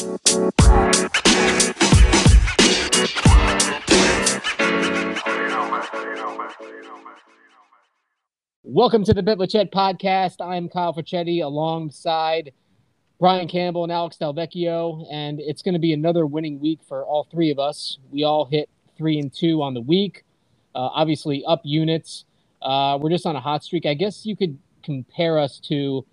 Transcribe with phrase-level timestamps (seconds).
[0.00, 0.24] Welcome
[9.04, 10.36] to the Bitlachet podcast.
[10.40, 12.52] I'm Kyle Facchetti alongside
[13.18, 17.24] Brian Campbell and Alex Delvecchio, and it's going to be another winning week for all
[17.24, 17.98] three of us.
[18.10, 20.24] We all hit three and two on the week,
[20.74, 22.24] uh, obviously up units.
[22.62, 23.84] Uh, we're just on a hot streak.
[23.84, 26.06] I guess you could compare us to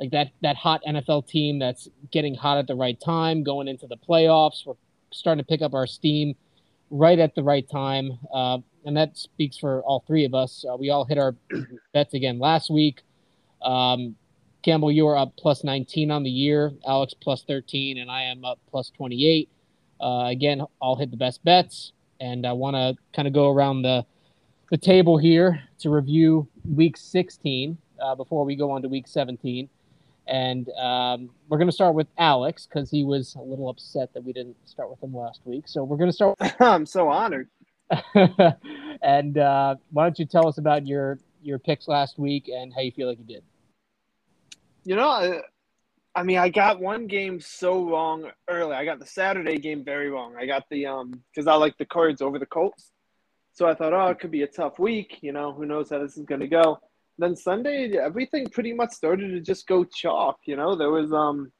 [0.00, 3.86] like that that hot NFL team that's getting hot at the right time, going into
[3.86, 4.64] the playoffs.
[4.66, 4.74] We're
[5.12, 6.34] starting to pick up our steam
[6.90, 8.18] right at the right time.
[8.32, 10.64] Uh, and that speaks for all three of us.
[10.68, 11.36] Uh, we all hit our
[11.92, 13.02] bets again last week.
[13.62, 14.16] Um,
[14.62, 16.72] Campbell, you are up plus 19 on the year.
[16.86, 19.48] Alex plus 13, and I am up plus 28.
[20.00, 23.82] Uh, again, I'll hit the best bets, and I want to kind of go around
[23.82, 24.04] the
[24.70, 29.68] the table here to review week 16 uh, before we go on to week 17.
[30.30, 34.22] And um, we're going to start with Alex because he was a little upset that
[34.22, 35.64] we didn't start with him last week.
[35.66, 36.38] So we're going to start.
[36.60, 37.48] I'm so honored.
[39.02, 42.80] and uh, why don't you tell us about your your picks last week and how
[42.80, 43.42] you feel like you did?
[44.84, 45.40] You know, I,
[46.14, 48.76] I mean, I got one game so wrong early.
[48.76, 50.36] I got the Saturday game very wrong.
[50.38, 52.92] I got the um because I like the Cards over the Colts,
[53.52, 55.18] so I thought, oh, it could be a tough week.
[55.22, 56.78] You know, who knows how this is going to go.
[57.20, 60.38] Then Sunday, everything pretty much started to just go chalk.
[60.46, 61.52] You know, there was um.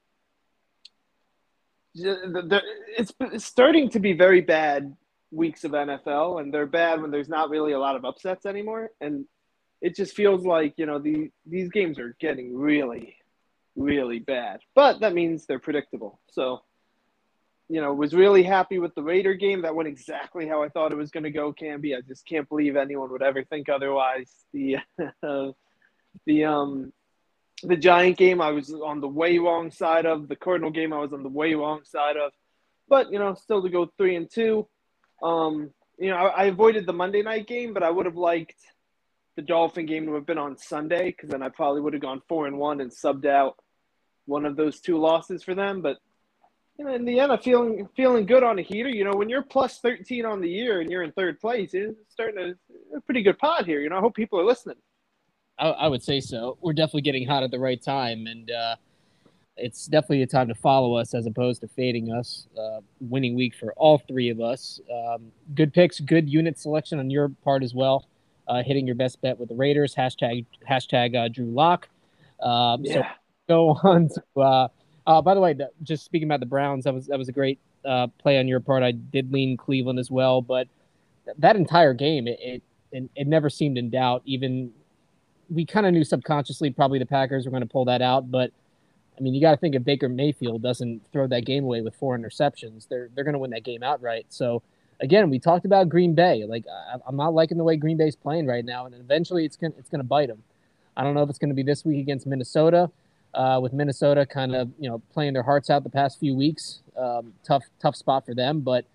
[1.94, 4.97] It's starting to be very bad
[5.30, 8.91] weeks of NFL, and they're bad when there's not really a lot of upsets anymore.
[9.00, 9.27] And
[9.83, 13.17] it just feels like you know the these games are getting really,
[13.77, 14.61] really bad.
[14.74, 16.20] But that means they're predictable.
[16.30, 16.62] So,
[17.70, 19.62] you know, was really happy with the Raider game.
[19.62, 21.52] That went exactly how I thought it was going to go.
[21.52, 24.28] Camby, I just can't believe anyone would ever think otherwise.
[24.52, 24.78] The
[26.27, 26.92] the um
[27.62, 30.27] the Giant game, I was on the way wrong side of.
[30.27, 32.32] The Cardinal game, I was on the way wrong side of.
[32.88, 34.66] But you know, still to go three and two.
[35.22, 38.56] Um, you know, I, I, avoided the Monday night game, but I would have liked
[39.36, 42.22] the Dolphin game to have been on Sunday because then I probably would have gone
[42.27, 43.56] four and one and subbed out
[44.24, 45.83] one of those two losses for them.
[45.83, 45.98] But
[46.80, 48.89] you know, in the end, I'm feeling feeling good on a heater.
[48.89, 51.95] You know, when you're plus 13 on the year and you're in third place, it's
[52.08, 53.83] starting to a pretty good pod here.
[53.83, 54.79] You know, I hope people are listening.
[55.58, 56.57] I, I would say so.
[56.63, 58.77] We're definitely getting hot at the right time, and uh,
[59.58, 62.46] it's definitely a time to follow us as opposed to fading us.
[62.58, 64.80] Uh, winning week for all three of us.
[64.90, 68.08] Um, good picks, good unit selection on your part as well.
[68.48, 69.95] Uh, hitting your best bet with the Raiders.
[69.95, 71.90] Hashtag hashtag uh, Drew Lock.
[72.42, 72.95] Um, yeah.
[72.95, 73.02] So
[73.51, 74.70] go on to.
[75.10, 77.58] Uh, by the way, just speaking about the Browns, that was that was a great
[77.84, 78.84] uh, play on your part.
[78.84, 80.68] I did lean Cleveland as well, but
[81.38, 82.38] that entire game, it,
[82.92, 84.22] it it never seemed in doubt.
[84.24, 84.70] Even
[85.50, 88.52] we kind of knew subconsciously probably the Packers were going to pull that out, but
[89.18, 91.96] I mean, you got to think if Baker Mayfield doesn't throw that game away with
[91.96, 94.27] four interceptions, they're they're going to win that game outright.
[94.28, 94.62] So
[95.00, 96.44] again, we talked about Green Bay.
[96.44, 99.56] Like I, am not liking the way Green Bay's playing right now, and eventually it's
[99.56, 100.44] gonna it's gonna bite them.
[100.96, 102.92] I don't know if it's going to be this week against Minnesota,
[103.35, 106.80] uh, with Minnesota kind of you know playing their hearts out the past few weeks.
[106.96, 108.86] Um, tough tough spot for them, but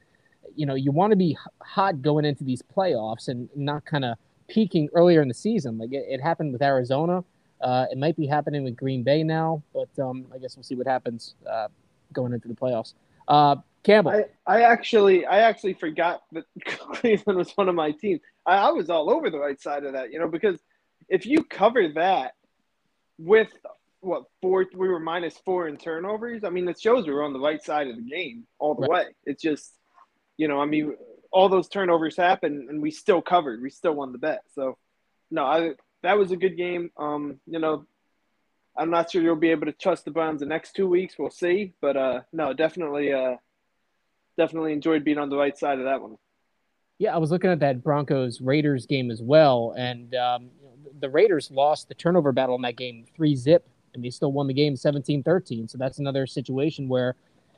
[0.56, 4.18] you know you want to be hot going into these playoffs and not kind of
[4.47, 5.78] peaking earlier in the season.
[5.78, 7.24] Like it, it happened with Arizona.
[7.62, 10.75] Uh, it might be happening with Green Bay now, but um, I guess we'll see
[10.75, 11.68] what happens uh,
[12.13, 12.94] going into the playoffs.
[13.28, 18.19] Uh, Campbell, I, I, actually, I actually forgot that Cleveland was one of my teams.
[18.45, 20.59] I, I, was all over the right side of that, you know, because
[21.07, 22.34] if you cover that
[23.18, 23.50] with
[24.05, 26.43] what four, we were minus four in turnovers.
[26.43, 28.83] I mean, it shows we were on the right side of the game all the
[28.83, 28.89] right.
[28.89, 29.05] way.
[29.25, 29.73] It's just,
[30.38, 30.95] you know, I mean,
[31.31, 33.61] all those turnovers happened and we still covered.
[33.61, 34.41] We still won the bet.
[34.53, 34.77] So,
[35.31, 35.71] no, I
[36.03, 36.91] that was a good game.
[36.97, 37.85] Um, you know,
[38.77, 41.15] I'm not sure you'll be able to trust the Browns the next two weeks.
[41.17, 43.35] We'll see, but uh, no, definitely, uh,
[44.38, 46.17] definitely enjoyed being on the right side of that one.
[46.97, 50.49] Yeah, I was looking at that Broncos Raiders game as well, and um,
[50.99, 54.47] the Raiders lost the turnover battle in that game three zip, and they still won
[54.47, 55.69] the game 17-13.
[55.69, 57.16] So that's another situation where,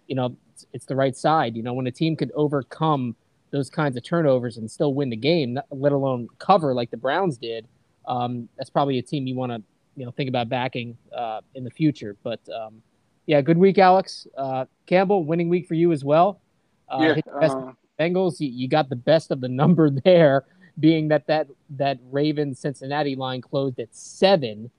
[0.08, 1.56] you know, it's, it's the right side.
[1.56, 3.16] You know, when a team could overcome
[3.52, 7.38] those kinds of turnovers and still win the game, let alone cover like the Browns
[7.38, 7.68] did
[8.08, 9.62] um, that's probably a team you want to
[9.96, 12.16] you know think about backing uh, in the future.
[12.24, 12.82] But um,
[13.26, 15.26] yeah, good week, Alex uh, Campbell.
[15.26, 16.42] Winning week for you as well.
[16.90, 18.40] Uh, yeah, uh, Bengals.
[18.40, 20.46] You, you, got the best of the number there,
[20.80, 24.72] being that that that Ravens Cincinnati line closed at seven.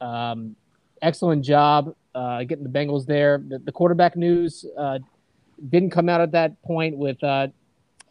[0.00, 0.56] Um,
[1.02, 3.42] excellent job uh, getting the Bengals there.
[3.46, 4.98] The, the quarterback news uh,
[5.68, 7.48] didn't come out at that point with uh,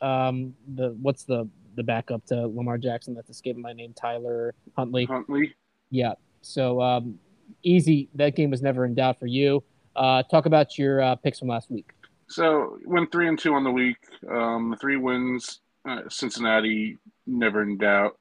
[0.02, 5.06] um, the what's the the backup to Lamar Jackson that's escaping my name, Tyler Huntley.
[5.06, 5.56] Huntley.
[5.90, 6.14] Yeah.
[6.42, 7.18] So um,
[7.64, 8.10] easy.
[8.16, 9.64] That game was never in doubt for you.
[9.96, 11.92] Uh, talk about your uh, picks from last week.
[12.28, 13.98] So went three and two on the week.
[14.30, 15.60] Um, three wins.
[15.88, 16.98] Uh, Cincinnati
[17.28, 18.18] never in doubt.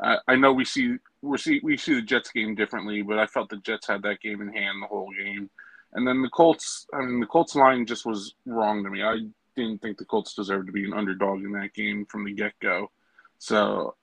[0.00, 3.26] I, I know we see we see we see the Jets game differently, but I
[3.26, 5.50] felt the Jets had that game in hand the whole game.
[5.92, 6.86] And then the Colts.
[6.92, 9.02] I mean, the Colts line just was wrong to me.
[9.02, 9.18] I
[9.56, 12.52] didn't think the Colts deserved to be an underdog in that game from the get
[12.60, 12.90] go.
[13.38, 13.94] So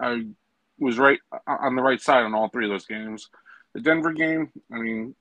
[0.00, 0.26] I,
[0.78, 3.28] was right uh, on the right side on all three of those games.
[3.74, 4.50] The Denver game.
[4.72, 5.14] I mean,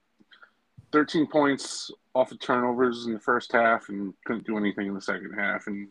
[0.92, 5.02] 13 points off of turnovers in the first half and couldn't do anything in the
[5.02, 5.88] second half and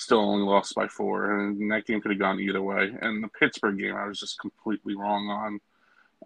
[0.00, 1.40] still only lost by four.
[1.40, 2.90] And that game could have gone either way.
[3.00, 5.60] And the Pittsburgh game, I was just completely wrong on.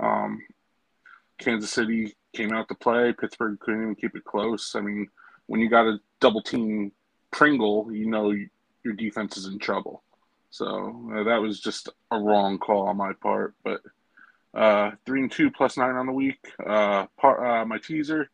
[0.01, 0.43] Um,
[1.39, 3.13] Kansas City came out to play.
[3.13, 4.75] Pittsburgh couldn't even keep it close.
[4.77, 5.09] I mean,
[5.47, 6.93] when you got a double team
[7.31, 8.33] Pringle, you know
[8.85, 10.03] your defense is in trouble.
[10.51, 13.55] So uh, that was just a wrong call on my part.
[13.65, 13.81] But
[14.55, 16.39] uh, three and two plus nine on the week.
[16.65, 18.31] Uh, part, uh, my teaser,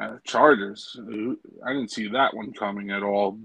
[0.00, 0.96] uh, Chargers.
[1.64, 3.38] I didn't see that one coming at all.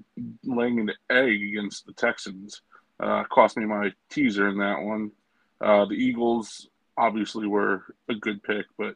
[0.43, 2.61] Laying an egg against the Texans
[2.99, 5.11] uh, cost me my teaser in that one.
[5.59, 6.67] Uh, the Eagles
[6.97, 8.95] obviously were a good pick, but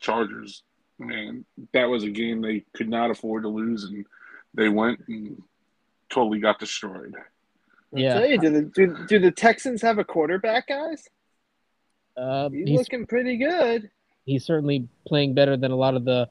[0.00, 0.62] Chargers,
[0.98, 4.06] man, that was a game they could not afford to lose, and
[4.54, 5.42] they went and
[6.10, 7.14] totally got destroyed.
[7.92, 8.24] Yeah.
[8.24, 11.08] You, do, the, do, do the Texans have a quarterback, guys?
[12.16, 13.90] Uh, he's, he's, looking pretty good.
[14.24, 16.28] He's certainly playing better than a lot of the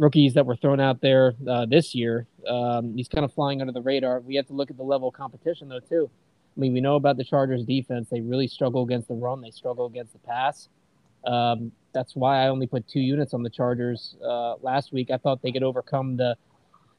[0.00, 2.26] rookies that were thrown out there uh, this year.
[2.48, 4.20] Um, he's kind of flying under the radar.
[4.20, 6.10] We have to look at the level of competition, though, too.
[6.56, 8.08] I mean, we know about the Chargers' defense.
[8.10, 9.42] They really struggle against the run.
[9.42, 10.68] They struggle against the pass.
[11.26, 15.10] Um, that's why I only put two units on the Chargers uh, last week.
[15.10, 16.36] I thought they could overcome the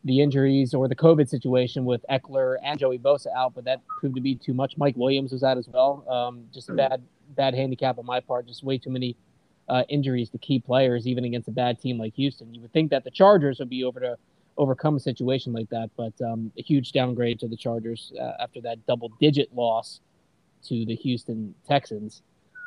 [0.03, 4.15] the injuries or the COVID situation with Ekeler and Joey Bosa out, but that proved
[4.15, 4.75] to be too much.
[4.75, 6.03] Mike Williams was out as well.
[6.09, 7.03] Um, just a bad
[7.36, 8.48] bad handicap on my part.
[8.48, 9.15] Just way too many
[9.71, 12.53] uh, injuries to key players, even against a bad team like Houston.
[12.53, 14.18] You would think that the Chargers would be over to
[14.57, 18.59] overcome a situation like that, but um, a huge downgrade to the Chargers uh, after
[18.62, 20.01] that double-digit loss
[20.68, 22.21] to the Houston Texans.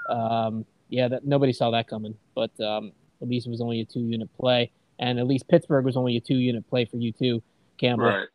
[0.09, 2.91] Um, yeah, that nobody saw that coming, but um,
[3.21, 6.21] at least it was only a two-unit play, and at least Pittsburgh was only a
[6.21, 7.43] two-unit play for you too,
[7.77, 8.07] Campbell.
[8.07, 8.29] Right.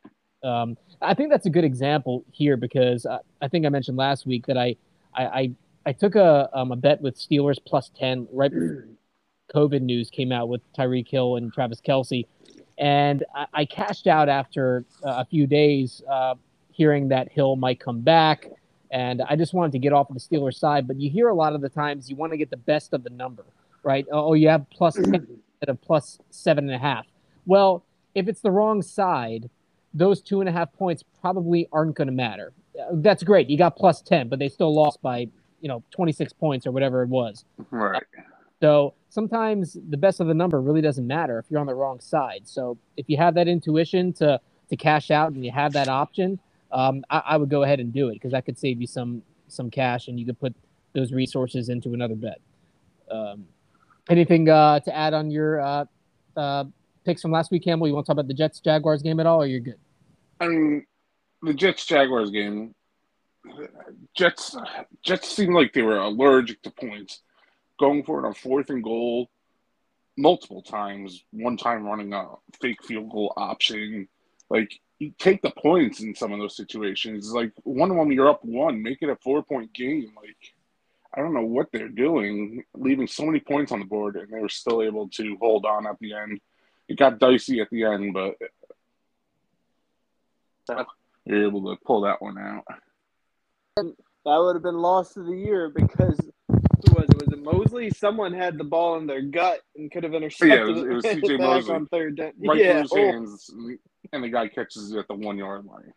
[0.43, 4.27] Um, I think that's a good example here because I, I think I mentioned last
[4.27, 4.75] week that I,
[5.15, 5.51] I, I
[5.89, 8.85] I took a um, a bet with Steelers plus ten right before
[9.55, 12.27] COVID news came out with Tyreek Hill and Travis Kelce,
[12.77, 16.35] and I, I cashed out after uh, a few days, uh,
[16.69, 18.51] hearing that Hill might come back,
[18.91, 20.87] and I just wanted to get off of the Steelers side.
[20.87, 23.03] But you hear a lot of the times you want to get the best of
[23.03, 23.43] the number,
[23.81, 24.05] right?
[24.11, 27.07] Oh, you have plus ten instead of plus seven and a half.
[27.47, 27.83] Well,
[28.13, 29.49] if it's the wrong side,
[29.95, 32.53] those two and a half points probably aren't going to matter.
[32.93, 33.49] That's great.
[33.49, 35.27] You got plus 10, but they still lost by
[35.61, 37.45] you know 26 points or whatever it was.
[37.71, 38.03] Right.
[38.61, 41.99] So sometimes the best of the number really doesn't matter if you're on the wrong
[41.99, 42.41] side.
[42.45, 44.39] So if you have that intuition to
[44.69, 46.39] to cash out and you have that option,
[46.71, 49.23] um, I, I, would go ahead and do it because that could save you some
[49.47, 50.53] some cash and you could put
[50.93, 52.39] those resources into another bet.
[53.09, 53.45] Um,
[54.09, 55.85] anything uh, to add on your uh,
[56.37, 56.65] uh,
[57.05, 57.87] picks from last week, Campbell?
[57.87, 59.79] You want to talk about the Jets Jaguars game at all, or you're good?
[60.39, 60.85] I mean,
[61.41, 62.75] the Jets Jaguars game
[64.15, 64.55] Jets
[65.03, 67.21] Jets seemed like they were allergic to points,
[67.79, 69.29] going for it on fourth and goal
[70.17, 71.23] multiple times.
[71.31, 72.27] One time running a
[72.61, 74.07] fake field goal option.
[74.49, 77.31] Like you take the points in some of those situations.
[77.31, 80.11] Like one of them, you're up one, make it a four point game.
[80.15, 80.53] Like
[81.13, 84.39] I don't know what they're doing, leaving so many points on the board, and they
[84.39, 86.39] were still able to hold on at the end.
[86.87, 88.35] It got dicey at the end, but
[91.25, 92.65] you're able to pull that one out
[93.83, 96.17] that would have been lost of the year because
[96.47, 97.25] who was it?
[97.25, 97.89] Was it Mosley?
[97.89, 100.93] Someone had the ball in their gut and could have intercepted yeah, it.
[100.93, 102.31] Was, it was CJ Mosley on third down.
[102.39, 102.71] Right yeah.
[102.73, 102.95] through his oh.
[102.97, 103.51] hands,
[104.13, 105.93] and the guy catches it at the one yard line.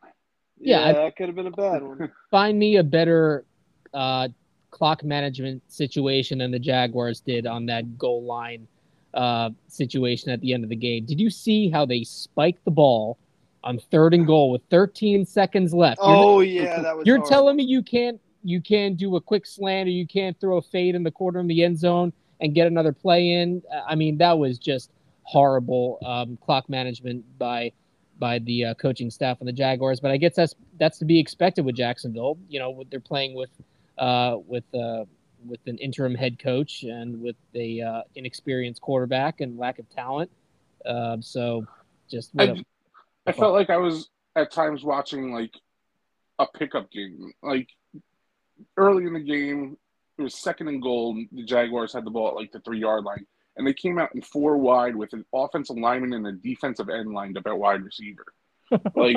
[0.59, 2.11] Yeah, yeah that could have been a bad one.
[2.31, 3.45] Find me a better
[3.93, 4.29] uh,
[4.71, 8.67] clock management situation than the Jaguars did on that goal line
[9.15, 11.05] uh, situation at the end of the game.
[11.05, 13.19] Did you see how they spiked the ball?
[13.65, 16.01] On third and goal with 13 seconds left.
[16.01, 17.07] You're oh not, yeah, that was.
[17.07, 17.31] You're horrible.
[17.31, 20.63] telling me you can't you can't do a quick slant or you can't throw a
[20.63, 23.63] fade in the corner of the end zone and get another play in.
[23.89, 24.91] I mean, that was just
[25.23, 27.73] horrible um, clock management by
[28.19, 30.01] by the uh, coaching staff on the Jaguars.
[30.01, 32.39] But I guess that's that's to be expected with Jacksonville.
[32.49, 33.51] You know, they're playing with
[33.99, 35.05] uh, with uh,
[35.47, 40.31] with an interim head coach and with a uh, inexperienced quarterback and lack of talent.
[40.85, 41.67] Uh, so
[42.11, 42.65] just what a,
[43.27, 45.55] I felt like I was at times watching like
[46.39, 47.33] a pickup game.
[47.43, 47.69] Like
[48.77, 49.77] early in the game,
[50.19, 51.15] it was second and goal.
[51.33, 53.27] The Jaguars had the ball at like the three yard line,
[53.57, 57.13] and they came out in four wide with an offensive lineman and a defensive end
[57.13, 58.27] lined up at wide receiver.
[58.95, 59.17] like,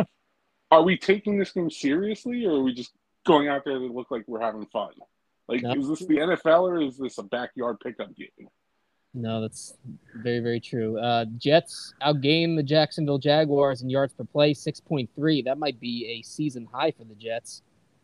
[0.72, 2.92] are we taking this game seriously, or are we just
[3.26, 4.92] going out there to look like we're having fun?
[5.48, 8.50] Like, is this the NFL or is this a backyard pickup game?
[9.16, 9.76] No, that's
[10.16, 11.00] very, very true.
[11.00, 15.46] Uh, Jets outgained the Jacksonville Jaguars in yards per play, 6.3.
[15.46, 17.62] That might be a season high for the Jets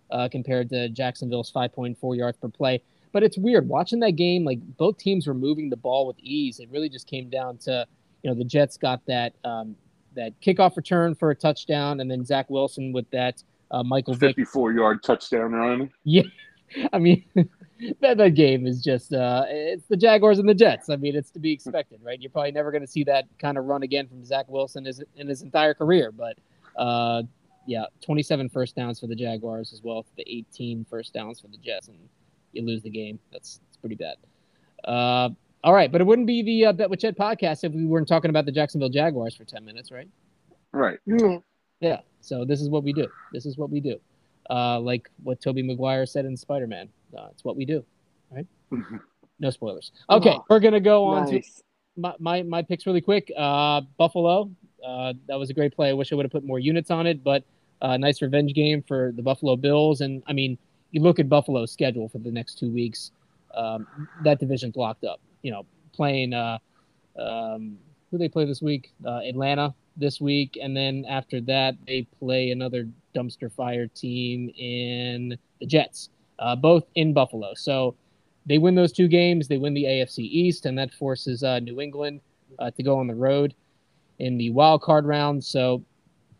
[0.10, 2.82] uh, compared to Jacksonville's 5.4 yards per play.
[3.12, 4.46] But it's weird watching that game.
[4.46, 6.60] Like both teams were moving the ball with ease.
[6.62, 7.86] It really just came down to,
[8.24, 9.76] you know, the Jets got that um,
[10.16, 14.70] that kickoff return for a touchdown, and then Zach Wilson with that uh, Michael 54
[14.72, 14.78] Vick.
[14.78, 15.92] yard touchdown run.
[16.06, 16.24] Yeah,
[16.94, 17.26] I mean,
[18.02, 20.90] that, that game is just uh, it's the Jaguars and the Jets.
[20.90, 22.22] I mean, it's to be expected, right?
[22.22, 25.28] You're probably never going to see that kind of run again from Zach Wilson in
[25.28, 26.12] his entire career.
[26.12, 26.38] But
[26.78, 27.24] uh,
[27.66, 31.58] yeah, 27 first downs for the Jaguars as well the 18 first downs for the
[31.58, 31.98] Jets, and
[32.52, 33.20] you lose the game.
[33.32, 34.16] That's that's pretty bad.
[34.84, 35.30] Uh,
[35.64, 38.08] all right, but it wouldn't be the uh, Bet with Chet podcast if we weren't
[38.08, 40.08] talking about the Jacksonville Jaguars for 10 minutes, right?
[40.72, 40.98] Right.
[41.80, 42.00] Yeah.
[42.22, 43.08] So this is what we do.
[43.32, 44.00] This is what we do
[44.52, 46.90] uh, like what Tobey Maguire said in Spider Man.
[47.18, 47.84] Uh, it's what we do,
[48.30, 48.46] right?
[49.40, 49.92] no spoilers.
[50.10, 51.56] Okay, oh, we're gonna go on nice.
[51.58, 51.64] to
[51.98, 53.32] my, my, my picks really quick.
[53.38, 54.52] Uh, Buffalo,
[54.86, 55.90] uh, that was a great play.
[55.90, 57.44] I wish I would have put more units on it, but
[57.82, 60.02] uh, nice revenge game for the Buffalo Bills.
[60.02, 60.58] And I mean,
[60.92, 63.12] you look at Buffalo's schedule for the next two weeks.
[63.54, 63.88] Um,
[64.24, 65.20] that division's locked up.
[65.42, 66.60] You know, playing uh,
[67.20, 67.78] um,
[68.10, 68.92] who they play this week?
[69.06, 75.38] Uh, Atlanta this week, and then after that they play another dumpster fire team in
[75.60, 77.54] the Jets, uh, both in Buffalo.
[77.56, 77.96] So
[78.46, 79.48] they win those two games.
[79.48, 82.22] They win the AFC East, and that forces uh, New England
[82.60, 83.54] uh, to go on the road
[84.20, 85.44] in the wild card round.
[85.44, 85.84] So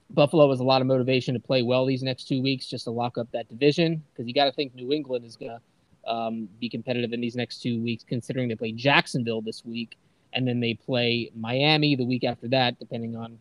[0.10, 2.92] Buffalo has a lot of motivation to play well these next two weeks just to
[2.92, 6.50] lock up that division because you got to think New England is going to um,
[6.60, 9.98] be competitive in these next two weeks, considering they play Jacksonville this week
[10.34, 13.38] and then they play Miami the week after that, depending on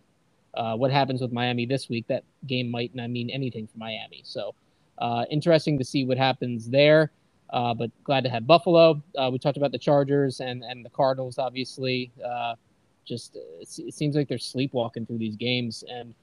[0.54, 2.06] uh, what happens with Miami this week.
[2.08, 4.22] That game might not mean anything for Miami.
[4.24, 4.54] So
[4.98, 7.10] uh, interesting to see what happens there.
[7.50, 9.02] Uh, but glad to have Buffalo.
[9.16, 12.12] Uh, we talked about the Chargers and, and the Cardinals, obviously.
[12.24, 12.54] Uh,
[13.04, 15.82] just it seems like they're sleepwalking through these games.
[15.90, 16.14] And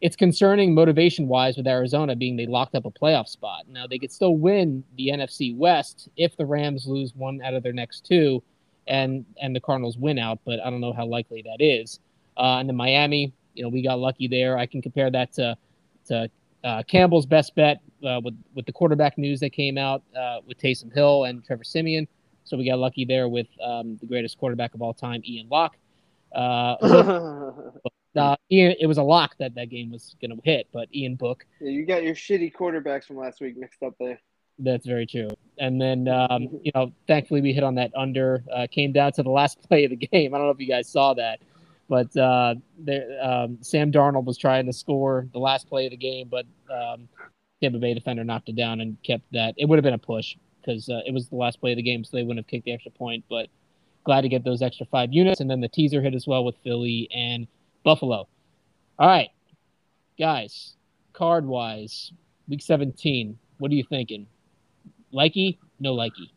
[0.00, 3.68] it's concerning motivation wise with Arizona being they locked up a playoff spot.
[3.68, 7.62] Now, they could still win the NFC West if the Rams lose one out of
[7.62, 8.42] their next two
[8.86, 12.00] and and the Cardinals win out, but I don't know how likely that is.
[12.36, 14.58] And then Miami, you know, we got lucky there.
[14.58, 15.56] I can compare that to
[16.06, 16.30] to
[16.62, 20.58] uh, Campbell's best bet uh, with with the quarterback news that came out uh, with
[20.58, 22.06] Taysom Hill and Trevor Siemian.
[22.44, 25.76] So we got lucky there with um, the greatest quarterback of all time, Ian Locke.
[26.34, 26.76] Uh,
[28.16, 31.14] uh, Ian, it was a lock that that game was going to hit, but Ian
[31.14, 31.46] Book.
[31.60, 34.20] Yeah, you got your shitty quarterbacks from last week mixed up there.
[34.58, 35.28] That's very true.
[35.58, 38.44] And then, um, you know, thankfully we hit on that under.
[38.52, 40.34] Uh, came down to the last play of the game.
[40.34, 41.40] I don't know if you guys saw that,
[41.88, 45.96] but uh, there, um, Sam Darnold was trying to score the last play of the
[45.96, 47.08] game, but um,
[47.62, 49.54] Tampa Bay defender knocked it down and kept that.
[49.56, 51.82] It would have been a push because uh, it was the last play of the
[51.82, 53.24] game, so they wouldn't have kicked the extra point.
[53.28, 53.48] But
[54.04, 56.56] glad to get those extra five units, and then the teaser hit as well with
[56.64, 57.46] Philly and
[57.84, 58.28] Buffalo.
[58.98, 59.30] All right,
[60.18, 60.74] guys,
[61.12, 62.12] card wise,
[62.48, 63.38] week 17.
[63.58, 64.26] What are you thinking?
[65.12, 66.30] Likey, no likey.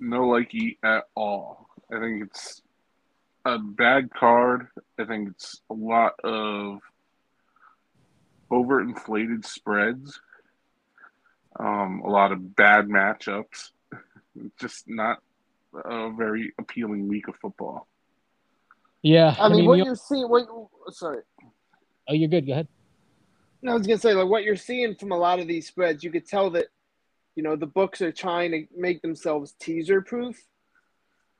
[0.00, 1.68] No likey at all.
[1.94, 2.61] I think it's
[3.44, 4.68] a bad card.
[4.98, 6.78] I think it's a lot of
[8.50, 10.20] overinflated spreads.
[11.58, 13.70] Um, a lot of bad matchups.
[14.60, 15.18] Just not
[15.74, 17.86] a very appealing week of football.
[19.02, 19.90] Yeah, I, I mean, mean, what you...
[19.90, 20.28] are seeing.
[20.28, 20.46] What?
[20.90, 21.22] Sorry.
[22.08, 22.46] Oh, you're good.
[22.46, 22.68] Go ahead.
[23.60, 26.04] No, I was gonna say like what you're seeing from a lot of these spreads.
[26.04, 26.66] You could tell that
[27.34, 30.36] you know the books are trying to make themselves teaser proof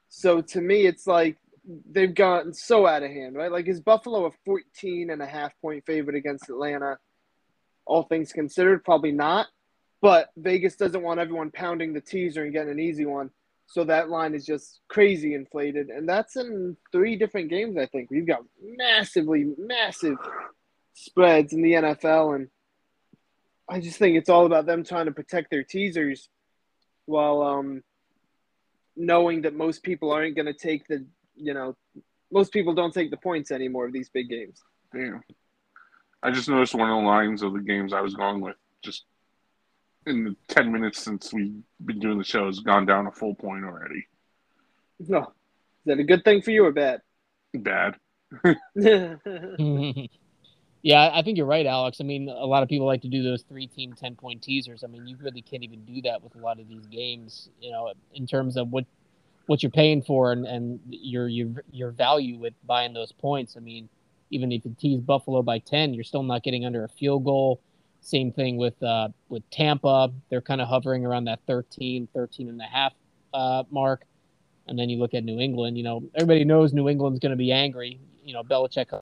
[0.09, 3.53] so to me it's like they've gotten so out of hand right?
[3.53, 6.99] Like is buffalo a 14 and a half point favorite against atlanta
[7.85, 8.85] all things considered?
[8.85, 9.47] Probably not.
[10.01, 13.31] But vegas doesn't want everyone pounding the teaser and getting an easy one.
[13.67, 15.89] So that line is just crazy inflated.
[15.89, 18.11] And that's in three different games i think.
[18.11, 20.19] We've got massively massive
[20.95, 22.49] spreads in the nfl and
[23.69, 26.29] I just think it's all about them trying to protect their teasers
[27.07, 27.83] while um,
[28.97, 31.77] knowing that most people aren't going to take the, you know,
[32.31, 34.63] most people don't take the points anymore of these big games.
[34.95, 35.19] Yeah.
[36.23, 39.05] I just noticed one of the lines of the games I was going with just
[40.07, 43.35] in the 10 minutes since we've been doing the show has gone down a full
[43.35, 44.07] point already.
[45.01, 45.21] No.
[45.21, 45.27] Is
[45.87, 47.01] that a good thing for you or bad?
[47.55, 47.97] Bad.
[50.83, 51.99] Yeah, I think you're right, Alex.
[52.01, 54.83] I mean, a lot of people like to do those three team 10 point teasers.
[54.83, 57.71] I mean, you really can't even do that with a lot of these games, you
[57.71, 58.85] know, in terms of what
[59.47, 63.57] what you're paying for and, and your your your value with buying those points.
[63.57, 63.89] I mean,
[64.31, 67.61] even if you tease Buffalo by 10, you're still not getting under a field goal.
[68.01, 70.13] Same thing with uh, with Tampa.
[70.31, 72.93] They're kind of hovering around that 13, 13 and a half
[73.33, 74.05] uh, mark.
[74.69, 77.37] And then you look at New England, you know, everybody knows New England's going to
[77.37, 78.01] be angry.
[78.25, 78.99] You know, Belichick,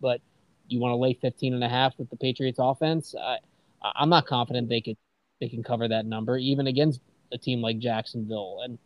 [0.00, 0.20] but
[0.68, 3.14] you want to lay 15 and a half with the Patriots offense.
[3.18, 3.38] I,
[3.82, 4.96] I'm not confident they could
[5.40, 7.00] they can cover that number even against
[7.32, 8.60] a team like Jacksonville.
[8.64, 8.78] And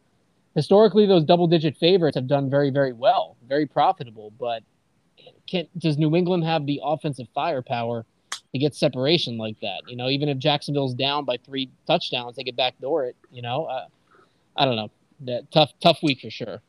[0.55, 4.33] historically, those double digit favorites have done very, very well, very profitable.
[4.39, 4.63] But
[5.47, 8.05] can does New England have the offensive firepower
[8.53, 9.83] to get separation like that?
[9.89, 13.17] You know, even if Jacksonville's down by three touchdowns, they could backdoor it.
[13.31, 13.87] You know, uh,
[14.57, 14.91] I don't know.
[15.23, 16.63] That tough, tough week for sure.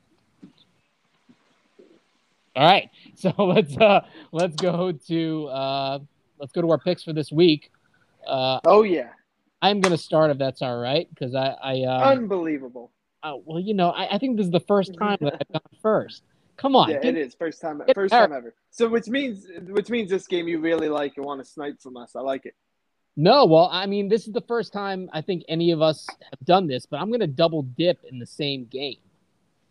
[2.55, 5.99] All right, so let's uh let's go to uh
[6.39, 7.71] let's go to our picks for this week.
[8.27, 9.09] Uh, oh yeah,
[9.61, 12.91] I'm gonna start if that's all right because I I um, unbelievable.
[13.23, 15.79] Oh well, you know I, I think this is the first time that I've gone
[15.81, 16.23] first.
[16.57, 18.53] Come on, yeah, it is first time first time ever.
[18.69, 21.97] So which means which means this game you really like and want to snipe from
[21.97, 22.15] us.
[22.15, 22.55] I like it.
[23.17, 26.39] No, well, I mean, this is the first time I think any of us have
[26.45, 28.97] done this, but I'm going to double dip in the same game.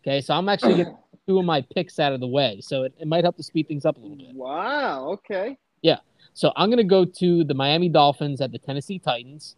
[0.01, 2.93] Okay, so I'm actually getting two of my picks out of the way, so it,
[2.99, 4.35] it might help to speed things up a little bit.
[4.35, 5.09] Wow.
[5.13, 5.57] Okay.
[5.81, 5.97] Yeah.
[6.33, 9.55] So I'm going to go to the Miami Dolphins at the Tennessee Titans,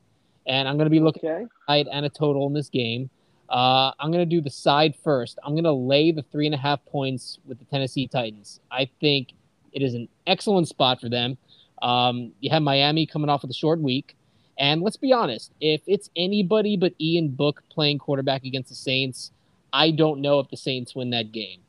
[0.47, 1.45] and I'm going to be looking okay.
[1.69, 3.09] at and a total in this game.
[3.49, 5.37] Uh, I'm going to do the side first.
[5.43, 8.59] I'm going to lay the three and a half points with the Tennessee Titans.
[8.71, 9.29] I think
[9.73, 11.37] it is an excellent spot for them.
[11.81, 14.15] Um, you have Miami coming off with a short week.
[14.57, 19.31] And let's be honest, if it's anybody but Ian Book playing quarterback against the Saints,
[19.73, 21.59] I don't know if the Saints win that game.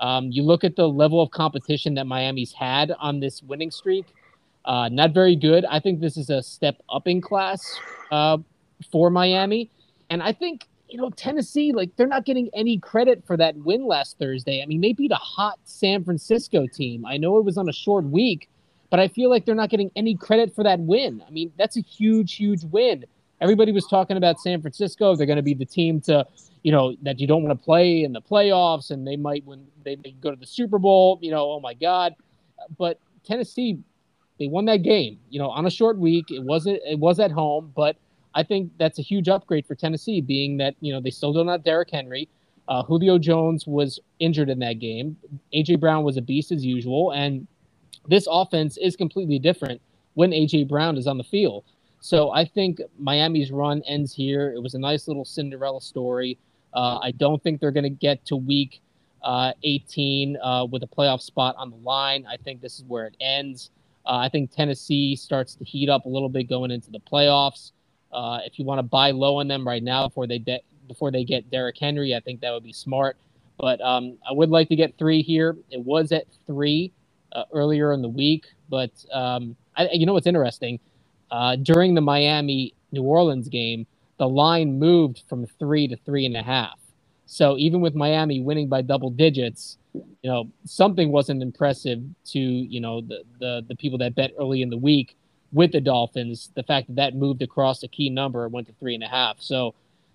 [0.00, 4.06] Um, you look at the level of competition that Miami's had on this winning streak,
[4.64, 5.64] uh, not very good.
[5.64, 7.62] I think this is a step up in class
[8.10, 8.38] uh,
[8.90, 9.70] for Miami.
[10.10, 13.86] And I think, you know, Tennessee, like, they're not getting any credit for that win
[13.86, 14.62] last Thursday.
[14.62, 17.06] I mean, they beat a hot San Francisco team.
[17.06, 18.50] I know it was on a short week,
[18.90, 21.22] but I feel like they're not getting any credit for that win.
[21.26, 23.06] I mean, that's a huge, huge win.
[23.40, 25.16] Everybody was talking about San Francisco.
[25.16, 26.26] They're going to be the team to,
[26.62, 29.66] you know, that you don't want to play in the playoffs, and they might when
[29.84, 31.18] they, they go to the Super Bowl.
[31.22, 32.14] You know, oh my God!
[32.78, 33.78] But Tennessee,
[34.38, 35.18] they won that game.
[35.30, 36.30] You know, on a short week.
[36.30, 36.80] It wasn't.
[36.86, 37.96] It was at home, but
[38.34, 41.48] I think that's a huge upgrade for Tennessee, being that you know they still don't
[41.48, 42.28] have Derrick Henry.
[42.68, 45.16] Uh, Julio Jones was injured in that game.
[45.54, 47.46] AJ Brown was a beast as usual, and
[48.08, 49.80] this offense is completely different
[50.14, 51.64] when AJ Brown is on the field.
[52.00, 54.52] So I think Miami's run ends here.
[54.52, 56.38] It was a nice little Cinderella story.
[56.74, 58.80] Uh, I don't think they're going to get to week
[59.22, 62.26] uh, 18 uh, with a playoff spot on the line.
[62.28, 63.70] I think this is where it ends.
[64.04, 67.70] Uh, I think Tennessee starts to heat up a little bit going into the playoffs.
[68.12, 71.10] Uh, if you want to buy low on them right now before they de- before
[71.10, 73.16] they get Derrick Henry, I think that would be smart.
[73.58, 75.56] But um, I would like to get three here.
[75.70, 76.92] It was at three
[77.32, 78.46] uh, earlier in the week.
[78.68, 80.80] But um, I, you know what's interesting?
[81.30, 83.86] Uh, during the Miami New Orleans game,
[84.18, 86.78] the line moved from three to three and a half.
[87.26, 92.80] So even with Miami winning by double digits, you know something wasn't impressive to you
[92.80, 95.16] know the the, the people that bet early in the week
[95.52, 96.50] with the Dolphins.
[96.54, 99.36] The fact that that moved across a key number went to three and a half.
[99.40, 99.74] So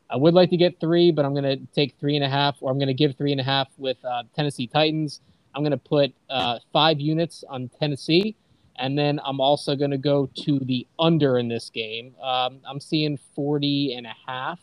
[0.10, 2.58] I would like to get three, but I'm going to take three and a half,
[2.62, 5.22] or I'm going to give three and a half with uh, Tennessee Titans.
[5.54, 8.36] I'm going to put uh, five units on Tennessee.
[8.78, 12.14] And then I'm also going to go to the under in this game.
[12.22, 14.60] Um, I'm seeing 40 and a half.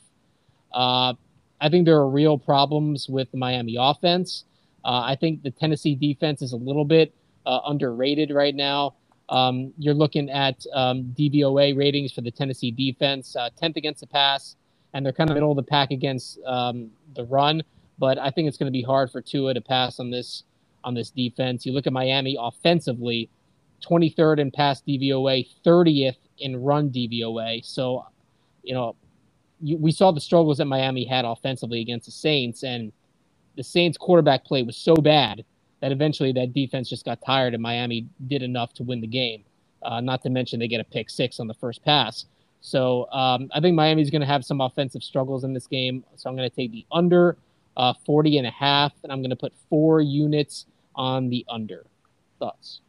[0.73, 1.15] Uh,
[1.61, 4.45] I think there are real problems with the Miami offense.
[4.85, 7.13] Uh, I think the Tennessee defense is a little bit
[7.47, 8.95] uh, underrated right now.
[9.29, 14.07] Um, you're looking at um, DVOA ratings for the Tennessee defense, 10th uh, against the
[14.07, 14.57] pass,
[14.93, 17.63] and they're kind of middle of the pack against um, the run.
[17.99, 20.45] But I think it's going to be hard for Tua to pass on this
[20.83, 21.65] on this defense.
[21.65, 23.31] You look at Miami offensively,
[23.83, 27.65] 23rd in pass DVOA, 30th in run DVOA.
[27.65, 28.05] So,
[28.63, 28.95] you know,
[29.63, 32.93] you, we saw the struggles that Miami had offensively against the Saints, and
[33.57, 35.45] the Saints' quarterback play was so bad
[35.81, 39.45] that eventually that defense just got tired, and Miami did enough to win the game.
[39.83, 42.25] Uh, not to mention they get a pick six on the first pass.
[42.61, 46.03] So um, I think Miami's going to have some offensive struggles in this game.
[46.17, 47.37] So I'm going to take the under
[47.77, 51.85] uh, 40 and a half, and I'm going to put four units on the under.
[52.39, 52.81] Thoughts?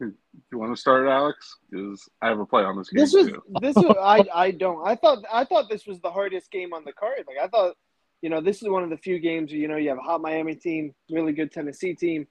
[0.00, 0.14] Do
[0.50, 1.58] you want to start, Alex?
[1.70, 3.00] Because I have a play on this game.
[3.02, 3.42] This was too.
[3.60, 4.84] this was I I don't.
[4.86, 7.24] I thought I thought this was the hardest game on the card.
[7.26, 7.76] Like I thought,
[8.22, 10.02] you know, this is one of the few games where, you know you have a
[10.02, 12.26] hot Miami team, really good Tennessee team,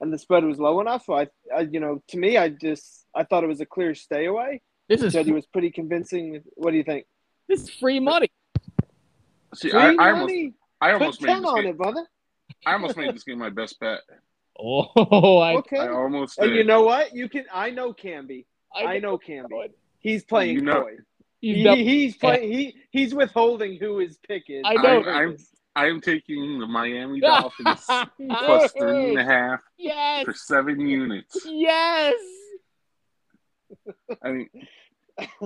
[0.00, 1.04] and the spread was low enough.
[1.04, 3.94] So I, I you know, to me, I just I thought it was a clear
[3.94, 4.62] stay away.
[4.88, 6.42] This is Juddy was pretty convincing.
[6.54, 7.06] What do you think?
[7.48, 8.30] This is free money.
[9.54, 10.52] See, Free I, I almost, money.
[10.80, 12.06] I Put almost made ten this on game, it, brother.
[12.66, 14.00] I almost made this game my best bet.
[14.58, 15.78] Oh, I, Okay.
[15.78, 17.14] I almost And you know what?
[17.14, 17.44] You can.
[17.52, 18.46] I know Camby.
[18.74, 19.70] I know Camby.
[20.00, 20.96] He's playing You know- coy.
[21.52, 22.52] He's He, he's playing.
[22.52, 24.62] He he's withholding who his pick is.
[24.64, 25.00] I know.
[25.00, 25.36] on I'm-
[25.76, 30.24] I am taking the Miami Dolphins plus three and a half Yes.
[30.24, 31.36] for seven units.
[31.44, 32.14] Yes.
[34.22, 34.48] I mean,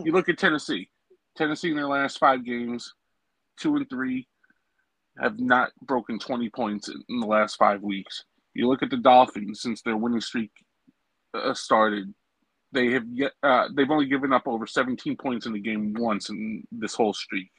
[0.04, 0.90] you look at Tennessee.
[1.34, 2.92] Tennessee in their last five games,
[3.58, 4.28] two and three,
[5.18, 8.24] have not broken 20 points in, in the last five weeks.
[8.52, 10.50] You look at the Dolphins since their winning streak
[11.32, 12.12] uh, started.
[12.72, 16.28] They have yet uh, they've only given up over 17 points in the game once
[16.28, 17.50] in this whole streak.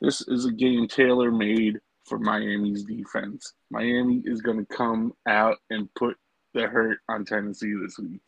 [0.00, 3.54] This is a game tailor made for Miami's defense.
[3.70, 6.16] Miami is going to come out and put
[6.54, 8.20] the hurt on Tennessee this week.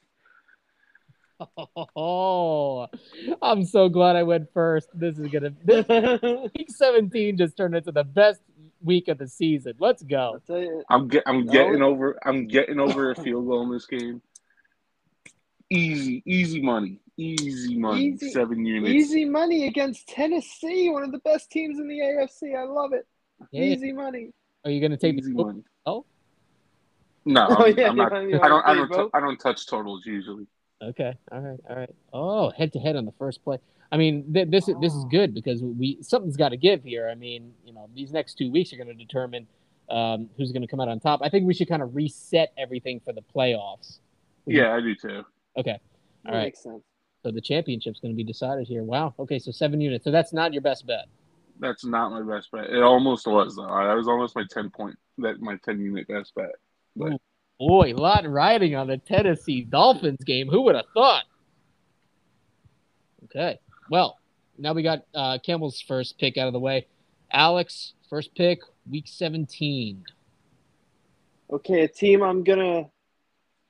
[1.96, 2.86] Oh,
[3.42, 4.88] I'm so glad I went first.
[4.94, 5.50] This is gonna.
[5.64, 5.84] This,
[6.56, 8.40] week 17 just turned into the best
[8.80, 9.74] week of the season.
[9.80, 10.40] Let's go.
[10.88, 11.52] I'm get I'm No.
[11.52, 14.22] getting over I'm getting over a field goal in this game.
[15.78, 16.98] Easy, easy money.
[17.16, 18.04] Easy money.
[18.06, 18.92] Easy- Seven units.
[18.92, 22.56] Easy money against Tennessee, one of the best teams in the AFC.
[22.56, 23.06] I love it.
[23.52, 24.30] Hey, Easy money.
[24.64, 25.44] are you gonna take Easy the?
[25.44, 25.62] money.
[25.86, 26.04] Oh.
[27.24, 28.64] No, Oh, I'm, yeah, I'm not, you want- you I don't.
[28.66, 28.88] I don't.
[28.88, 29.10] take both?
[29.14, 30.46] I don't touch totals usually.
[30.82, 31.14] Okay.
[31.32, 31.60] All right.
[31.70, 31.94] All right.
[32.12, 33.58] Oh, head to head on the first play.
[33.90, 37.08] I mean, th- this is this is good because we something's got to give here.
[37.08, 39.46] I mean, you know, these next two weeks are going to determine
[39.88, 41.20] um, who's going to come out on top.
[41.22, 43.98] I think we should kind of reset everything for the playoffs.
[44.46, 45.24] Yeah, I do too.
[45.56, 45.78] Okay.
[46.24, 46.44] That All right.
[46.44, 46.82] makes sense.
[47.22, 48.82] So the championship's going to be decided here.
[48.82, 49.14] Wow.
[49.18, 49.38] Okay.
[49.38, 50.04] So seven units.
[50.04, 51.06] So that's not your best bet.
[51.60, 52.64] That's not my best bet.
[52.70, 53.66] It almost was though.
[53.66, 54.96] That was almost my ten point.
[55.18, 56.52] That my ten unit best bet.
[57.58, 60.48] Boy, a lot riding on the Tennessee Dolphins game.
[60.48, 61.24] Who would have thought?
[63.24, 63.60] Okay.
[63.90, 64.18] Well,
[64.58, 66.86] now we got uh, Campbell's first pick out of the way.
[67.32, 70.04] Alex, first pick, week 17.
[71.50, 72.84] Okay, a team I'm gonna,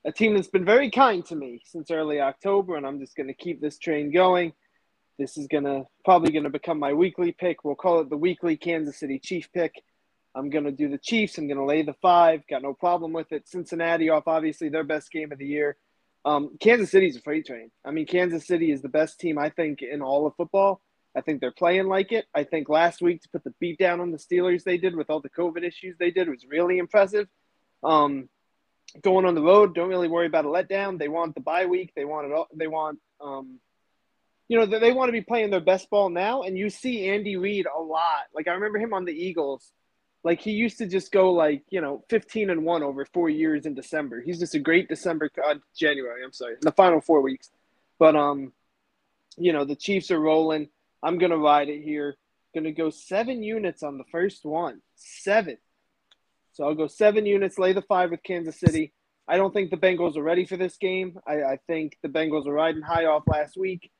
[0.05, 3.33] a team that's been very kind to me since early October, and I'm just gonna
[3.33, 4.53] keep this train going.
[5.17, 7.63] This is gonna probably gonna become my weekly pick.
[7.63, 9.73] We'll call it the weekly Kansas City Chief pick.
[10.35, 11.37] I'm gonna do the Chiefs.
[11.37, 12.43] I'm gonna lay the five.
[12.47, 13.47] Got no problem with it.
[13.47, 15.77] Cincinnati off obviously their best game of the year.
[16.23, 17.71] Um, Kansas City's a freight train.
[17.83, 20.81] I mean, Kansas City is the best team I think in all of football.
[21.15, 22.25] I think they're playing like it.
[22.35, 25.09] I think last week to put the beat down on the Steelers they did with
[25.09, 27.27] all the COVID issues they did was really impressive.
[27.83, 28.27] Um,
[29.01, 30.97] going on the road, don't really worry about a letdown.
[30.97, 31.93] They want the bye week.
[31.95, 32.33] They want it.
[32.33, 33.59] All, they want, um,
[34.47, 36.43] you know, they, want to be playing their best ball now.
[36.43, 38.25] And you see Andy Reid a lot.
[38.33, 39.71] Like I remember him on the Eagles.
[40.23, 43.67] Like he used to just go like you know 15 and one over four years
[43.67, 44.21] in December.
[44.21, 46.23] He's just a great December, uh, January.
[46.23, 47.51] I'm sorry, the final four weeks.
[47.99, 48.51] But um,
[49.37, 50.69] you know the Chiefs are rolling.
[51.03, 52.17] I'm gonna ride it here.
[52.55, 54.81] Gonna go seven units on the first one.
[54.95, 55.57] Seven.
[56.55, 58.93] So I'll go seven units, lay the five with Kansas City.
[59.27, 61.19] I don't think the Bengals are ready for this game.
[61.27, 63.91] I, I think the Bengals are riding high off last week.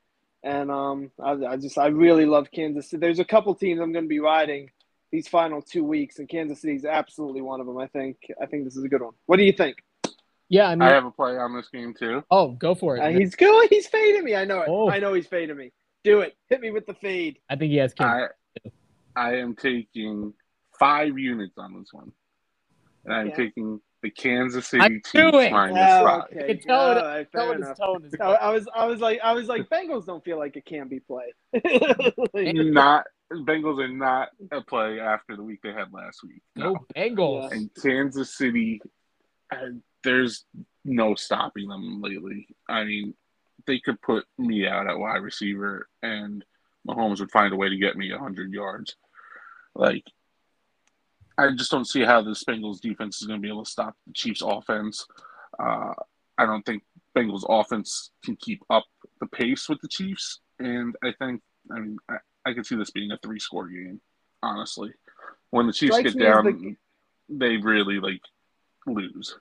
[0.42, 3.00] And um, I, I just, I really love Kansas City.
[3.00, 4.70] There's a couple teams I'm going to be riding
[5.12, 7.76] these final two weeks, and Kansas City is absolutely one of them.
[7.76, 9.12] I think, I think this is a good one.
[9.26, 9.76] What do you think?
[10.48, 12.22] Yeah, I mean, I have a play on this game too.
[12.30, 13.00] oh, go for it.
[13.00, 13.68] Uh, he's going.
[13.68, 14.34] He's fading me.
[14.36, 14.68] I know it.
[14.68, 14.88] Oh.
[14.88, 15.72] I know he's fading me.
[16.04, 16.36] Do it.
[16.48, 17.38] Hit me with the fade.
[17.50, 18.30] I think he has Kansas.
[18.64, 18.70] I
[19.16, 20.32] I am taking
[20.78, 22.12] five units on this one,
[23.06, 23.46] and I'm Okay.
[23.46, 25.50] taking the Kansas City I Chiefs knew it.
[25.52, 26.22] minus Oh, five.
[26.22, 26.46] I okay.
[26.48, 28.14] can tell it- All right, Tell fair what his tone is.
[28.20, 30.88] I, I was, I was like, I was like, Bengals don't feel like it can
[30.88, 31.32] be play.
[32.34, 36.42] Like, Not Bengals are not a play after the week they had last week.
[36.56, 36.86] Go No.
[36.94, 37.50] Bengals.
[37.52, 38.80] And Kansas City,
[39.52, 39.56] uh,
[40.04, 40.44] there's
[40.84, 42.46] no stopping them lately.
[42.68, 43.14] I mean,
[43.66, 46.44] they could put me out at wide receiver, and
[46.86, 48.94] Mahomes would find a way to get me 100 yards.
[49.74, 50.04] Like,
[51.38, 53.94] I just don't see how the Bengals defense is going to be able to stop
[54.06, 55.06] the Chiefs' offense.
[55.58, 55.92] Uh,
[56.38, 56.82] I don't think
[57.16, 58.84] Bengals' offense can keep up
[59.20, 62.90] the pace with the Chiefs, and I think, I mean, I, I could see this
[62.90, 64.00] being a three-score game.
[64.42, 64.92] Honestly,
[65.50, 66.76] when the Chiefs Strikes get down, the-
[67.28, 68.20] they really like
[68.86, 69.36] lose.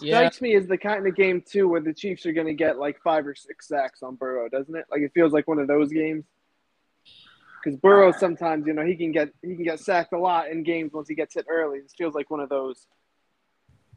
[0.00, 2.54] yeah, strikes me as the kind of game too where the Chiefs are going to
[2.54, 4.84] get like five or six sacks on Burrow, doesn't it?
[4.90, 6.24] Like it feels like one of those games.
[7.64, 10.62] Because Burrow sometimes, you know, he can get he can get sacked a lot in
[10.62, 11.80] games once he gets hit early.
[11.80, 12.86] This feels like one of those.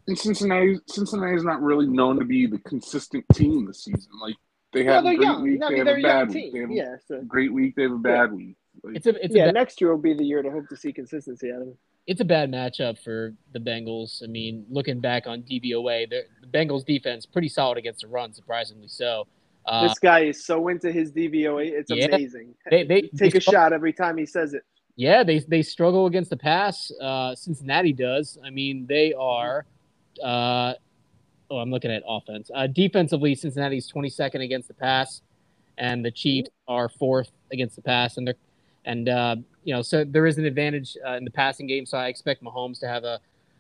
[0.08, 4.12] And Cincinnati, Cincinnati is not really known to be the consistent team this season.
[4.22, 4.36] Like
[4.74, 5.44] they have they're a great young.
[5.44, 6.34] week, I they mean, have a a bad week.
[6.34, 6.54] team.
[6.54, 8.56] They have Yeah, so a great week, they have a bad week.
[8.84, 9.44] Like, it's a it's yeah.
[9.44, 11.68] a ba- Next year will be the year to hope to see consistency out of
[11.68, 11.78] him.
[12.08, 14.24] it's a bad matchup for the Bengals.
[14.24, 18.34] I mean, looking back on DVOA, the, the Bengals defense pretty solid against the run,
[18.34, 19.28] surprisingly so.
[19.70, 21.72] Uh, this guy is so into his DVOA.
[21.72, 22.06] It's yeah.
[22.06, 22.56] amazing.
[22.70, 24.64] they they Take they a shot every time he says it.
[24.96, 26.92] Yeah, they they struggle against the pass.
[27.00, 28.38] Uh, Cincinnati does.
[28.44, 29.66] I mean, they are.
[30.22, 30.74] Uh,
[31.52, 32.50] oh, I'm looking at offense.
[32.54, 35.22] Uh, defensively, Cincinnati's 22nd against the pass,
[35.78, 38.36] and the Chiefs are fourth against the pass, and they're
[38.86, 41.86] and uh, you know, so there is an advantage uh, in the passing game.
[41.86, 43.20] So I expect Mahomes to have a,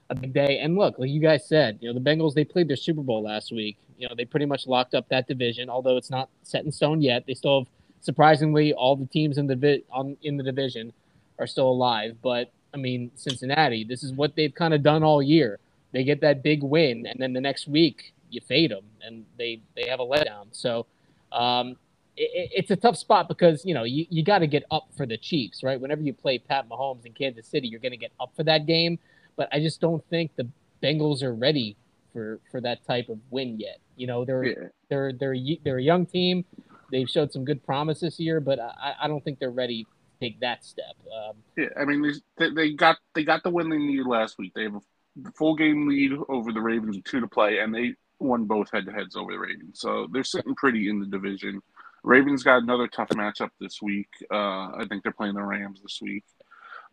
[0.10, 0.60] a big day.
[0.60, 3.24] And look, like you guys said, you know, the Bengals they played their Super Bowl
[3.24, 3.78] last week.
[3.98, 7.02] You know, they pretty much locked up that division, although it's not set in stone
[7.02, 7.26] yet.
[7.28, 7.68] They still have
[8.02, 10.94] surprisingly all the teams in the on in the division
[11.38, 12.18] are still alive.
[12.22, 15.60] But I mean, Cincinnati, this is what they've kind of done all year.
[15.92, 19.62] They get that big win, and then the next week you fade them, and they
[19.76, 20.48] they have a letdown.
[20.52, 20.86] So
[21.32, 21.78] um,
[22.16, 25.06] it, it's a tough spot because you know you, you got to get up for
[25.06, 25.80] the Chiefs, right?
[25.80, 28.66] Whenever you play Pat Mahomes in Kansas City, you're going to get up for that
[28.66, 29.00] game.
[29.40, 30.50] But I just don't think the
[30.84, 31.78] Bengals are ready
[32.12, 33.80] for for that type of win yet.
[33.96, 34.54] You know, they're yeah.
[34.90, 36.44] they're they're they're a young team.
[36.92, 39.90] They've showed some good promise this year, but I, I don't think they're ready to
[40.20, 40.94] take that step.
[41.08, 44.52] Um, yeah, I mean they, they got they got the win they needed last week.
[44.54, 47.94] They have a full game lead over the Ravens with two to play, and they
[48.20, 49.80] won both head to heads over the Ravens.
[49.80, 51.62] So they're sitting pretty in the division.
[52.04, 54.10] Ravens got another tough matchup this week.
[54.30, 56.26] Uh, I think they're playing the Rams this week.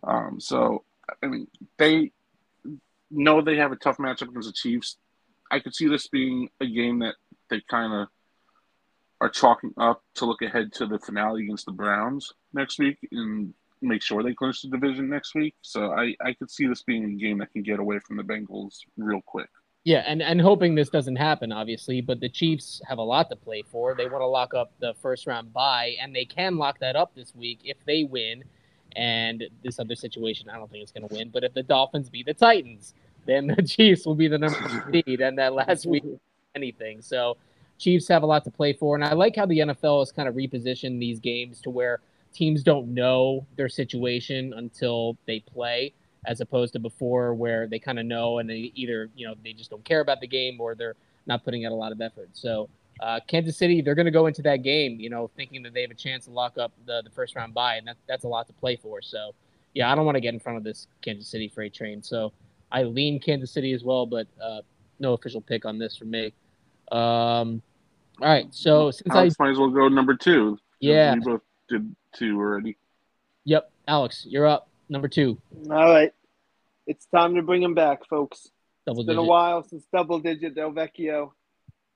[0.05, 0.85] Um, so
[1.21, 2.13] I mean they
[3.11, 4.97] know they have a tough matchup against the Chiefs.
[5.51, 7.15] I could see this being a game that
[7.51, 8.09] they kind of
[9.21, 13.55] are chalking up to look ahead to the finale against the Browns next week and
[13.81, 15.55] make sure they clinch the division next week.
[15.63, 18.23] So I, I could see this being a game that can get away from the
[18.23, 19.49] Bengals real quick.
[19.85, 23.37] Yeah, and, and hoping this doesn't happen, obviously, but the Chiefs have a lot to
[23.37, 23.95] play for.
[23.95, 27.15] They want to lock up the first round bye, and they can lock that up
[27.15, 28.43] this week if they win.
[28.97, 31.29] And this other situation, I don't think it's going to win.
[31.29, 32.95] But if the Dolphins beat the Titans,
[33.27, 34.59] then the Chiefs will be the number
[34.93, 36.05] seed, and that last week
[36.55, 37.03] anything.
[37.03, 37.37] So
[37.79, 40.29] Chiefs have a lot to play for, and I like how the NFL has kind
[40.29, 42.01] of repositioned these games to where
[42.33, 45.93] teams don't know their situation until they play
[46.27, 49.53] as opposed to before where they kind of know and they either you know they
[49.53, 52.29] just don't care about the game or they're not putting out a lot of effort.
[52.33, 52.69] So
[53.01, 55.83] uh, Kansas City, they're going to go into that game, you know, thinking that they
[55.83, 58.29] have a chance to lock up the, the first round bye, and that, that's a
[58.29, 59.03] lot to play for.
[59.03, 59.35] So
[59.75, 62.03] yeah, I don't want to get in front of this Kansas City freight train.
[62.03, 62.33] So
[62.73, 64.63] I lean Kansas City as well, but uh,
[64.99, 66.33] no official pick on this from me.
[66.91, 67.63] Um,
[68.23, 70.59] all right, so since Alex I might as well go number two.
[70.81, 72.77] Yeah, we both did two already.
[73.45, 74.69] Yep, Alex, you're up.
[74.89, 75.39] Number two.
[75.69, 76.13] All right.
[76.87, 78.51] It's time to bring him back, folks.
[78.87, 79.17] Double it's digit.
[79.17, 81.33] been a while since double digit Del Vecchio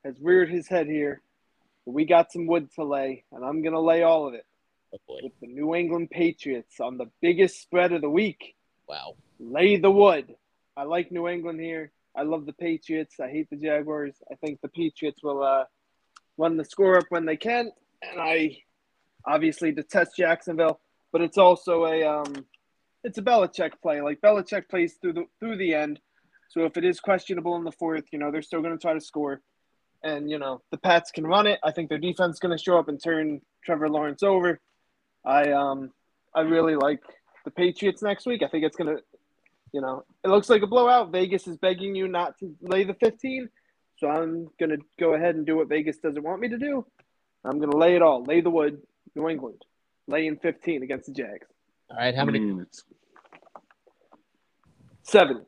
[0.05, 1.23] has reared his head here.
[1.87, 4.45] We got some wood to lay, and I'm going to lay all of it
[4.93, 8.57] Oh with the New England Patriots on the biggest spread of the week.
[8.89, 9.15] Wow.
[9.39, 10.35] Lay the wood.
[10.77, 11.93] I like New England here.
[12.17, 13.21] I love the Patriots.
[13.21, 14.15] I hate the Jaguars.
[14.31, 15.65] I think the Patriots will uh,
[16.37, 17.71] run the score up when they can.
[18.03, 18.59] And I
[19.25, 20.81] obviously detest Jacksonville,
[21.13, 22.47] but it's also a um,
[23.05, 24.01] it's a Belichick play.
[24.01, 26.01] Like Belichick plays through the through the end.
[26.49, 28.95] So if it is questionable in the fourth, you know, they're still going to try
[28.95, 29.41] to score.
[30.03, 31.59] And you know, the Pats can run it.
[31.63, 34.61] I think their defense is going to show up and turn Trevor Lawrence over.
[35.25, 35.91] I um
[36.35, 37.03] I really like
[37.45, 38.43] the Patriots next week.
[38.43, 39.03] I think it's going to
[39.73, 41.13] you know, it looks like a blowout.
[41.13, 43.49] Vegas is begging you not to lay the 15.
[43.99, 46.85] So I'm going to go ahead and do what Vegas doesn't want me to do.
[47.45, 48.25] I'm going to lay it all.
[48.25, 48.81] Lay the wood.
[49.15, 49.63] New England.
[50.09, 51.47] Laying 15 against the Jags.
[51.91, 52.39] All right, how How many?
[52.41, 52.85] many units?
[55.03, 55.45] Seven.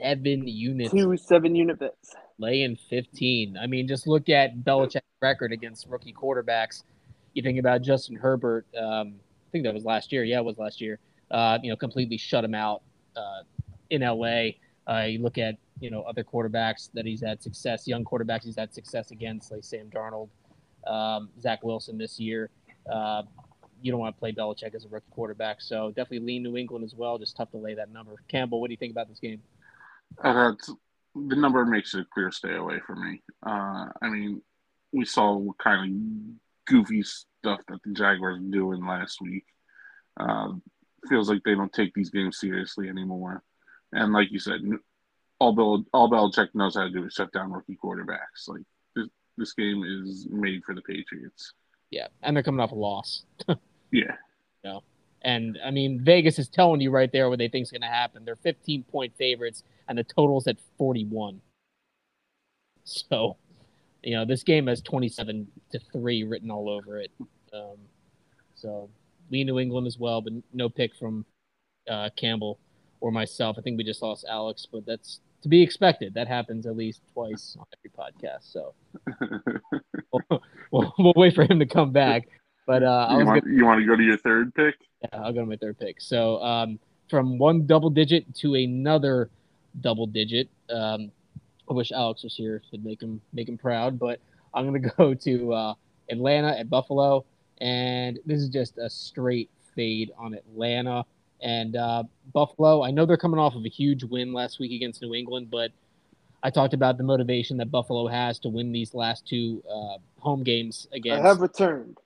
[0.00, 0.90] Seven units.
[0.90, 2.14] Two seven unit bets.
[2.40, 3.58] Laying 15.
[3.58, 6.84] I mean, just look at Belichick's record against rookie quarterbacks.
[7.34, 8.66] You think about Justin Herbert.
[8.74, 10.24] Um, I think that was last year.
[10.24, 10.98] Yeah, it was last year.
[11.30, 12.82] Uh, you know, completely shut him out
[13.14, 13.42] uh,
[13.90, 14.52] in LA.
[14.88, 18.56] Uh, you look at you know other quarterbacks that he's had success, young quarterbacks he's
[18.56, 20.30] had success against, like Sam Darnold,
[20.86, 22.48] um, Zach Wilson this year.
[22.90, 23.22] Uh,
[23.82, 26.84] you don't want to play Belichick as a rookie quarterback, so definitely lean New England
[26.84, 27.18] as well.
[27.18, 28.12] Just tough to lay that number.
[28.28, 29.42] Campbell, what do you think about this game?
[30.24, 30.74] Uh, it's-
[31.14, 33.22] the number makes it a clear stay away for me.
[33.44, 34.42] Uh, I mean,
[34.92, 39.44] we saw what kind of goofy stuff that the Jaguars were doing last week.
[40.18, 40.52] Uh,
[41.08, 43.42] feels like they don't take these games seriously anymore.
[43.92, 44.60] And like you said,
[45.38, 48.48] all Bill, all Belichick knows how to do is shut down rookie quarterbacks.
[48.48, 48.62] Like
[48.94, 51.54] this, this game is made for the Patriots.
[51.90, 53.24] Yeah, and they're coming off a loss.
[53.92, 54.14] Yeah,
[54.62, 54.78] Yeah.
[55.22, 57.88] And I mean, Vegas is telling you right there what they think is going to
[57.88, 58.24] happen.
[58.24, 61.40] They're 15 point favorites, and the total's at 41.
[62.84, 63.36] So,
[64.02, 67.10] you know, this game has 27 to three written all over it.
[67.52, 67.76] Um,
[68.54, 68.88] so,
[69.30, 71.26] lean New England as well, but no pick from
[71.90, 72.58] uh, Campbell
[73.00, 73.56] or myself.
[73.58, 76.14] I think we just lost Alex, but that's to be expected.
[76.14, 78.52] That happens at least twice on every podcast.
[78.52, 78.74] So,
[80.12, 82.28] we'll, we'll, we'll wait for him to come back.
[82.64, 84.76] But uh, I You was want, gonna, you want to go to your third pick?
[85.02, 86.00] yeah, I'll go to my third pick.
[86.00, 89.30] So um, from one double digit to another
[89.80, 90.48] double digit.
[90.68, 91.10] Um,
[91.68, 94.20] I wish Alex was here to make him make him proud, but
[94.54, 95.74] I'm gonna go to uh,
[96.10, 97.24] Atlanta at Buffalo,
[97.58, 101.04] and this is just a straight fade on Atlanta
[101.42, 102.02] and uh,
[102.32, 102.82] Buffalo.
[102.82, 105.70] I know they're coming off of a huge win last week against New England, but
[106.42, 110.42] I talked about the motivation that Buffalo has to win these last two uh, home
[110.42, 111.22] games against.
[111.22, 111.98] I have returned.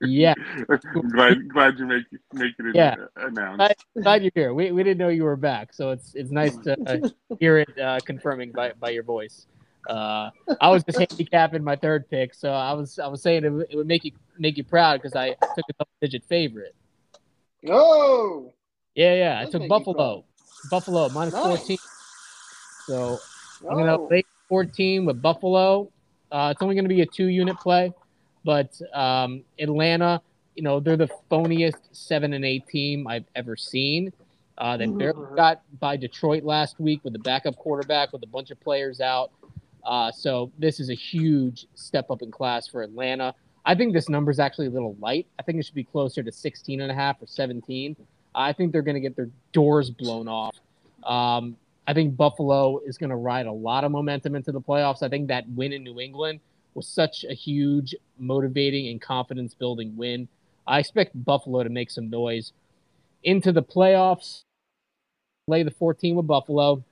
[0.00, 0.34] Yeah,
[1.12, 2.96] glad glad you make make it Yeah.
[3.16, 3.60] announced.
[3.96, 4.54] I- glad you're here.
[4.54, 7.08] We, we didn't know you were back, so it's it's nice to uh,
[7.40, 9.46] hear it uh, confirming by, by your voice.
[9.88, 13.50] Uh, I was just handicapping my third pick, so I was I was saying it,
[13.50, 16.74] would- it would make you make you proud because I took a double digit favorite.
[17.68, 18.52] Oh,
[18.94, 20.24] Yeah, yeah, I took Buffalo,
[20.70, 21.44] Buffalo minus Nice.
[21.44, 21.78] fourteen.
[22.86, 23.18] So
[23.68, 24.06] I'm gonna oh.
[24.06, 25.90] play 14 with Buffalo.
[26.30, 27.92] Uh, it's only gonna be a two unit play,
[28.46, 30.22] but um, Atlanta,
[30.54, 34.12] you know, they're the phoniest seven and eight team I've ever seen.
[34.56, 38.52] Uh, they barely got by Detroit last week with the backup quarterback with a bunch
[38.52, 39.32] of players out.
[39.84, 43.34] Uh, so this is a huge step up in class for Atlanta.
[43.64, 45.26] I think this number is actually a little light.
[45.40, 47.96] I think it should be closer to 16 and a half or 17.
[48.32, 50.54] I think they're going to get their doors blown off.
[51.02, 51.56] Um,
[51.88, 55.02] I think Buffalo is going to ride a lot of momentum into the playoffs.
[55.02, 56.38] I think that win in New England
[56.76, 60.28] was such a huge motivating and confidence building win.
[60.66, 62.52] I expect Buffalo to make some noise
[63.24, 64.42] into the playoffs.
[65.48, 66.84] Play the 14 with Buffalo.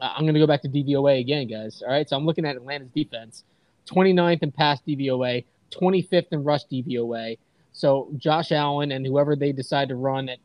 [0.00, 1.82] Uh, I'm going to go back to DVOA again, guys.
[1.82, 2.08] All right.
[2.08, 3.44] So I'm looking at Atlanta's defense
[3.88, 7.38] 29th in pass DVOA, 25th in rush DVOA.
[7.72, 10.38] So Josh Allen and whoever they decide to run at,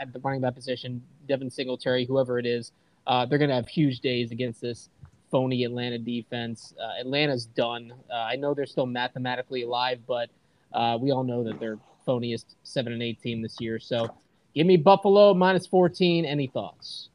[0.00, 2.72] at the running back position, Devin Singletary, whoever it is,
[3.06, 4.88] uh, they're going to have huge days against this
[5.30, 6.74] phony Atlanta defense.
[6.80, 7.92] Uh, Atlanta's done.
[8.10, 10.30] Uh, I know they're still mathematically alive, but
[10.72, 13.78] uh, we all know that they're phoniest seven and eight team this year.
[13.78, 14.08] So
[14.54, 16.24] give me Buffalo minus 14.
[16.24, 17.10] Any thoughts?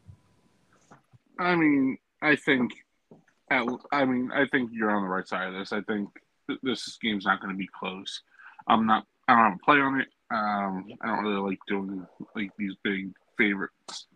[1.40, 2.72] I mean, I think,
[3.50, 5.74] at, I mean, I think you're on the right side of this.
[5.74, 6.10] I think
[6.48, 8.22] th- this game's not going to be close.
[8.68, 9.06] I'm not.
[9.28, 10.08] I don't have a play on it.
[10.32, 13.72] Um, I don't really like doing like these big favorite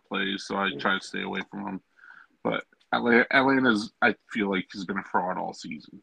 [0.08, 1.80] plays, so I try to stay away from them.
[2.44, 6.02] But Atlanta's, I feel like, has been a fraud all season.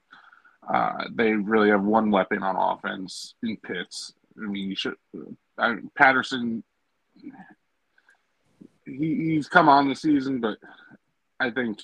[0.68, 4.14] Uh, they really have one weapon on offense in Pitts.
[4.38, 4.96] I mean, you should.
[5.58, 6.64] I, Patterson,
[8.86, 10.58] he, he's come on the season, but
[11.40, 11.80] I think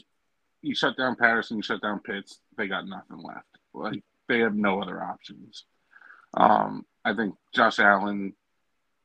[0.62, 3.46] you shut down Patterson, you shut down Pitts, they got nothing left.
[3.74, 5.66] Like they have no other options.
[6.34, 8.34] Um, I think Josh Allen,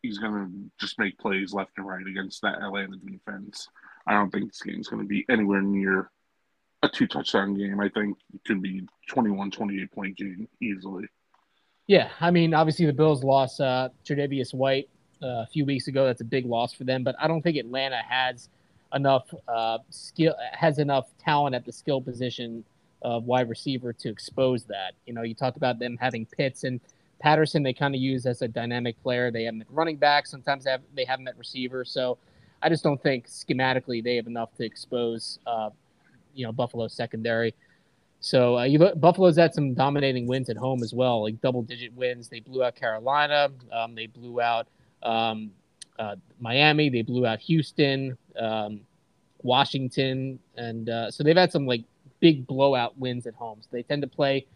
[0.02, 3.68] he's gonna just make plays left and right against that Atlanta defense.
[4.06, 6.10] I don't think this game's gonna be anywhere near
[6.82, 7.80] a two touchdown game.
[7.80, 11.06] I think it could be 21, 28 point game easily.
[11.86, 14.88] Yeah, I mean, obviously the Bills lost uh, Tre'Davious White
[15.22, 16.04] uh, a few weeks ago.
[16.04, 18.48] That's a big loss for them, but I don't think Atlanta has
[18.94, 22.64] enough uh, skill, has enough talent at the skill position
[23.02, 24.94] of wide receiver to expose that.
[25.06, 26.80] You know, you talked about them having Pitts and
[27.20, 27.62] Patterson.
[27.62, 29.30] They kind of use as a dynamic player.
[29.30, 30.26] They have him at running back.
[30.26, 31.84] Sometimes they have, they have him at receiver.
[31.84, 32.18] So
[32.62, 35.70] I just don't think schematically they have enough to expose, uh,
[36.34, 37.54] you know, Buffalo secondary.
[38.20, 42.28] So uh, you Buffalo's had some dominating wins at home as well, like double-digit wins.
[42.28, 43.50] They blew out Carolina.
[43.72, 44.66] Um, they blew out
[45.02, 45.50] um,
[45.98, 46.88] uh, Miami.
[46.88, 48.80] They blew out Houston, um,
[49.42, 51.84] Washington, and uh, so they've had some like
[52.20, 53.58] big blowout wins at home.
[53.60, 54.46] So they tend to play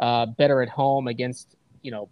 [0.00, 2.08] uh, better at home against you know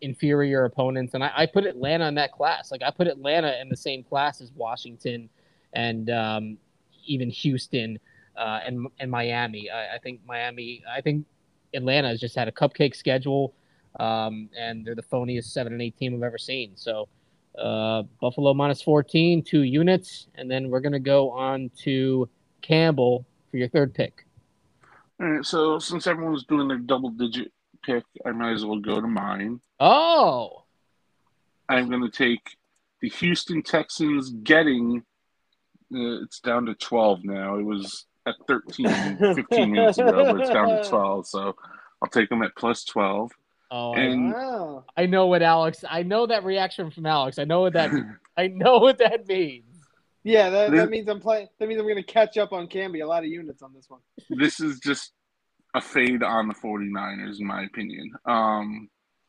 [0.00, 1.14] inferior opponents.
[1.14, 2.70] And I, I put Atlanta in that class.
[2.70, 5.28] Like I put Atlanta in the same class as Washington
[5.72, 6.58] and um,
[7.06, 7.98] even Houston
[8.36, 9.70] uh, and and Miami.
[9.70, 10.82] I, I think Miami.
[10.90, 11.26] I think
[11.74, 13.54] Atlanta has just had a cupcake schedule,
[14.00, 16.72] um, and they're the phoniest seven and eight team I've ever seen.
[16.74, 17.08] So
[17.58, 22.28] uh, Buffalo minus 14, two units, and then we're gonna go on to
[22.62, 24.26] Campbell for your third pick.
[25.20, 27.52] All right, so since everyone's doing their double digit
[27.86, 29.60] pick, I might as well go to mine.
[29.80, 30.64] Oh,
[31.68, 32.56] I'm going to take
[33.00, 35.02] the Houston Texans getting
[35.94, 37.56] uh, it's down to 12 now.
[37.58, 41.26] It was at 13 15 minutes ago, but it's down to 12.
[41.28, 41.54] So
[42.02, 43.30] I'll take them at plus 12.
[43.70, 44.84] oh, And- Wow.
[44.96, 45.84] I, I know what Alex.
[45.88, 47.38] I know that reaction from Alex.
[47.38, 47.90] I know what that.
[48.36, 49.64] I know what that means.
[50.24, 51.46] Yeah, that, This- that means I'm playing.
[51.60, 53.02] That means I'm going to catch up on Camby.
[53.02, 54.00] A lot of units on this one.
[54.30, 55.12] this is just
[55.76, 58.12] a fade on the 49ers, in my opinion.
[58.24, 58.88] Um,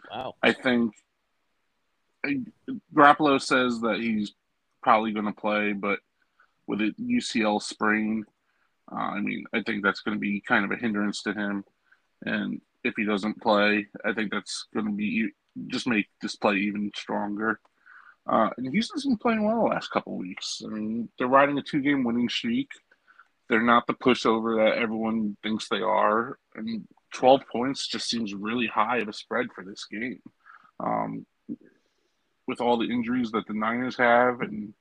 [0.10, 0.36] Wow.
[0.42, 0.94] I think
[2.96, 4.34] Garoppolo says that he's
[4.82, 6.00] probably going to play, but
[6.66, 8.24] with a UCL sprain,
[8.90, 11.66] uh, I mean, I think that's going to be kind of a hindrance to him.
[12.26, 13.88] And if he doesn't play.
[14.06, 15.30] I think that's going to be
[15.68, 17.60] just make this play even stronger.
[18.30, 20.62] Uh, and Houston's been playing well the last couple weeks.
[20.66, 22.70] I mean, they're riding a two-game winning streak.
[23.50, 28.68] They're not the pushover that everyone thinks they are, and 12 points just seems really
[28.68, 30.22] high of a spread for this game.
[30.80, 31.26] Um,
[32.48, 34.74] with all the injuries that the Niners have, and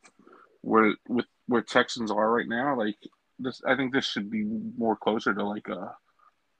[0.62, 2.96] where with where Texans are right now, like
[3.38, 4.44] this, I think this should be
[4.76, 5.94] more closer to like a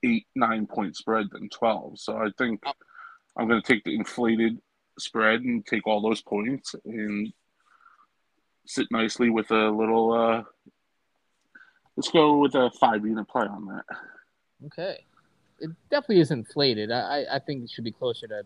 [0.04, 1.98] eight nine point spread than 12.
[1.98, 2.62] So I think
[3.36, 4.58] I'm going to take the inflated
[4.98, 7.32] spread and take all those points and
[8.66, 10.12] sit nicely with a little.
[10.12, 10.42] Uh,
[11.96, 13.84] let's go with a five unit play on that.
[14.66, 15.04] Okay,
[15.60, 16.90] it definitely is inflated.
[16.90, 18.42] I I think it should be closer to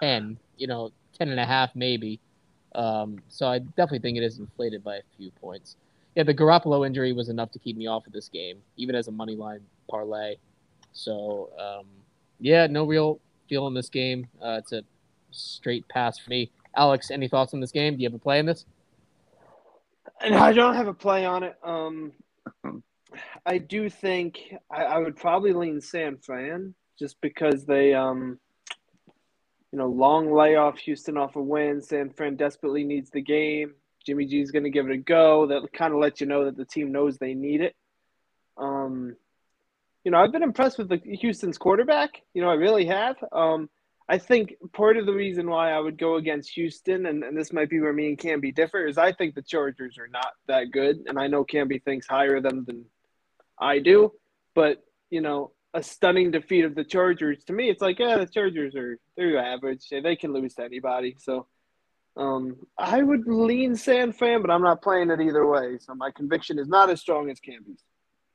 [0.00, 0.38] ten.
[0.56, 2.20] You know, ten and a half maybe.
[2.74, 5.76] Um, so I definitely think it is inflated by a few points.
[6.14, 9.08] Yeah, the Garoppolo injury was enough to keep me off of this game, even as
[9.08, 10.36] a money line parlay.
[10.92, 11.86] So um,
[12.40, 14.28] yeah, no real feel in this game.
[14.42, 14.82] Uh, it's a
[15.30, 16.50] straight pass for me.
[16.74, 17.96] Alex, any thoughts on this game?
[17.96, 18.66] Do you have a play in this?
[20.20, 21.56] And I don't have a play on it.
[21.62, 22.12] Um,
[23.44, 24.38] I do think
[24.70, 28.38] I, I, would probably lean San Fran just because they, um,
[29.72, 31.80] you know, long layoff, Houston off a win.
[31.80, 33.74] San Fran desperately needs the game.
[34.04, 35.46] Jimmy G is going to give it a go.
[35.46, 37.74] That kind of lets you know that the team knows they need it.
[38.56, 39.16] Um,
[40.04, 42.22] you know, I've been impressed with the Houston's quarterback.
[42.32, 43.16] You know, I really have.
[43.32, 43.68] Um,
[44.08, 47.52] I think part of the reason why I would go against Houston, and, and this
[47.52, 50.70] might be where me and Camby differ, is I think the Chargers are not that
[50.70, 51.04] good.
[51.06, 52.84] And I know Camby thinks higher of them than
[53.58, 54.12] I do.
[54.54, 58.26] But, you know, a stunning defeat of the Chargers, to me, it's like, yeah, the
[58.26, 59.88] Chargers are they're average.
[59.90, 61.16] They can lose to anybody.
[61.18, 61.48] So
[62.16, 65.78] um, I would lean San Fran, but I'm not playing it either way.
[65.80, 67.82] So my conviction is not as strong as Camby's.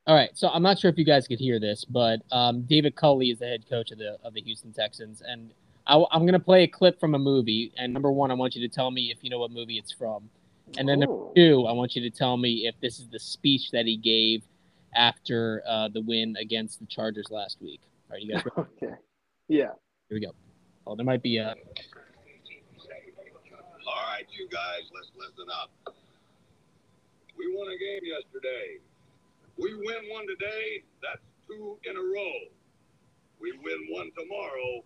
[0.08, 2.95] All right, so I'm not sure if you guys could hear this, but um, David
[2.95, 5.54] Culley is the head coach of the of the Houston Texans, and
[5.86, 7.72] I, am going to play a clip from a movie.
[7.78, 9.91] And number one, I want you to tell me if you know what movie it's
[9.91, 10.28] from,
[10.78, 13.70] and then number two, I want you to tell me if this is the speech
[13.72, 14.41] that he gave
[14.95, 17.82] after uh, the win against the Chargers last week.
[18.10, 18.43] All right, you guys.
[18.58, 18.70] Ready?
[18.84, 18.95] Okay.
[19.49, 19.70] Yeah.
[20.10, 20.32] Here we go.
[20.88, 21.49] Oh, there might be a.
[21.49, 21.56] All
[24.08, 25.70] right, you guys, let's listen up.
[27.38, 28.80] We won a game yesterday.
[29.58, 32.34] We win one today, that's two in a row.
[33.39, 34.84] We win one tomorrow,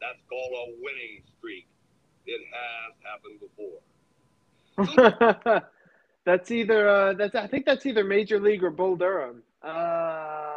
[0.00, 1.66] that's called a winning streak.
[2.26, 3.78] It has happened before.
[6.24, 9.42] that's either uh, that's I think that's either Major League or Bull Durham.
[9.62, 10.48] Uh,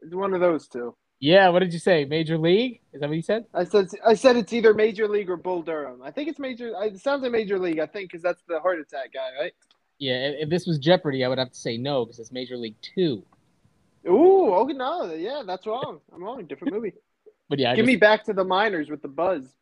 [0.00, 0.94] it's one of those two.
[1.20, 2.04] Yeah, what did you say?
[2.04, 2.80] Major League?
[2.92, 3.44] Is that what you said?
[3.54, 6.02] I said I said it's either Major League or Bull Durham.
[6.02, 6.72] I think it's Major.
[6.82, 7.78] It sounds like Major League.
[7.78, 9.52] I think because that's the heart attack guy, right?
[10.02, 12.74] Yeah, if this was Jeopardy, I would have to say no because it's Major League
[12.82, 13.22] Two.
[14.04, 16.00] Ooh, okay, no, yeah, that's wrong.
[16.12, 16.44] I'm wrong.
[16.44, 16.94] Different movie.
[17.48, 19.54] but yeah, give just, me back to the minors with the buzz.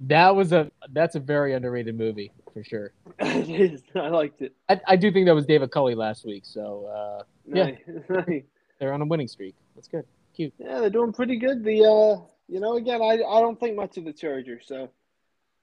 [0.00, 2.92] That was a that's a very underrated movie for sure.
[3.18, 3.82] it is.
[3.94, 4.54] I liked it.
[4.70, 6.46] I, I do think that was David Culley last week.
[6.46, 7.72] So uh, yeah,
[8.80, 9.54] they're on a winning streak.
[9.74, 10.06] That's good.
[10.34, 10.54] Cute.
[10.56, 11.62] Yeah, they're doing pretty good.
[11.62, 14.64] The uh, you know, again, I I don't think much of the Chargers.
[14.66, 14.88] So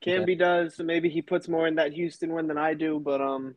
[0.05, 0.35] Camby okay.
[0.35, 0.75] does.
[0.75, 2.99] So maybe he puts more in that Houston win than I do.
[2.99, 3.55] But um,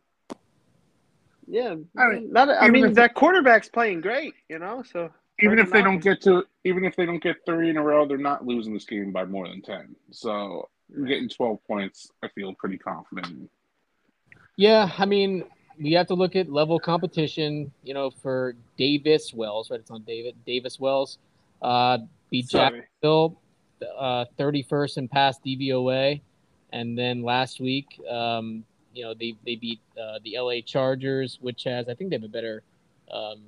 [1.47, 4.83] yeah, I mean, not, I mean if, that quarterback's playing great, you know.
[4.91, 7.83] So even if they don't get to, even if they don't get three in a
[7.83, 9.95] row, they're not losing this game by more than ten.
[10.11, 10.69] So
[11.07, 13.51] getting twelve points, I feel pretty confident.
[14.57, 15.45] Yeah, I mean,
[15.81, 17.73] we have to look at level competition.
[17.83, 19.81] You know, for Davis Mills, right?
[19.81, 21.19] It's on David Davis Mills.
[21.61, 21.99] Uh,
[22.31, 23.41] beat Jacksonville,
[23.99, 26.21] uh, thirty first and past DVOA,
[26.73, 28.65] and then last week, um,
[28.95, 32.25] you know they they beat uh, the LA Chargers, which has I think they have
[32.25, 32.63] a better
[33.11, 33.43] um,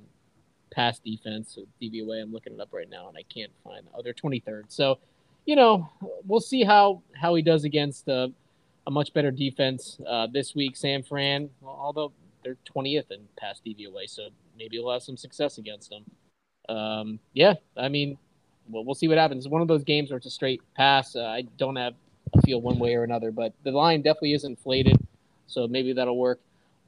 [0.71, 1.53] pass defense.
[1.55, 3.85] So DVOA, I'm looking it up right now, and I can't find.
[3.93, 4.65] Oh, they're 23rd.
[4.67, 4.99] So,
[5.45, 5.89] you know,
[6.25, 8.27] we'll see how how he does against uh,
[8.85, 10.75] a much better defense uh, this week.
[10.75, 12.11] San Fran, although
[12.43, 16.05] they're 20th in pass DVOA, so maybe we'll have some success against them.
[16.69, 18.17] Um, yeah, I mean,
[18.69, 19.45] well, we'll see what happens.
[19.45, 21.15] It's one of those games where it's a straight pass.
[21.15, 21.93] Uh, I don't have
[22.33, 24.97] a feel one way or another, but the line definitely is inflated.
[25.47, 26.39] So maybe that'll work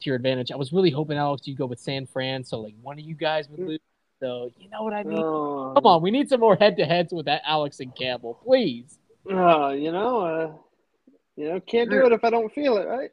[0.01, 0.51] to your advantage.
[0.51, 3.16] I was really hoping Alex you go with San Fran, so like one of you
[3.16, 3.80] guys would lose.
[4.20, 5.20] So you know what I mean?
[5.20, 5.74] Oh.
[5.76, 8.99] Come on, we need some more head to heads with that Alex and Campbell, please.
[9.30, 10.51] Oh, you know, uh,
[11.36, 13.12] you know, can't do it if I don't feel it, right?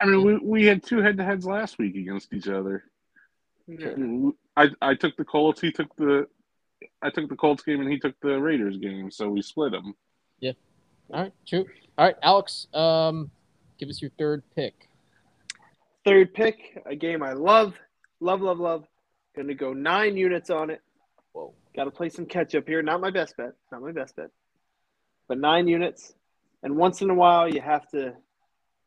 [0.00, 2.84] I mean, we, we had two head to heads last week against each other.
[3.66, 4.30] Yeah.
[4.56, 5.60] I I took the Colts.
[5.60, 6.26] He took the
[7.02, 9.10] I took the Colts game, and he took the Raiders game.
[9.10, 9.94] So we split them.
[10.40, 10.52] Yeah.
[11.12, 11.32] All right.
[11.46, 11.66] True.
[11.98, 12.66] All right, Alex.
[12.72, 13.30] Um,
[13.80, 14.90] Give us your third pick.
[16.04, 17.72] Third pick, a game I love,
[18.20, 18.84] love, love, love.
[19.34, 20.82] Going to go nine units on it.
[21.32, 21.54] Whoa.
[21.74, 22.82] Got to play some catch up here.
[22.82, 23.52] Not my best bet.
[23.72, 24.28] Not my best bet.
[25.28, 26.12] But nine units,
[26.62, 28.12] and once in a while you have to,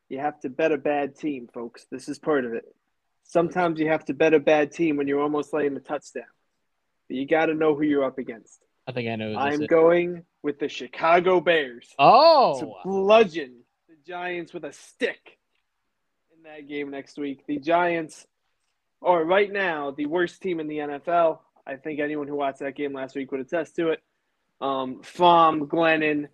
[0.10, 1.88] you have to bet a bad team, folks.
[1.90, 2.66] This is part of it.
[3.24, 6.24] Sometimes you have to bet a bad team when you're almost laying a touchdown.
[7.08, 8.60] But you got to know who you're up against.
[8.86, 9.36] I think I know.
[9.36, 13.63] I'm going with the Chicago Bears Oh, to bludgeon
[14.06, 15.38] Giants with a stick
[16.36, 17.46] in that game next week.
[17.48, 18.28] The Giants
[19.02, 21.40] are right now the worst team in the NFL.
[21.66, 24.04] I think anyone who watched that game last week would attest to it.
[24.60, 26.28] Um, Fromm, Glennon,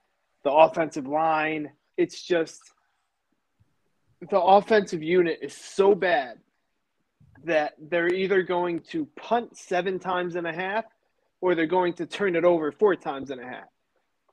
[0.44, 1.72] the offensive line.
[1.98, 2.60] It's just
[4.30, 6.40] the offensive unit is so bad
[7.46, 10.86] that they're either going to punt seven times and a half
[11.42, 13.68] or they're going to turn it over four times and a half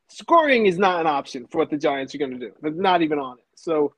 [0.09, 2.52] scoring is not an option for what the Giants are going to do.
[2.61, 3.44] They're not even on it.
[3.54, 3.94] So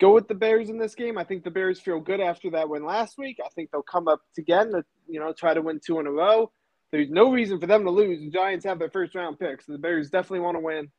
[0.00, 1.18] go with the Bears in this game.
[1.18, 3.38] I think the Bears feel good after that win last week.
[3.44, 6.12] I think they'll come up again to you know try to win two in a
[6.12, 6.50] row.
[6.92, 8.20] There's no reason for them to lose.
[8.20, 10.90] The Giants have their first round pick, so the Bears definitely want to win.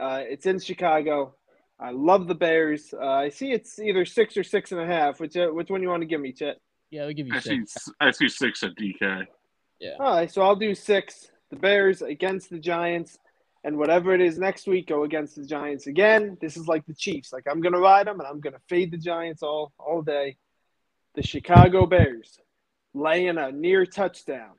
[0.00, 1.34] Uh, it's in Chicago.
[1.78, 2.94] I love the Bears.
[2.94, 5.20] Uh, I see it's either six or six and a half.
[5.20, 6.60] Which uh, which one you want to give me, Chet?
[6.90, 7.64] yeah, we give you I see.
[7.66, 7.88] six.
[8.00, 9.26] I see six at DK.
[9.80, 9.96] Yeah.
[9.98, 11.30] All right, so I'll do six.
[11.50, 13.18] The Bears against the Giants,
[13.64, 16.36] and whatever it is next week, go against the Giants again.
[16.40, 17.32] This is like the Chiefs.
[17.32, 20.36] Like I'm gonna ride them, and I'm gonna fade the Giants all all day.
[21.14, 22.38] The Chicago Bears
[22.92, 24.52] laying a near touchdown.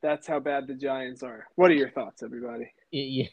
[0.00, 1.46] That's how bad the Giants are.
[1.56, 2.72] What are your thoughts, everybody?
[2.90, 3.26] Yeah,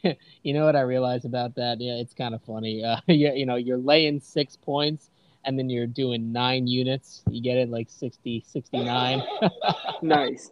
[0.43, 1.80] you know what I realized about that?
[1.80, 2.84] Yeah, it's kind of funny.
[2.86, 5.11] Uh, yeah, you know, you're laying six points
[5.45, 7.22] and then you're doing nine units.
[7.30, 9.22] You get it like 60, 69.
[10.01, 10.51] Nice.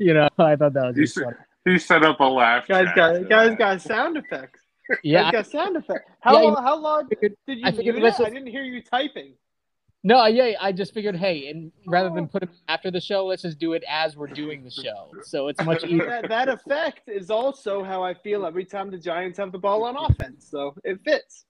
[0.00, 1.36] you know, I thought that was You just said- funny.
[1.64, 2.66] He set up a laugh.
[2.66, 4.60] Guys track got guys got sound effects.
[5.04, 6.10] Yeah, Guys got sound effects.
[6.20, 8.22] How Yeah, long, how long figured- did you I figured mute this it?
[8.22, 9.34] was- I didn't hear you typing.
[10.02, 12.26] No, yeah, I just figured, hey, and rather than oh.
[12.26, 15.12] put it after the show, let's just do it as we're doing the show.
[15.24, 16.06] So it's much easier.
[16.06, 19.84] that, that effect is also how I feel every time the Giants have the ball
[19.84, 20.48] on offense.
[20.50, 21.44] So it fits.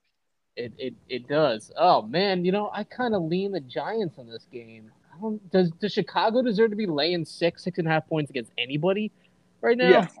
[0.57, 1.71] It it, it does.
[1.77, 4.91] Oh man, you know, I kind of lean the Giants in this game.
[5.15, 8.29] I don't, does does Chicago deserve to be laying six, six and a half points
[8.29, 9.13] against anybody
[9.61, 9.89] right now?
[9.89, 10.13] Yes.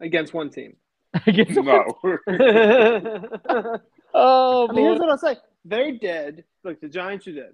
[0.00, 0.76] Against one team.
[1.26, 1.98] Against- No.
[4.12, 5.36] Oh, I Oh mean, here's what I'll say.
[5.64, 6.44] They're dead.
[6.64, 7.52] Look, the Giants are dead.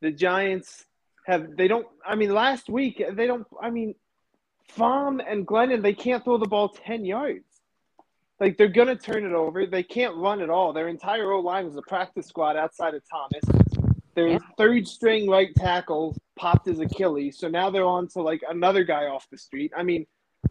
[0.00, 0.86] The Giants
[1.26, 3.94] have they don't I mean last week they don't I mean
[4.68, 7.44] Fromm and Glennon, they can't throw the ball ten yards.
[8.38, 9.66] Like they're gonna turn it over.
[9.66, 10.72] They can't run at all.
[10.72, 13.44] Their entire O line was a practice squad outside of Thomas.
[14.14, 14.38] Their Yeah.
[14.56, 19.04] third string right tackle popped his Achilles, so now they're on to like another guy
[19.06, 19.70] off the street.
[19.76, 20.06] I mean,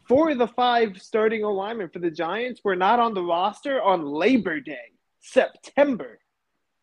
[0.08, 4.06] four of the five starting alignment for the Giants were not on the roster on
[4.06, 6.20] Labor Day, September.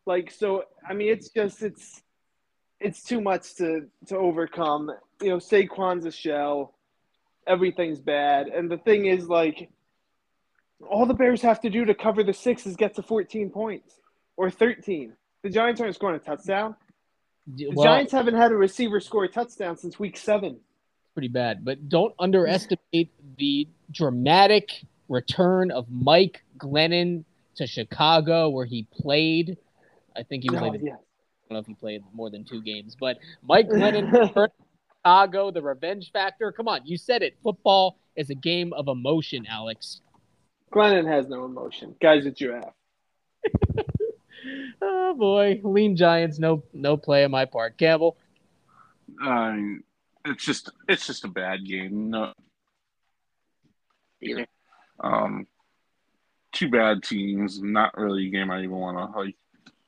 [0.05, 2.01] Like so, I mean, it's just it's
[2.79, 4.91] it's too much to to overcome.
[5.21, 6.73] You know, Saquon's a shell.
[7.45, 9.69] Everything's bad, and the thing is, like,
[10.89, 14.01] all the Bears have to do to cover the six is get to 14 points
[14.35, 15.13] or 13.
[15.43, 16.75] The Giants aren't scoring a touchdown.
[17.47, 20.59] The Well, Giants haven't had a receiver score a touchdown since week seven.
[21.17, 21.65] Pretty bad.
[21.65, 23.09] But don't underestimate
[23.39, 27.23] the dramatic return of Mike Glennon
[27.55, 29.57] to Chicago, where he played.
[30.15, 30.91] I think he was Oh, like, yeah.
[30.91, 30.95] I
[31.49, 34.51] don't know if he played more than two games, but Mike Glennon returned to
[34.99, 36.51] Chicago, the revenge factor.
[36.51, 37.35] Come on, you said it.
[37.41, 40.01] Football is a game of emotion, Alex.
[40.71, 41.95] Glennon has no emotion.
[41.99, 42.73] Guy's it's your giraffe.
[44.79, 47.77] Oh boy, lean Giants, no no play on my part.
[47.77, 48.15] Campbell,
[49.19, 49.83] I mean,
[50.31, 52.09] it's just it's just a bad game.
[52.11, 52.33] No,
[54.99, 55.47] um,
[56.51, 57.61] two bad teams.
[57.61, 59.35] Not really a game I even want to like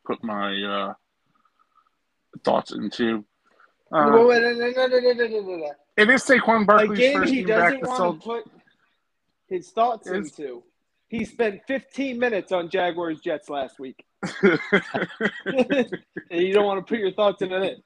[0.05, 0.93] put my uh,
[2.43, 3.25] thoughts into.
[3.91, 5.71] Uh, Wait, wait, no, no, no, no, no, no, no, no.
[5.97, 8.13] it is Saquon A Barkley's game first he game back doesn't to want sell.
[8.13, 8.51] to put
[9.47, 10.63] his thoughts Is- into.
[11.07, 14.05] He spent 15 minutes on Jaguars Jets last week.
[14.43, 14.53] and
[16.29, 17.83] you don't want to put your thoughts into it.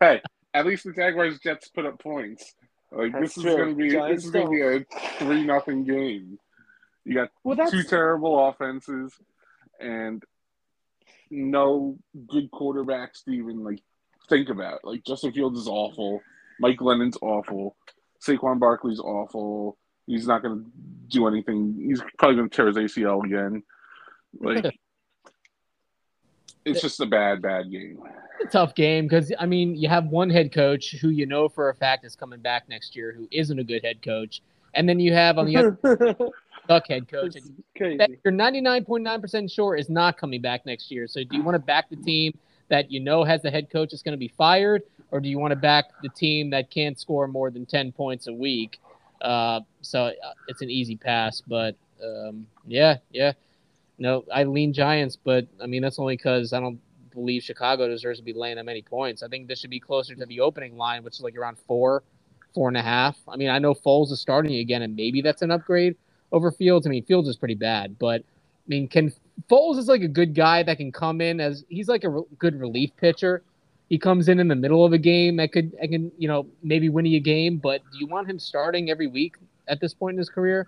[0.00, 0.20] hey,
[0.54, 2.54] at least the Jaguars Jets put up points.
[2.90, 3.56] Like That's this is true.
[3.56, 4.84] gonna be Giants this is gonna be a
[5.18, 6.38] three nothing game.
[7.04, 9.12] You got Well, two terrible offenses
[9.80, 10.22] and
[11.30, 11.98] no
[12.28, 13.80] good quarterbacks to even like
[14.28, 14.84] think about.
[14.84, 16.22] Like Justin Fields is awful,
[16.60, 17.76] Mike Glennon's awful,
[18.24, 19.76] Saquon Barkley's awful.
[20.06, 20.70] He's not going to
[21.08, 21.82] do anything.
[21.88, 23.62] He's probably going to tear his ACL again.
[24.38, 24.78] Like
[26.64, 28.00] it's just a bad, bad game.
[28.44, 31.70] A tough game because I mean you have one head coach who you know for
[31.70, 34.42] a fact is coming back next year who isn't a good head coach,
[34.74, 35.78] and then you have on the other
[36.68, 41.06] duck head coach that you're 99.9% sure is not coming back next year.
[41.06, 42.38] So do you want to back the team
[42.68, 45.38] that you know has the head coach that's going to be fired, or do you
[45.38, 48.80] want to back the team that can't score more than 10 points a week?
[49.20, 50.12] Uh, so uh,
[50.48, 53.32] it's an easy pass, but um, yeah, yeah.
[53.98, 56.80] No, I lean Giants, but I mean that's only because I don't
[57.14, 59.22] believe Chicago deserves to be laying that many points.
[59.22, 62.02] I think this should be closer to the opening line, which is like around four,
[62.54, 63.16] four and a half.
[63.28, 65.96] I mean, I know Foles is starting again, and maybe that's an upgrade
[66.32, 66.86] over Fields.
[66.86, 69.12] I mean, Fields is pretty bad, but I mean, can
[69.50, 72.22] Foles is like a good guy that can come in as he's like a re-
[72.38, 73.42] good relief pitcher.
[73.88, 76.46] He comes in in the middle of a game that could, I can, you know,
[76.62, 77.58] maybe win you a game.
[77.58, 79.36] But do you want him starting every week
[79.68, 80.66] at this point in his career?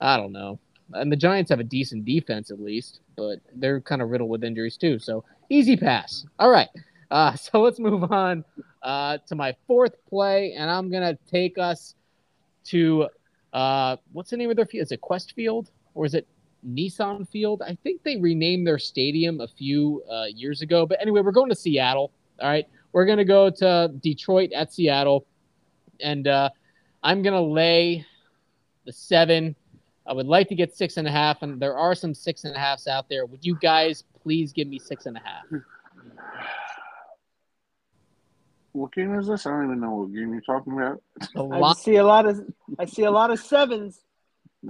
[0.00, 0.58] I don't know.
[0.92, 4.44] And the Giants have a decent defense at least, but they're kind of riddled with
[4.44, 4.98] injuries too.
[4.98, 6.24] So easy pass.
[6.38, 6.68] All right.
[7.10, 8.44] Uh, so let's move on
[8.82, 11.94] uh, to my fourth play, and I'm gonna take us
[12.66, 13.08] to
[13.52, 14.82] uh, what's the name of their field?
[14.82, 16.26] Is it Qwest Field or is it
[16.68, 17.62] Nissan Field?
[17.62, 20.84] I think they renamed their stadium a few uh, years ago.
[20.84, 22.12] But anyway, we're going to Seattle.
[22.40, 25.26] All right, we're gonna go to Detroit at Seattle,
[26.00, 26.50] and uh,
[27.02, 28.04] I'm gonna lay
[28.84, 29.56] the seven.
[30.08, 32.54] I would like to get six and a half, and there are some six and
[32.54, 33.26] a halfs out there.
[33.26, 35.44] Would you guys please give me six and a half?
[38.72, 39.46] What game is this?
[39.46, 41.02] I don't even know what game you're talking about.
[41.52, 42.44] I see a lot of
[42.78, 44.00] I see a lot of sevens.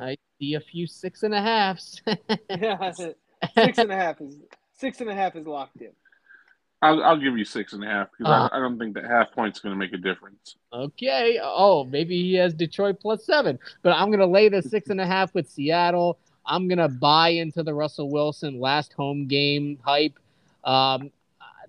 [0.00, 2.00] I see a few six and a halfs.
[2.50, 2.92] Yeah,
[3.54, 4.38] six and a half is
[4.78, 5.92] six and a half is locked in.
[6.82, 8.48] I'll, I'll give you six and a half because Uh.
[8.52, 10.56] I, I don't think that half point's going to make a difference.
[10.72, 11.38] Okay.
[11.42, 15.06] Oh, maybe he has Detroit plus seven, but I'm gonna lay the six and a
[15.06, 16.18] half with Seattle.
[16.44, 20.18] I'm gonna buy into the Russell Wilson last home game hype.
[20.64, 21.10] Um,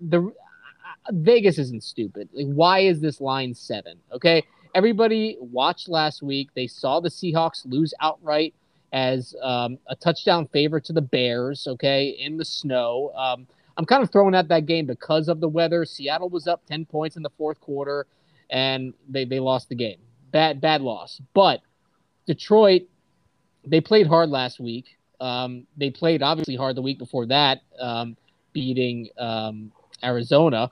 [0.00, 2.28] the uh, Vegas isn't stupid.
[2.34, 3.98] Like, why is this line seven?
[4.12, 4.44] Okay.
[4.74, 6.50] Everybody watched last week.
[6.54, 8.54] They saw the Seahawks lose outright
[8.92, 11.66] as um, a touchdown favorite to the Bears.
[11.66, 13.10] Okay, in the snow.
[13.16, 13.46] Um,
[13.78, 15.84] I'm kind of throwing out that game because of the weather.
[15.84, 18.06] Seattle was up 10 points in the fourth quarter
[18.50, 19.98] and they, they lost the game.
[20.32, 21.22] Bad bad loss.
[21.32, 21.60] But
[22.26, 22.82] Detroit,
[23.64, 24.98] they played hard last week.
[25.20, 28.16] Um, they played obviously hard the week before that, um,
[28.52, 29.72] beating um,
[30.02, 30.70] Arizona.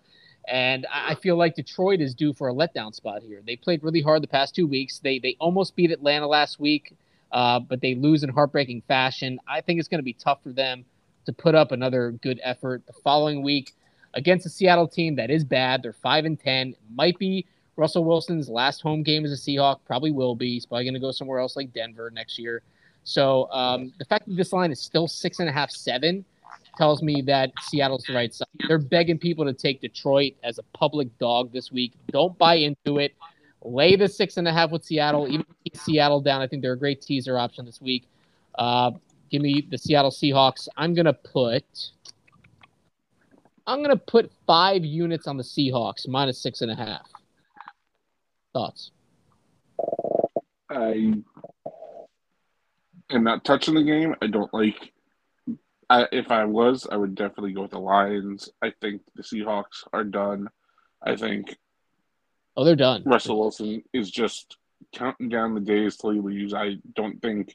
[0.49, 3.41] And I I feel like Detroit is due for a letdown spot here.
[3.47, 4.99] They played really hard the past two weeks.
[4.99, 6.95] They they almost beat Atlanta last week,
[7.33, 9.39] uh, but they lose in heartbreaking fashion.
[9.49, 10.85] I think it's going to be tough for them
[11.27, 13.75] to put up another good effort the following week
[14.15, 15.83] against a Seattle team that is bad.
[15.83, 16.75] They're five and ten.
[16.95, 17.47] Might be
[17.77, 19.81] Russell Wilson's last home game as a Seahawk.
[19.87, 20.55] Probably will be.
[20.55, 22.63] He's probably going to go somewhere else like Denver next year.
[23.05, 26.25] So um, the fact that this line is still six and a half, seven
[26.77, 28.49] tells me that Seattle's the right side.
[28.67, 31.93] They're begging people to take Detroit as a public dog this week.
[32.11, 33.15] Don't buy into it.
[33.63, 35.29] Lay the six and a half with Seattle.
[35.29, 36.41] Even Seattle down.
[36.41, 38.09] I think they're a great teaser option this week.
[38.59, 38.93] Uh,
[39.31, 40.69] give me the Seattle Seahawks.
[40.77, 41.65] I'm gonna put.
[43.67, 47.09] I'm gonna put five units on the Seahawks minus six and a half.
[48.53, 48.93] Thoughts?
[50.71, 51.15] I
[53.11, 54.15] am not touching the game.
[54.23, 54.93] I don't like.
[55.89, 58.49] I, if I was, I would definitely go with the Lions.
[58.61, 60.49] I think the Seahawks are done.
[61.03, 61.57] I think
[62.57, 63.03] Oh, they're done.
[63.05, 64.57] Russell Wilson is just
[64.93, 66.55] counting down the days till he leaves.
[66.55, 67.55] I don't think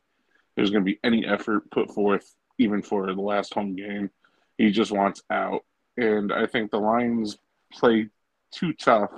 [0.56, 4.10] there's going to be any effort put forth, even for the last home game.
[4.58, 5.64] He just wants out.
[5.97, 7.38] And I think the Lions
[7.74, 8.10] play
[8.52, 9.12] too tough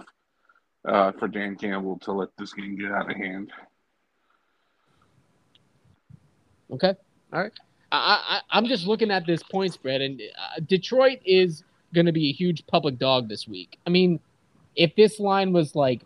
[0.87, 3.51] uh, for Dan Campbell to let this game get out of hand.
[6.71, 6.93] Okay.
[7.31, 7.51] All right.
[7.91, 11.63] I, I, I'm just looking at this point spread, and uh, Detroit is
[11.93, 13.77] going to be a huge public dog this week.
[13.85, 14.19] I mean,
[14.75, 16.01] if this line was like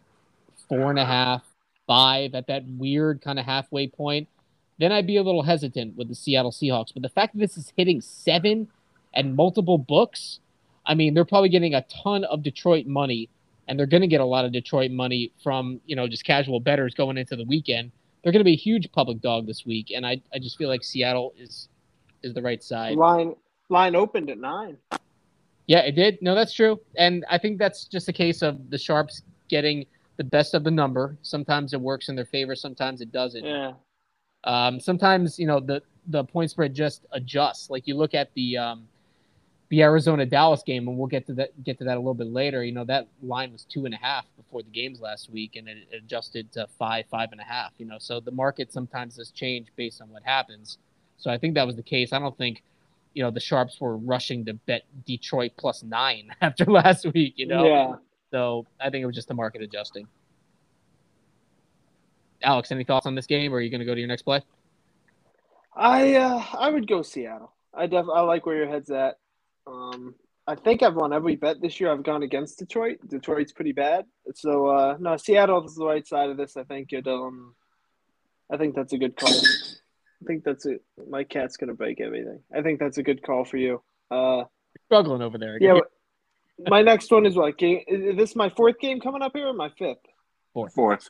[0.67, 1.43] four and a half,
[1.85, 4.27] five at that weird kind of halfway point,
[4.79, 6.93] then I'd be a little hesitant with the Seattle Seahawks.
[6.93, 8.67] But the fact that this is hitting seven
[9.13, 10.39] and multiple books,
[10.85, 13.29] I mean, they're probably getting a ton of Detroit money,
[13.67, 16.59] and they're going to get a lot of Detroit money from you know just casual
[16.59, 17.91] bettors going into the weekend.
[18.23, 20.69] They're going to be a huge public dog this week, and I, I just feel
[20.69, 21.69] like Seattle is
[22.23, 22.97] is the right side.
[22.97, 23.35] Line
[23.69, 24.77] line opened at nine.
[25.67, 26.21] Yeah, it did.
[26.21, 26.79] No, that's true.
[26.95, 30.71] And I think that's just a case of the Sharps getting the best of the
[30.71, 31.17] number.
[31.21, 33.43] Sometimes it works in their favor, sometimes it doesn't.
[33.43, 33.73] Yeah.
[34.43, 37.69] Um, sometimes, you know, the the point spread just adjusts.
[37.69, 38.87] Like you look at the um,
[39.69, 42.27] the Arizona Dallas game, and we'll get to that get to that a little bit
[42.27, 42.63] later.
[42.63, 45.67] You know, that line was two and a half before the games last week, and
[45.67, 47.73] it adjusted to five, five and a half.
[47.77, 50.77] You know, so the market sometimes does change based on what happens.
[51.17, 52.13] So I think that was the case.
[52.13, 52.61] I don't think,
[53.15, 57.33] you know, the sharps were rushing to bet Detroit plus nine after last week.
[57.37, 57.95] You know, Yeah.
[58.31, 60.07] so I think it was just the market adjusting.
[62.43, 64.23] Alex, any thoughts on this game, or are you going to go to your next
[64.23, 64.41] play?
[65.75, 67.53] I uh, I would go Seattle.
[67.73, 69.17] I def I like where your head's at.
[69.67, 70.15] Um,
[70.47, 71.91] I think I've won every bet this year.
[71.91, 72.97] I've gone against Detroit.
[73.07, 74.05] Detroit's pretty bad.
[74.33, 76.57] So uh, no, Seattle's the right side of this.
[76.57, 77.07] I think it.
[77.07, 77.53] Um,
[78.51, 79.29] I think that's a good call.
[79.29, 80.83] I think that's it.
[81.09, 82.39] My cat's gonna break everything.
[82.55, 83.83] I think that's a good call for you.
[84.09, 84.45] Uh,
[84.85, 85.57] Struggling over there.
[85.61, 85.79] yeah.
[86.67, 87.81] My next one is what game?
[87.87, 89.97] Is this my fourth game coming up here or my fifth?
[90.53, 90.73] Fourth.
[90.73, 91.09] Fourth.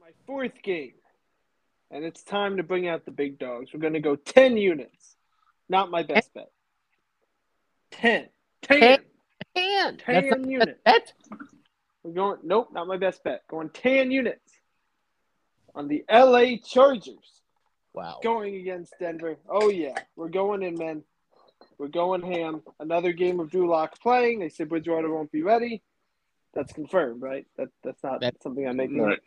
[0.00, 0.94] My fourth game.
[1.90, 3.70] And it's time to bring out the big dogs.
[3.72, 5.16] We're going to go 10 units.
[5.68, 6.50] Not my best bet.
[7.92, 8.26] 10.
[8.62, 8.80] 10.
[8.80, 8.98] 10,
[9.56, 10.80] And 10 units.
[10.84, 11.12] bet.
[12.02, 13.46] We're going, nope, not my best bet.
[13.48, 14.52] Going 10 units
[15.74, 17.42] on the LA Chargers
[17.94, 18.18] Wow.
[18.22, 19.36] going against Denver.
[19.48, 19.94] Oh, yeah.
[20.16, 21.02] We're going in, man.
[21.78, 22.62] We're going ham.
[22.80, 24.40] Another game of Drew Lock playing.
[24.40, 25.82] They said Bridgewater won't be ready.
[26.54, 27.46] That's confirmed, right?
[27.56, 29.18] That That's not That- something I'm making Right.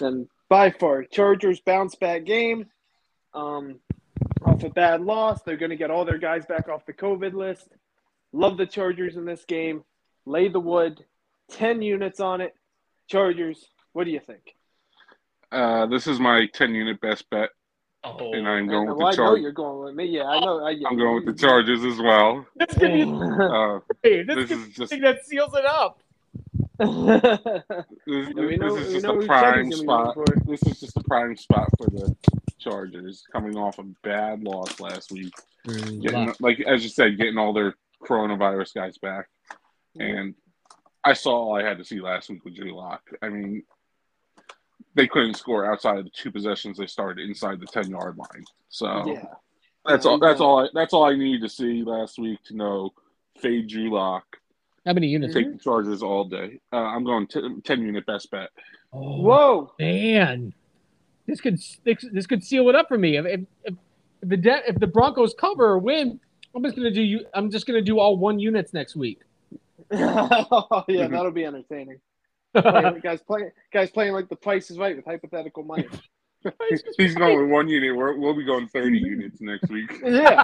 [0.00, 2.70] then by far Chargers bounce back game.
[3.34, 3.80] Um,
[4.42, 7.34] off a bad loss, they're going to get all their guys back off the COVID
[7.34, 7.68] list.
[8.32, 9.84] Love the Chargers in this game.
[10.26, 11.04] Lay the wood,
[11.48, 12.54] ten units on it.
[13.06, 13.68] Chargers.
[13.92, 14.54] What do you think?
[15.52, 17.50] Uh, this is my 10 unit best bet,
[18.02, 18.32] Oh.
[18.32, 20.06] and I'm going with well, I know you're going with me.
[20.06, 20.64] Yeah, I know.
[20.64, 22.46] I, I'm going with the Chargers as well.
[22.56, 26.00] This could be Uh, this, this is just the thing that seals it up.
[26.78, 26.88] this,
[28.06, 30.16] we know, this is just know a prime spot.
[30.46, 32.16] This is just a prime spot for the
[32.58, 35.34] Chargers, coming off a bad loss last week.
[35.66, 39.28] Getting, like as you said, getting all their coronavirus guys back,
[39.94, 40.02] for.
[40.02, 40.34] and
[41.04, 43.02] I saw all I had to see last week with Drew Lock.
[43.20, 43.62] I mean,
[44.94, 48.44] they couldn't score outside of the two possessions they started inside the ten yard line.
[48.68, 49.24] So yeah.
[49.86, 50.18] that's Yeah, all.
[50.18, 50.46] That's yeah.
[50.46, 50.64] all.
[50.64, 52.90] I, that's all I needed to see last week to know.
[53.40, 54.36] Fade Drew Lock.
[54.84, 55.32] How many units?
[55.34, 56.60] Take the Chargers all day.
[56.72, 58.48] Uh, I'm going t- ten unit best bet.
[58.92, 59.72] Oh, Whoa.
[59.78, 60.52] man,
[61.26, 63.16] this could this, this could seal it up for me.
[63.16, 63.74] If if, if
[64.22, 66.18] the De- if the Broncos cover or win,
[66.54, 67.24] I'm just gonna do you.
[67.32, 69.20] I'm just gonna do all one units next week.
[69.92, 72.00] oh, yeah, that'll be entertaining.
[72.54, 75.86] Playing- guys playing, guys playing like the Price is Right with hypothetical money.
[76.96, 77.94] He's going with one unit.
[77.94, 79.90] We're, we'll be going thirty units next week.
[80.02, 80.42] Yeah,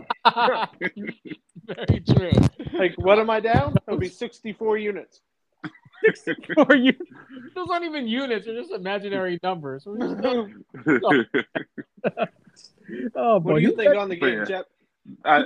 [1.67, 2.33] Very true.
[2.75, 3.75] like what am I down?
[3.89, 5.21] It'll be sixty-four units.
[6.15, 7.01] 64 units?
[7.55, 9.85] those aren't even units; they're just imaginary numbers.
[9.85, 10.17] Just-
[13.17, 14.45] oh boy, What do you you think on the game, yeah.
[14.45, 14.67] Jep?
[15.25, 15.45] I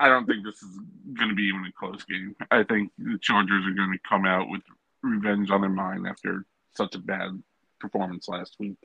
[0.00, 0.78] I don't think this is
[1.16, 2.34] going to be even a close game.
[2.50, 4.62] I think the Chargers are going to come out with
[5.04, 6.44] revenge on their mind after
[6.74, 7.42] such a bad
[7.80, 8.76] performance last week.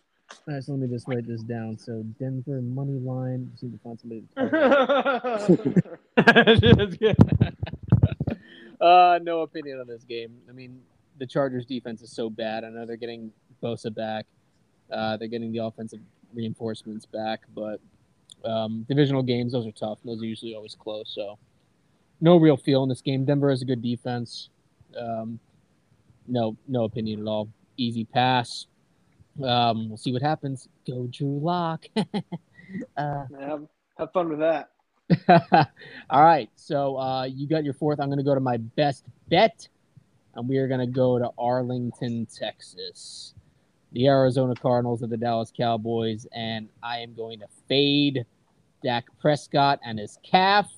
[0.47, 1.77] All right, so let me just write this down.
[1.77, 3.49] So Denver money line.
[3.51, 4.23] Just need to find somebody.
[6.15, 7.17] That's good.
[8.81, 10.37] uh, no opinion on this game.
[10.47, 10.81] I mean,
[11.17, 12.63] the Chargers defense is so bad.
[12.63, 14.25] I know they're getting Bosa back.
[14.91, 15.99] Uh, they're getting the offensive
[16.33, 17.79] reinforcements back, but
[18.45, 19.99] um, divisional games, those are tough.
[20.03, 21.11] Those are usually always close.
[21.13, 21.37] So,
[22.21, 23.25] no real feel in this game.
[23.25, 24.49] Denver has a good defense.
[24.97, 25.39] Um,
[26.29, 27.49] no, no opinion at all.
[27.77, 28.67] Easy pass.
[29.43, 30.67] Um, we'll see what happens.
[30.87, 31.85] Go Drew Lock.
[32.97, 33.63] uh, have,
[33.97, 34.69] have fun with that.
[36.09, 36.49] All right.
[36.55, 37.99] So uh, you got your fourth.
[37.99, 39.67] I'm going to go to my best bet,
[40.35, 43.33] and we are going to go to Arlington, Texas.
[43.91, 48.23] The Arizona Cardinals of the Dallas Cowboys, and I am going to fade
[48.83, 50.69] Dak Prescott and his calf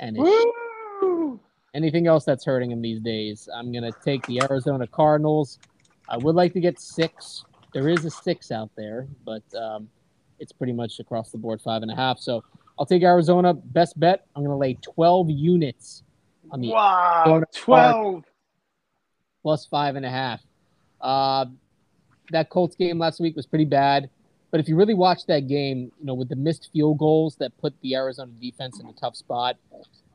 [0.00, 1.40] and his Woo!
[1.74, 3.48] Anything else that's hurting him these days.
[3.54, 5.58] I'm going to take the Arizona Cardinals.
[6.08, 7.44] I would like to get six.
[7.72, 9.88] There is a six out there, but um,
[10.38, 12.18] it's pretty much across the board five and a half.
[12.18, 12.44] So
[12.78, 13.54] I'll take Arizona.
[13.54, 14.26] Best bet.
[14.36, 16.02] I'm going to lay 12 units
[16.50, 18.24] on the Wow, Arizona twelve.
[19.42, 20.40] plus five and a half.
[21.00, 21.46] Uh,
[22.30, 24.10] that Colts game last week was pretty bad.
[24.50, 27.56] But if you really watch that game, you know, with the missed field goals that
[27.58, 29.56] put the Arizona defense in a tough spot,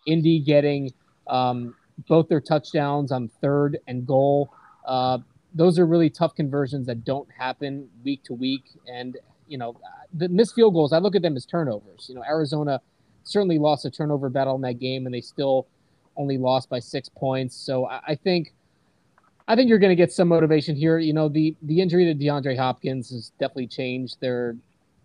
[0.06, 0.94] Indy getting
[1.30, 1.76] um,
[2.08, 4.54] both their touchdowns on third and goal,
[4.86, 5.18] uh,
[5.54, 8.64] those are really tough conversions that don't happen week to week.
[8.92, 9.18] And,
[9.48, 9.80] you know,
[10.14, 12.06] the missed field goals, I look at them as turnovers.
[12.10, 12.82] You know, Arizona
[13.24, 15.68] certainly lost a turnover battle in that game, and they still
[16.16, 17.56] only lost by six points.
[17.56, 18.54] So I, I think
[19.48, 21.00] I think you're going to get some motivation here.
[21.00, 24.56] You know, the the injury to DeAndre Hopkins has definitely changed their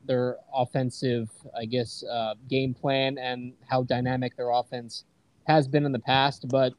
[0.05, 5.05] their offensive, I guess, uh, game plan and how dynamic their offense
[5.47, 6.49] has been in the past.
[6.49, 6.75] But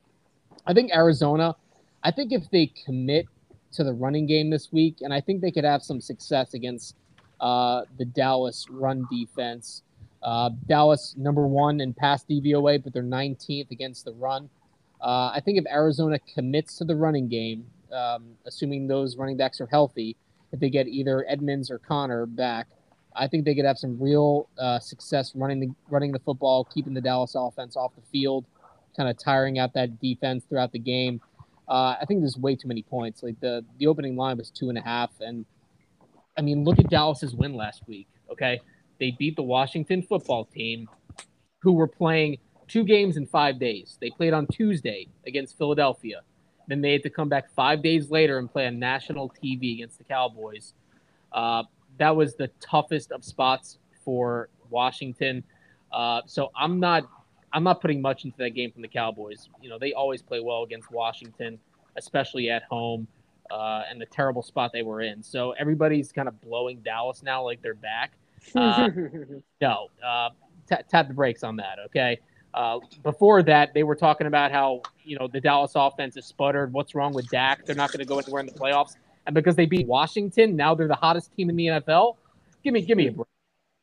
[0.66, 1.56] I think Arizona,
[2.04, 3.28] I think if they commit
[3.74, 6.96] to the running game this week, and I think they could have some success against
[7.40, 9.84] uh, the Dallas run defense.
[10.22, 14.50] Uh, Dallas number one in pass DVOA, but they're 19th against the run.
[15.02, 19.60] Uh, I think if Arizona commits to the running game, um, assuming those running backs
[19.60, 20.16] are healthy,
[20.54, 22.68] if they get either Edmonds or Connor back,
[23.16, 26.94] I think they could have some real uh, success running the running the football, keeping
[26.94, 28.46] the Dallas offense off the field,
[28.96, 31.22] kind of tiring out that defense throughout the game.
[31.68, 33.24] Uh, I think there's way too many points.
[33.24, 35.46] Like the the opening line was two and a half, and
[36.38, 38.08] I mean, look at Dallas's win last week.
[38.32, 38.60] Okay,
[39.00, 40.90] they beat the Washington football team,
[41.60, 42.38] who were playing
[42.68, 43.98] two games in five days.
[44.02, 46.22] They played on Tuesday against Philadelphia.
[46.68, 49.98] Then they had to come back five days later and play on national TV against
[49.98, 50.74] the Cowboys.
[51.32, 51.64] Uh,
[51.98, 55.44] that was the toughest of spots for Washington.
[55.92, 57.04] Uh, so I'm not
[57.54, 59.50] I'm not putting much into that game from the Cowboys.
[59.62, 61.60] You know, they always play well against Washington,
[61.96, 63.08] especially at home,
[63.52, 65.22] uh, and the terrible spot they were in.
[65.22, 68.14] So everybody's kind of blowing Dallas now like they're back.
[68.54, 68.90] Uh,
[69.62, 70.30] no, uh,
[70.70, 72.20] t- tap the brakes on that, okay?
[72.54, 76.74] Uh, before that, they were talking about how you know the Dallas offense is sputtered.
[76.74, 77.66] What's wrong with Dak?
[77.66, 80.76] They're not going to go anywhere in the playoffs and because they beat Washington, now
[80.76, 82.18] they're the hottest team in the NFL.
[82.64, 83.28] Give me, give me a break.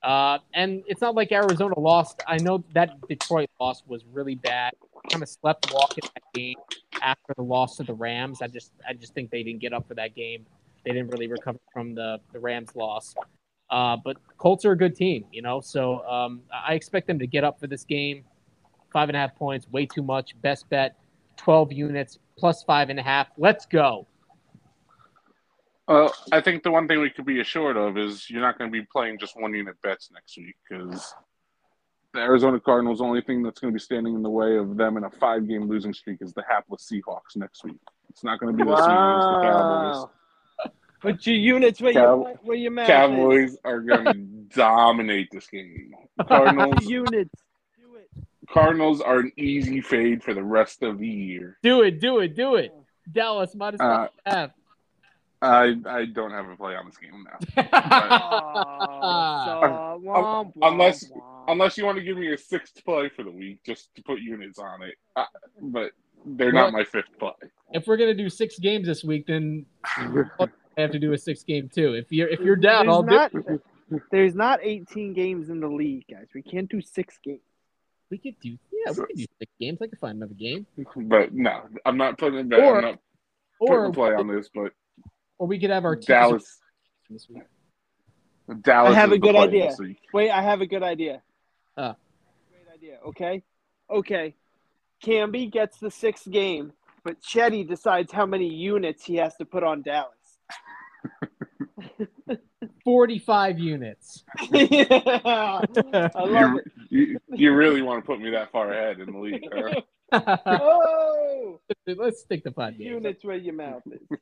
[0.03, 2.23] Uh, and it's not like Arizona lost.
[2.27, 4.73] I know that Detroit loss was really bad.
[5.11, 6.57] Kind of slept walking that game
[7.03, 8.41] after the loss to the Rams.
[8.43, 10.47] I just, I just think they didn't get up for that game.
[10.85, 13.15] They didn't really recover from the the Rams loss.
[13.69, 15.61] Uh, but Colts are a good team, you know.
[15.61, 18.25] So um, I expect them to get up for this game.
[18.93, 20.35] Five and a half points, way too much.
[20.41, 20.97] Best bet,
[21.37, 23.29] twelve units plus five and a half.
[23.37, 24.07] Let's go.
[25.91, 28.71] Well, I think the one thing we could be assured of is you're not going
[28.71, 31.13] to be playing just one unit bets next week because
[32.15, 34.97] the Arizona Cardinals' only thing that's going to be standing in the way of them
[34.97, 37.81] in a five game losing streak is the hapless Seahawks next week.
[38.09, 40.73] It's not going to be the Seahawks, the Cowboys.
[41.01, 44.05] Put your units where Cow- your where your mouth Cowboys are going
[44.51, 45.93] to dominate this game.
[46.29, 47.35] Cardinals, units.
[47.77, 48.09] Do it.
[48.49, 51.59] Cardinals are an easy fade for the rest of the year.
[51.65, 52.73] Do it, do it, do it.
[53.11, 54.51] Dallas minus Uh, one and a half.
[55.43, 57.65] I I don't have a play on this game now.
[59.03, 61.45] Oh, so, unless- womp, womp.
[61.49, 64.21] Unless you want to give me a sixth play for the week, just to put
[64.21, 64.95] units on it.
[65.17, 65.25] Uh,
[65.63, 65.93] but
[66.25, 67.33] they're Well- not my fifth play.
[67.73, 71.43] if we're gonna do six games this week, then I have to do a six
[71.43, 71.95] game too.
[71.95, 73.61] If you're if you're down, there's I'll not, do.
[74.13, 76.27] There's not 18 games in the league, guys.
[76.35, 77.41] We can't do six games.
[78.11, 79.79] We could do yeah, we could do six games.
[79.83, 80.67] I could find another game,
[80.97, 82.61] But no, I'm not putting it back.
[82.61, 82.99] Or- I'm not
[83.59, 84.49] putting or a play on this.
[84.55, 84.73] But
[85.41, 86.59] or we could have our Dallas,
[87.09, 87.43] this week.
[88.61, 88.93] Dallas.
[88.95, 89.75] I have a good idea.
[90.13, 91.23] Wait, I have a good idea.
[91.79, 91.95] Uh.
[92.51, 92.99] Great idea.
[93.07, 93.43] Okay.
[93.89, 94.35] Okay.
[95.03, 96.73] Camby gets the sixth game,
[97.05, 100.13] but Chetty decides how many units he has to put on Dallas.
[102.85, 104.23] Forty five units.
[104.53, 104.85] yeah.
[105.25, 105.63] I
[106.17, 106.65] love You, it.
[106.91, 109.49] you, you really want to put me that far ahead in the league?
[109.51, 109.81] huh?
[110.47, 112.91] Oh, Let's stick to five games.
[112.91, 114.19] units where your mouth is.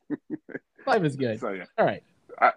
[0.93, 1.39] Five is good.
[1.39, 1.65] So yeah.
[1.77, 2.03] All right.
[2.41, 2.51] Uh,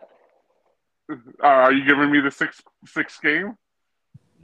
[1.41, 3.57] are you giving me the sixth sixth game?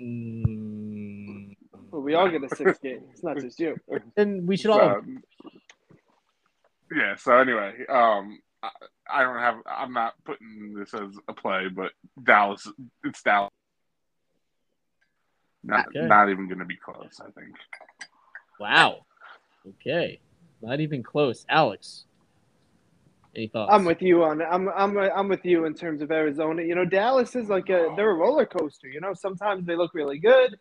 [0.01, 1.57] Mm,
[1.91, 3.01] Well, we all get a sixth game.
[3.13, 3.77] It's not just you.
[4.17, 4.79] And we should all.
[5.01, 5.03] So,
[6.95, 7.17] yeah.
[7.17, 8.71] So anyway, um, I,
[9.11, 9.57] I don't have.
[9.67, 12.67] I'm not putting this as a play, but Dallas.
[13.05, 13.51] It's Dallas.
[15.65, 16.07] Not, Okay.
[16.07, 17.21] not even going to be close.
[17.21, 17.55] I think.
[18.61, 19.07] Wow.
[19.69, 20.21] Okay.
[20.63, 21.45] Not even close.
[21.49, 22.05] Alex.
[23.39, 23.73] Any thoughts?
[23.73, 24.43] I'm with you on.
[24.43, 26.63] I'm I'm I'm with you in terms of Arizona.
[26.63, 28.89] You know, Dallas is like a they're a roller coaster.
[28.89, 30.57] You know, sometimes they look really good,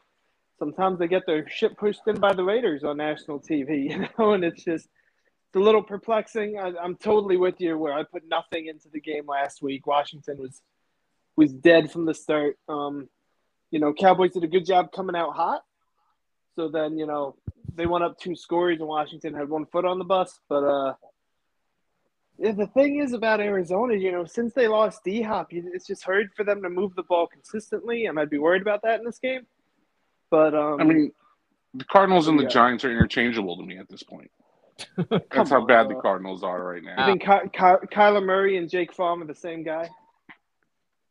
[0.60, 3.90] sometimes they get their shit pushed in by the Raiders on national TV.
[3.90, 6.60] You know, and it's just it's a little perplexing.
[6.60, 7.80] I, I'm totally with you.
[7.80, 9.88] Where I put nothing into the game last week.
[9.88, 10.62] Washington was
[11.36, 12.60] was dead from the start.
[12.70, 13.10] Um,
[13.72, 15.64] you know, Cowboys did a good job coming out hot.
[16.56, 17.36] So then, you know,
[17.74, 20.40] they went up two scores and Washington had one foot on the bus.
[20.48, 20.94] But uh
[22.40, 26.30] the thing is about Arizona, you know, since they lost D Hop, it's just hard
[26.36, 29.20] for them to move the ball consistently, and I'd be worried about that in this
[29.20, 29.46] game.
[30.30, 31.12] But um, I mean,
[31.74, 34.30] the Cardinals and the Giants are interchangeable to me at this point.
[35.32, 35.94] That's how bad on.
[35.94, 36.96] the Cardinals are right now.
[36.98, 39.90] I think Ky- Ky- Kyler Murray and Jake Fromm are the same guy.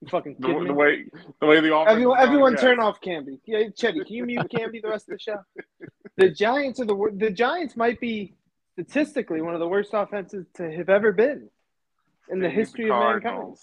[0.01, 0.69] You fucking The, kidding me?
[0.69, 1.05] the way
[1.41, 3.41] the way the offense Everyone, everyone turn off Camby.
[3.47, 5.39] Yeah, Chetty, can you mute Camby the rest of the show?
[6.19, 8.33] The Giants are the the Giants might be
[8.81, 11.49] statistically one of the worst offenses to have ever been
[12.31, 13.23] in the They need history of mankind.
[13.23, 13.63] Cardinals.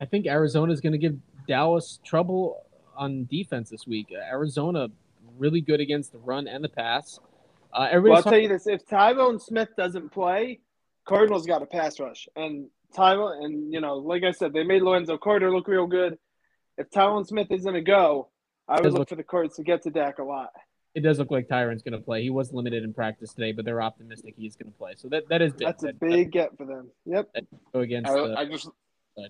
[0.00, 1.16] I think Arizona is going to give
[1.46, 2.62] Dallas trouble
[2.96, 4.08] on defense this week.
[4.12, 4.88] Uh, Arizona
[5.38, 7.18] really good against the run and the pass.
[7.18, 7.22] Uh,
[7.72, 10.60] Well, I'll everybody's tell you this: if Tyron Smith doesn't play,
[11.06, 14.82] Cardinals got a pass rush, and Tyron, and you know, like I said, they made
[14.82, 16.18] Lorenzo Carter look real good.
[16.76, 18.28] If Tyron Smith isn't a go,
[18.68, 20.50] I would Does look look- for the Cards to get to Dak a lot.
[20.98, 22.24] It does look like Tyron's going to play.
[22.24, 24.94] He was limited in practice today, but they're optimistic he's going to play.
[24.96, 25.66] So that that is big.
[25.68, 26.88] That's a That- big get for them.
[27.06, 27.36] Yep.
[27.72, 28.68] go against I, the I just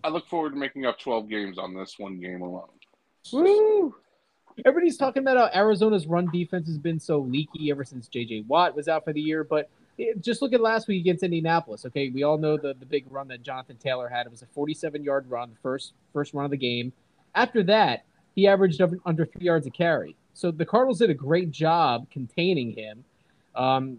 [0.03, 2.69] I look forward to making up 12 games on this one game alone.
[3.35, 3.95] Woo!
[4.64, 8.45] Everybody's talking about how Arizona's run defense has been so leaky ever since J.J.
[8.49, 9.45] Watt was out for the year.
[9.45, 11.85] But it, just look at last week against Indianapolis.
[11.85, 14.27] Okay, we all know the, the big run that Jonathan Taylor had.
[14.27, 16.93] It was a 47 yard run, the first first run of the game.
[17.35, 18.05] After that,
[18.35, 20.16] he averaged under, under three yards a carry.
[20.39, 23.03] So the Cardinals did a great job containing him.
[23.57, 23.99] Um,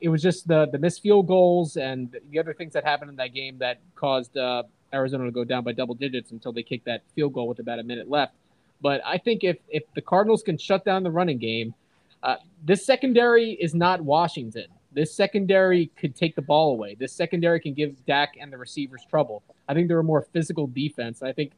[0.00, 3.16] it was just the the missed field goals and the other things that happened in
[3.16, 6.86] that game that caused uh, Arizona to go down by double digits until they kicked
[6.86, 8.34] that field goal with about a minute left.
[8.80, 11.72] But I think if if the Cardinals can shut down the running game,
[12.20, 14.66] uh, this secondary is not Washington.
[14.90, 16.96] This secondary could take the ball away.
[16.98, 19.44] This secondary can give Dak and the receivers trouble.
[19.68, 21.22] I think they're a more physical defense.
[21.22, 21.52] I think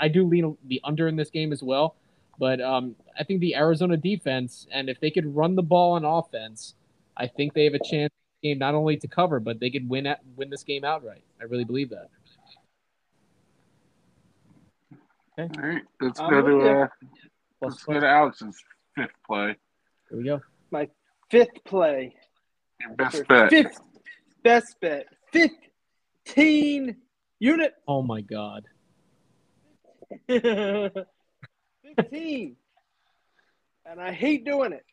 [0.00, 1.96] I do lean the under in this game as well.
[2.38, 6.04] But um, I think the Arizona defense, and if they could run the ball on
[6.04, 6.74] offense,
[7.16, 8.12] I think they have a chance
[8.44, 11.24] game not only to cover, but they could win at, win this game outright.
[11.40, 12.10] I really believe that.
[15.36, 15.50] Okay.
[15.60, 16.86] All right, let's I'm go with to uh,
[17.60, 18.62] let's go to Alex's
[18.94, 19.56] fifth play.
[20.08, 20.40] Here we go.
[20.70, 20.88] My
[21.30, 22.14] fifth play.
[22.80, 23.50] Your best for bet.
[23.50, 23.80] Fifth
[24.44, 25.06] best bet.
[25.32, 26.96] Fifteen
[27.40, 27.74] unit.
[27.88, 28.64] Oh my God.
[31.96, 32.56] Fifteen.
[33.86, 34.84] and I hate doing it.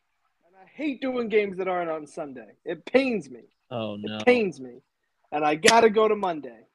[0.46, 2.52] And I hate doing games that aren't on Sunday.
[2.64, 3.42] It pains me.
[3.70, 4.16] Oh no.
[4.16, 4.82] It pains me.
[5.30, 6.66] And I gotta go to Monday.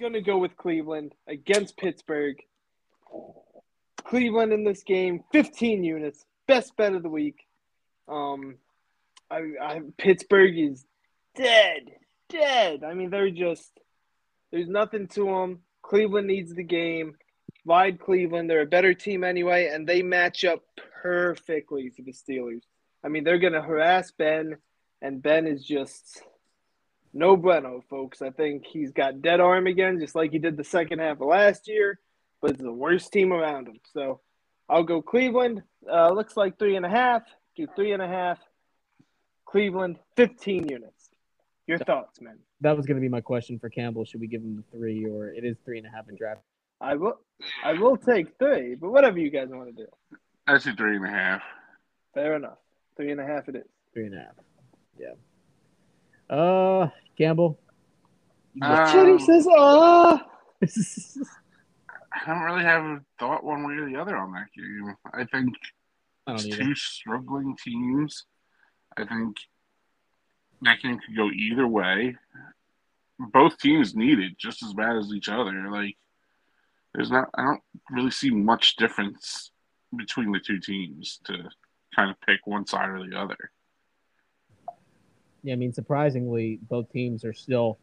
[0.00, 2.36] Gonna go with Cleveland against Pittsburgh.
[4.04, 7.40] Cleveland in this game, 15 units, best bet of the week.
[8.08, 8.56] Um,
[9.30, 10.84] I, I Pittsburgh is
[11.34, 11.90] dead,
[12.28, 12.84] dead.
[12.84, 13.72] I mean, they're just
[14.52, 15.60] there's nothing to them.
[15.82, 17.16] Cleveland needs the game.
[17.66, 18.48] Ride Cleveland.
[18.48, 20.62] They're a better team anyway, and they match up
[21.02, 22.62] perfectly to the Steelers.
[23.04, 24.56] I mean, they're gonna harass Ben,
[25.02, 26.22] and Ben is just
[27.12, 28.22] no bueno, folks.
[28.22, 31.26] I think he's got dead arm again, just like he did the second half of
[31.26, 31.98] last year.
[32.40, 33.80] But it's the worst team around him.
[33.92, 34.20] So
[34.68, 35.62] I'll go Cleveland.
[35.90, 37.22] Uh, looks like three and a half.
[37.56, 38.38] Do three and a half.
[39.46, 41.08] Cleveland, 15 units.
[41.66, 42.38] Your thoughts, man?
[42.60, 44.04] That was going to be my question for Campbell.
[44.04, 46.42] Should we give him the three, or it is three and a half in draft?
[46.80, 47.18] I will.
[47.64, 49.88] I will take three, but whatever you guys want to do.
[50.46, 51.42] I see three and a half.
[52.14, 52.58] Fair enough.
[52.96, 53.64] Three and a half it is.
[53.92, 54.34] Three and a half.
[54.98, 56.34] Yeah.
[56.34, 57.58] Uh, Campbell.
[58.54, 60.26] you Uh, Shit, he Um, says, ah.
[60.62, 64.94] I don't really have a thought one way or the other on that game.
[65.12, 65.54] I think
[66.26, 66.56] I it's either.
[66.56, 68.24] two struggling teams.
[68.96, 69.36] I think
[70.62, 72.16] that game could go either way.
[73.18, 75.70] Both teams need it just as bad as each other.
[75.70, 75.96] Like,
[76.96, 77.28] there's not.
[77.34, 79.52] I don't really see much difference
[79.94, 81.34] between the two teams to
[81.94, 83.36] kind of pick one side or the other.
[85.42, 87.78] Yeah, I mean, surprisingly, both teams are still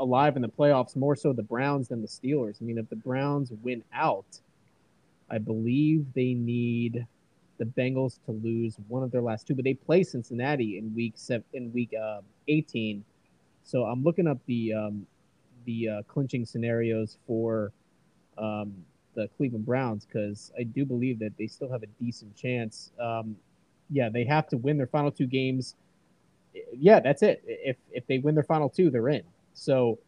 [0.00, 2.60] alive in the playoffs, more so the Browns than the Steelers.
[2.60, 4.40] I mean, if the Browns win out,
[5.30, 7.06] I believe they need
[7.58, 11.12] the Bengals to lose one of their last two, but they play Cincinnati in week
[11.14, 13.04] seven, in week uh, 18.
[13.62, 15.06] So I'm looking up the um,
[15.66, 17.72] the uh, clinching scenarios for
[18.38, 18.74] um,
[19.14, 22.90] the Cleveland Browns because I do believe that they still have a decent chance.
[23.00, 23.36] Um,
[23.90, 25.76] yeah, they have to win their final two games
[26.72, 27.42] yeah, that's it.
[27.46, 29.22] If if they win their final two, they're in.
[29.54, 29.98] So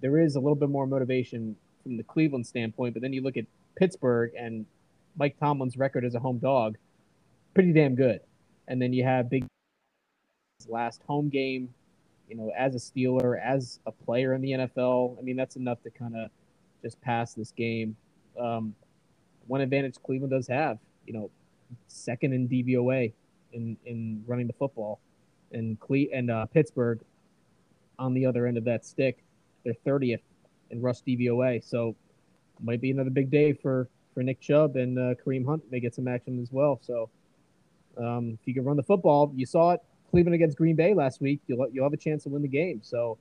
[0.00, 2.94] there is a little bit more motivation from the Cleveland standpoint.
[2.94, 3.46] But then you look at
[3.76, 4.66] Pittsburgh and
[5.16, 6.76] Mike Tomlin's record as a home dog,
[7.54, 8.20] pretty damn good.
[8.68, 9.44] And then you have Big
[10.68, 11.72] last home game,
[12.28, 15.18] you know, as a Steeler, as a player in the NFL.
[15.18, 16.30] I mean, that's enough to kind of
[16.82, 17.96] just past this game.
[18.38, 18.74] Um,
[19.46, 21.30] one advantage Cleveland does have, you know,
[21.88, 23.12] second in DVOA
[23.52, 25.00] in in running the football
[25.52, 27.00] and Cle- and uh, Pittsburgh
[27.98, 29.24] on the other end of that stick.
[29.64, 30.20] They're 30th
[30.70, 31.94] in rush DVOA, so
[32.62, 35.94] might be another big day for for Nick Chubb and uh, Kareem Hunt may get
[35.94, 36.80] some action as well.
[36.82, 37.10] So
[37.96, 41.20] um, if you can run the football, you saw it Cleveland against Green Bay last
[41.20, 41.40] week.
[41.46, 42.80] You'll you'll have a chance to win the game.
[42.82, 43.18] So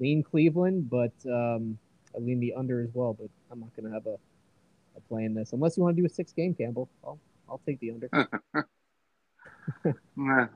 [0.00, 1.78] lean Cleveland, but um,
[2.16, 3.12] I lean the under as well.
[3.14, 4.16] But I'm not going to have a,
[4.96, 6.88] a play in this unless you want to do a six game, Campbell.
[7.04, 8.08] I'll I'll take the under.
[10.14, 10.46] Nah.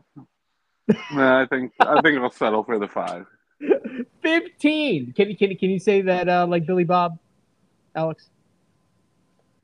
[1.13, 3.27] nah, I think I think I'll settle for the five.
[4.23, 5.13] 15.
[5.15, 7.19] Can you can you, can you say that uh, like Billy Bob,
[7.95, 8.29] Alex?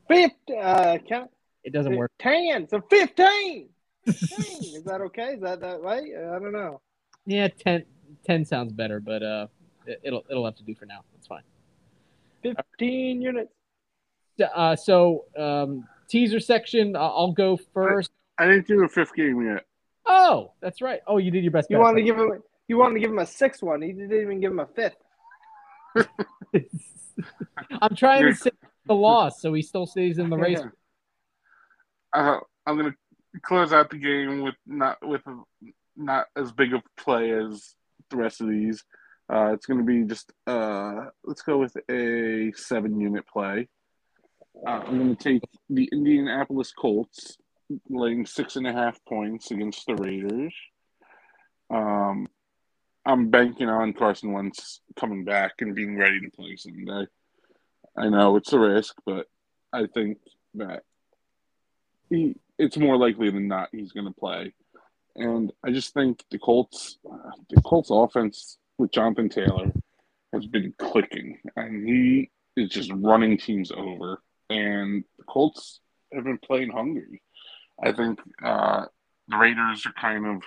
[0.08, 1.30] Fifth, uh, count.
[1.64, 2.10] It doesn't work.
[2.18, 2.68] 10.
[2.68, 3.68] So 15.
[4.06, 4.74] 15.
[4.76, 5.34] Is that okay?
[5.34, 6.04] Is that that right?
[6.16, 6.80] Uh, I don't know.
[7.26, 7.84] Yeah, 10,
[8.24, 9.46] 10 sounds better, but uh,
[9.86, 11.00] it- it'll it'll have to do for now.
[11.12, 11.42] That's fine.
[12.54, 13.52] 15 units.
[14.54, 16.94] Uh, so um, teaser section.
[16.94, 18.10] uh, I'll go first.
[18.38, 19.64] I didn't do a fifth game yet.
[20.04, 21.00] Oh, that's right.
[21.06, 21.70] Oh, you did your best.
[21.70, 22.42] You wanted to give him.
[22.68, 23.80] You wanted to give him a sixth one.
[23.82, 24.96] He didn't even give him a fifth.
[27.80, 28.50] I'm trying You're- to say
[28.86, 30.60] the loss, so he still stays in the race.
[30.60, 30.70] Yeah.
[32.12, 32.94] Uh, I'm gonna
[33.42, 35.22] close out the game with not with
[35.96, 37.74] not as big of play as
[38.10, 38.84] the rest of these.
[39.32, 43.68] Uh, it's gonna be just uh, let's go with a seven unit play.
[44.66, 47.36] Uh, I'm gonna take the Indianapolis Colts,
[47.88, 50.54] laying six and a half points against the Raiders.
[51.70, 52.28] Um,
[53.04, 57.06] I'm banking on Carson Wentz coming back and being ready to play Sunday.
[57.96, 59.26] I know it's a risk, but
[59.72, 60.18] I think
[60.54, 60.82] that
[62.10, 64.52] he it's more likely than not he's going to play.
[65.14, 69.72] And I just think the Colts, uh, the Colts offense with Jonathan Taylor
[70.32, 74.22] has been clicking, and he is just running teams over.
[74.50, 75.80] And the Colts
[76.12, 77.22] have been playing hungry.
[77.82, 78.86] I think uh,
[79.28, 80.42] the Raiders are kind of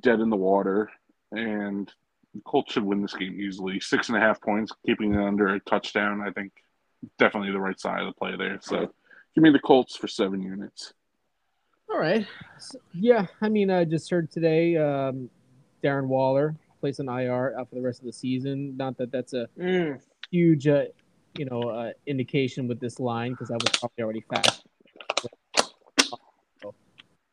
[0.00, 0.90] dead in the water,
[1.32, 1.90] and
[2.34, 3.80] the Colts should win this game easily.
[3.80, 6.20] Six and a half points, keeping it under a touchdown.
[6.20, 6.52] I think
[7.18, 8.58] definitely the right side of the play there.
[8.60, 8.92] So
[9.34, 10.92] give me the Colts for seven units.
[11.90, 12.26] All right.
[12.58, 15.30] So, yeah, I mean, I just heard today um,
[15.82, 18.76] Darren Waller placed an IR out for the rest of the season.
[18.76, 20.00] Not that that's a Mm.
[20.30, 20.84] huge, uh,
[21.36, 24.64] you know, uh, indication with this line because that was probably already fast.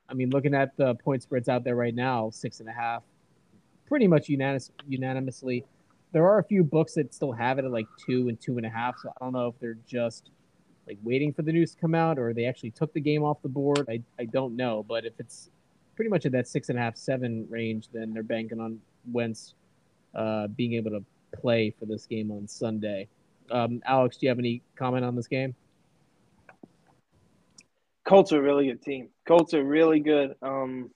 [0.07, 3.03] I mean, looking at the point spreads out there right now, six and a half,
[3.87, 5.65] pretty much unanimous, unanimously.
[6.11, 8.65] There are a few books that still have it at like two and two and
[8.65, 8.97] a half.
[8.99, 10.29] So I don't know if they're just
[10.87, 13.41] like waiting for the news to come out or they actually took the game off
[13.41, 13.87] the board.
[13.89, 14.83] I, I don't know.
[14.87, 15.49] But if it's
[15.95, 18.79] pretty much at that six and a half, seven range, then they're banking on
[19.11, 19.53] Wentz
[20.13, 21.03] uh, being able to
[21.35, 23.07] play for this game on Sunday.
[23.51, 25.55] Um, Alex, do you have any comment on this game?
[28.05, 29.09] Colts are a really good team.
[29.27, 30.35] Colts are really good.
[30.41, 30.91] Um,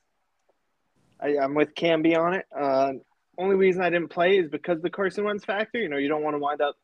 [1.20, 2.46] I, I'm with Camby on it.
[2.56, 2.94] Uh,
[3.38, 5.80] only reason I didn't play is because the Carson Wentz factor.
[5.80, 6.76] You know, you don't want to wind up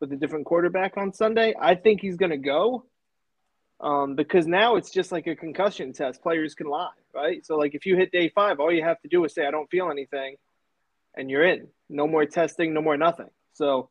[0.00, 1.54] with a different quarterback on Sunday.
[1.60, 2.86] I think he's going to go
[3.80, 6.22] um, because now it's just like a concussion test.
[6.22, 7.44] Players can lie, right?
[7.44, 9.50] So, like, if you hit day five, all you have to do is say, I
[9.50, 10.36] don't feel anything,
[11.16, 11.68] and you're in.
[11.88, 13.30] No more testing, no more nothing.
[13.52, 13.90] So,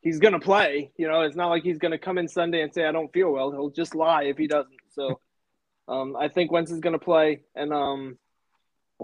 [0.00, 0.90] he's going to play.
[0.96, 3.12] You know, it's not like he's going to come in Sunday and say, I don't
[3.12, 3.50] feel well.
[3.50, 4.80] He'll just lie if he doesn't.
[4.94, 5.20] So,
[5.88, 8.18] um, I think Wentz is going to play, and um,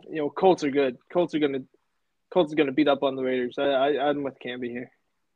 [0.09, 0.97] you know, Colts are good.
[1.13, 1.65] Colts are going to
[2.33, 3.57] Colts are going to beat up on the Raiders.
[3.59, 4.91] I, I, I'm with Camby here.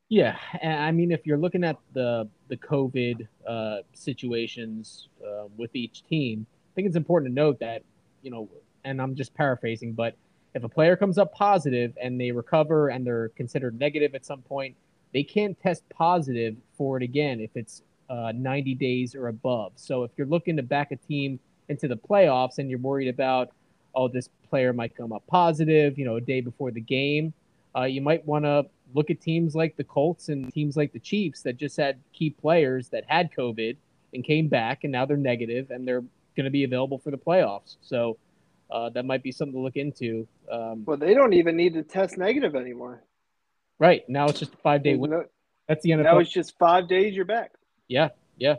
[0.08, 6.02] Yeah, I mean, if you're looking at the the COVID uh, situations uh, with each
[6.02, 7.84] team, I think it's important to note that
[8.22, 8.48] you know,
[8.84, 10.16] and I'm just paraphrasing, but
[10.54, 14.42] if a player comes up positive and they recover and they're considered negative at some
[14.42, 14.76] point,
[15.12, 19.72] they can't test positive for it again if it's uh, 90 days or above.
[19.76, 21.38] So if you're looking to back a team
[21.68, 23.50] into the playoffs and you're worried about,
[23.94, 27.32] oh, this player might come up positive, you know, a day before the game,
[27.76, 30.98] uh, you might want to look at teams like the Colts and teams like the
[30.98, 33.76] Chiefs that just had key players that had COVID
[34.12, 36.02] and came back, and now they're negative and they're
[36.36, 37.76] going to be available for the playoffs.
[37.80, 38.18] So
[38.70, 40.26] uh, that might be something to look into.
[40.50, 43.02] Um, Well, they don't even need to test negative anymore.
[43.78, 45.10] right now, it's just a five day win.
[45.10, 45.24] No-
[45.68, 46.02] That's the NFL.
[46.04, 47.14] now it's just five days.
[47.14, 47.52] You're back.
[47.88, 48.08] Yeah,
[48.38, 48.56] yeah.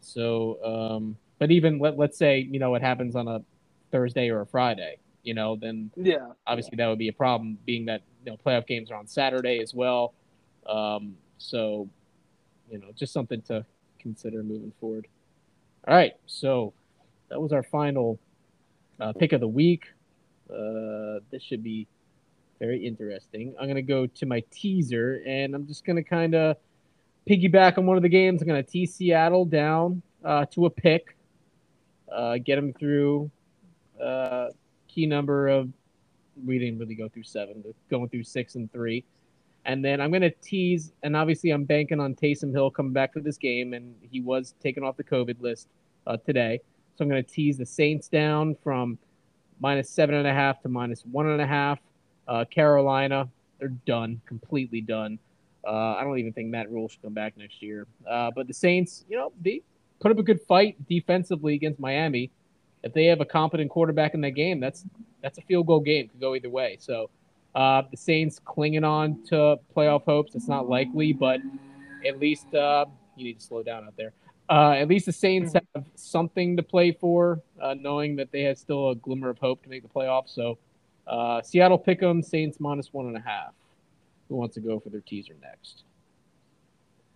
[0.00, 3.42] So, um, but even let let's say you know it happens on a
[3.90, 6.32] Thursday or a Friday, you know, then Yeah.
[6.46, 9.60] obviously that would be a problem, being that you know playoff games are on Saturday
[9.60, 10.14] as well.
[10.66, 11.88] Um, so,
[12.70, 13.64] you know, just something to
[13.98, 15.06] consider moving forward.
[15.86, 16.74] All right, so
[17.30, 18.18] that was our final
[19.00, 19.84] uh, pick of the week.
[20.50, 21.86] Uh, this should be
[22.58, 23.54] very interesting.
[23.60, 26.56] I'm gonna go to my teaser, and I'm just gonna kind of
[27.28, 28.42] piggyback on one of the games.
[28.42, 31.16] I'm gonna tease Seattle down uh, to a pick,
[32.10, 33.30] uh, get them through
[34.02, 34.48] uh,
[34.86, 35.70] key number of
[36.44, 39.04] we didn't really go through seven, but going through six and three.
[39.64, 43.12] And then I'm going to tease, and obviously I'm banking on Taysom Hill coming back
[43.12, 45.68] for this game, and he was taken off the COVID list
[46.06, 46.60] uh, today.
[46.98, 48.98] So I'm going to tease the Saints down from
[49.60, 51.78] minus seven and a half to minus one and a half.
[52.26, 53.28] Uh, Carolina,
[53.60, 55.16] they're done, completely done.
[55.64, 57.86] Uh, I don't even think Matt Rhule should come back next year.
[58.08, 59.62] Uh, but the Saints, you know, they
[60.00, 62.32] put up a good fight defensively against Miami.
[62.82, 64.84] If they have a competent quarterback in that game, that's
[65.22, 66.08] that's a field goal game.
[66.08, 66.78] Could go either way.
[66.80, 67.10] So
[67.54, 70.34] uh, the Saints clinging on to playoff hopes.
[70.34, 71.38] It's not likely, but
[72.04, 74.14] at least uh, you need to slow down out there.
[74.50, 78.56] Uh, at least the Saints have something to play for, uh, knowing that they have
[78.58, 80.30] still a glimmer of hope to make the playoffs.
[80.30, 80.58] So
[81.06, 83.52] uh, Seattle pick 'em, Saints minus one and a half.
[84.28, 85.84] Who wants to go for their teaser next?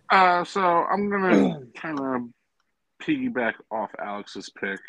[0.09, 2.21] Uh, so I'm gonna kind of
[3.01, 4.79] piggyback off Alex's pick.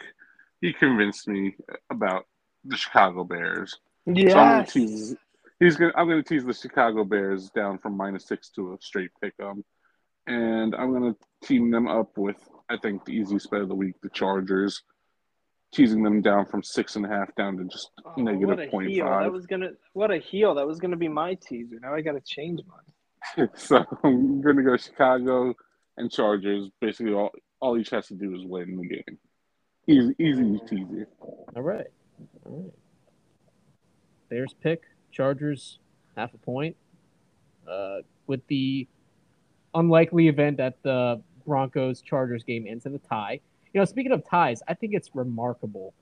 [0.60, 1.54] He convinced me
[1.90, 2.26] about
[2.64, 3.78] the Chicago Bears.
[4.06, 5.16] So I'm gonna tease.
[5.60, 5.92] He's gonna.
[5.96, 9.64] I'm gonna tease the Chicago Bears down from minus six to a straight pick 'em,
[10.26, 12.36] and I'm gonna team them up with
[12.68, 14.82] I think the easiest bet of the week, the Chargers,
[15.72, 18.68] teasing them down from six and a half down to just Oh, negative what a
[18.68, 19.06] point heel.
[19.06, 20.54] That was gonna what a heel.
[20.54, 21.78] That was gonna be my teaser.
[21.80, 23.48] Now I gotta change mine.
[23.54, 25.54] so I'm gonna go Chicago
[25.96, 26.68] and Chargers.
[26.80, 27.30] Basically, all
[27.60, 29.18] all each has to do is win the game.
[29.86, 31.06] Easy, easy teasy.
[31.54, 31.86] All right.
[32.46, 32.72] All right.
[34.30, 34.82] Bears pick,
[35.12, 35.78] Chargers,
[36.16, 36.76] half a point.
[37.68, 38.86] Uh, with the
[39.74, 43.40] unlikely event that the Broncos Chargers game ends in a tie.
[43.72, 45.94] You know, speaking of ties, I think it's remarkable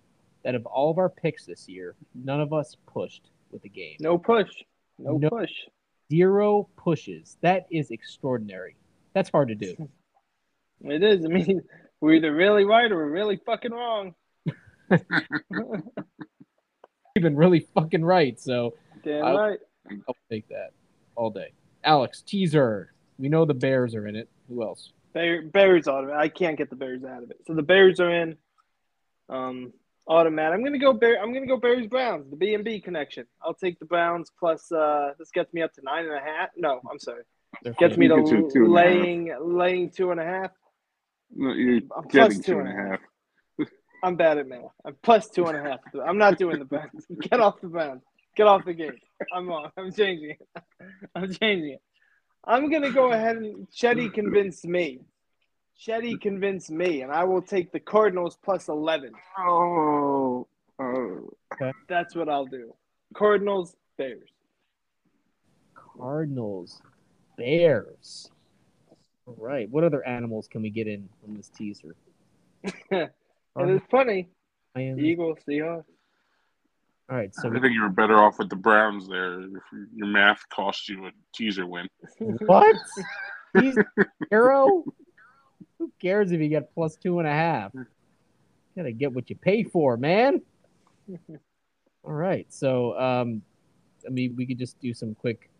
[0.44, 3.96] that of all of our picks this year, none of us pushed with the game.
[4.00, 4.50] No push.
[4.98, 5.30] No, No.
[5.30, 5.50] push.
[6.10, 7.36] Zero pushes.
[7.40, 8.76] That is extraordinary.
[9.14, 9.88] That's hard to do.
[10.84, 11.24] It is.
[11.24, 11.62] I mean,
[12.00, 14.14] we're either really right or we're really fucking wrong.
[14.90, 15.02] You've
[17.22, 18.38] been really fucking right.
[18.40, 18.74] So
[19.04, 19.58] Damn I- right.
[20.08, 20.70] I'll take that
[21.16, 21.52] all day.
[21.84, 22.92] Alex, teaser.
[23.22, 24.28] We know the Bears are in it.
[24.48, 24.90] Who else?
[25.14, 26.20] Bear, Bears automatic.
[26.20, 27.38] I can't get the Bears out of it.
[27.46, 28.36] So the Bears are in.
[29.28, 29.72] Um,
[30.08, 30.54] automatic.
[30.58, 31.22] I'm gonna go Bear.
[31.22, 32.28] I'm gonna go Bears Browns.
[32.30, 33.26] The B and B connection.
[33.40, 34.72] I'll take the Browns plus.
[34.72, 36.48] Uh, this gets me up to nine and a half.
[36.56, 37.22] No, I'm sorry.
[37.62, 38.00] They're Gets fine.
[38.00, 38.92] me to You can do two and a half.
[38.96, 40.50] laying laying two and a half.
[41.36, 43.00] No, You're I'm getting two two and and a a half.
[44.02, 44.62] I'm bad at math.
[44.84, 45.78] I'm plus two and a half.
[46.04, 47.06] I'm not doing the Browns.
[47.20, 48.02] Get off the Browns.
[48.34, 48.96] Get off the game.
[49.32, 49.70] I'm on.
[49.76, 50.62] I'm changing it.
[51.14, 51.82] I'm changing it.
[52.44, 54.14] I'm gonna go ahead and Chetty mm-hmm.
[54.14, 55.00] convinced me.
[55.80, 59.12] Chetty convinced me, and I will take the Cardinals plus eleven.
[59.38, 60.46] Oh,
[60.78, 61.30] oh.
[61.54, 61.72] Okay.
[61.88, 62.74] That's what I'll do.
[63.14, 64.30] Cardinals, Bears.
[65.74, 66.80] Cardinals,
[67.36, 68.30] Bears.
[69.26, 69.68] All right.
[69.70, 71.94] What other animals can we get in from this teaser?
[73.54, 74.28] And it's funny.
[74.74, 74.98] Lions.
[74.98, 75.84] Eagles, Seahawks.
[77.12, 77.34] All right.
[77.34, 79.42] So I think you were better off with the Browns there.
[79.42, 79.62] If
[79.94, 81.86] your math cost you a teaser win.
[82.46, 82.74] what?
[83.58, 83.76] He's
[84.30, 84.82] zero.
[85.78, 87.72] Who cares if you get plus two and a half?
[87.74, 87.84] You
[88.74, 90.40] gotta get what you pay for, man.
[92.02, 92.46] All right.
[92.48, 93.42] So, um,
[94.06, 95.50] I mean, we could just do some quick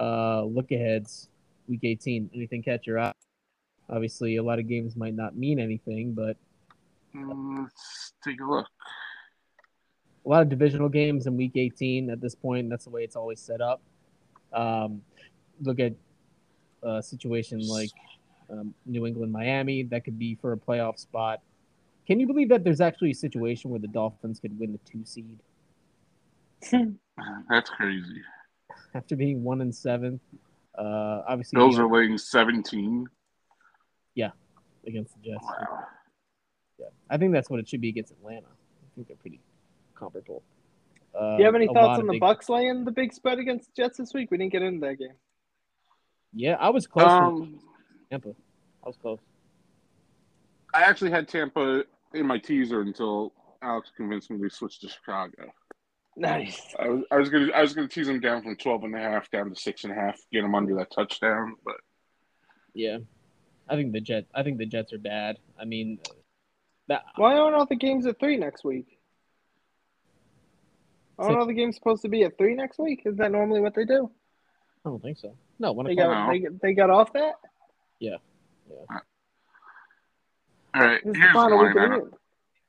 [0.00, 1.28] uh, look aheads.
[1.68, 2.30] Week 18.
[2.34, 3.12] Anything catch your eye?
[3.90, 6.38] Obviously, a lot of games might not mean anything, but
[7.14, 8.66] Mm, Let's take a look.
[10.24, 12.68] A lot of divisional games in week 18 at this point.
[12.68, 13.80] That's the way it's always set up.
[14.52, 15.02] Um,
[15.62, 15.94] look at
[16.82, 17.90] a situation like
[18.50, 19.82] um, New England, Miami.
[19.84, 21.40] That could be for a playoff spot.
[22.06, 25.04] Can you believe that there's actually a situation where the Dolphins could win the two
[25.04, 25.38] seed
[27.48, 28.22] That's crazy.
[28.94, 30.20] after being one and seven?
[30.76, 33.06] Uh, obviously, Bills are laying 17.
[34.14, 34.30] Yeah,
[34.86, 35.44] against the Jets.
[35.44, 35.84] Wow.
[36.78, 38.46] Yeah, I think that's what it should be against Atlanta.
[38.46, 39.40] I think they're pretty
[40.00, 40.42] comparable.
[41.14, 43.66] Uh, Do you have any thoughts on the big- Bucks laying the big spread against
[43.74, 44.30] the Jets this week?
[44.30, 45.14] We didn't get into that game.
[46.32, 47.06] Yeah, I was close.
[47.10, 47.60] Um,
[48.10, 48.30] Tampa.
[48.84, 49.18] I was close.
[50.72, 51.82] I actually had Tampa
[52.14, 53.32] in my teaser until
[53.62, 55.52] Alex convinced me to switch to Chicago.
[56.16, 56.74] Nice.
[56.78, 58.98] I was, I was gonna I was gonna tease them down from 12 and a
[58.98, 61.76] half down to six and a half, get them under that touchdown, but
[62.74, 62.98] Yeah,
[63.68, 64.28] I think the Jets.
[64.34, 65.38] I think the Jets are bad.
[65.58, 65.98] I mean,
[66.88, 68.99] that Why aren't all the games at three next week?
[71.20, 73.02] Aren't all the games supposed to be at three next week?
[73.04, 74.10] Is that normally what they do?
[74.84, 75.34] I don't think so.
[75.58, 76.08] No, one They o'clock.
[76.08, 77.34] got they, they got off that.
[77.98, 78.16] Yeah.
[78.70, 78.98] Yeah.
[80.74, 81.00] All right.
[81.04, 81.78] This Here's the a final week line.
[81.78, 82.14] I of the don't,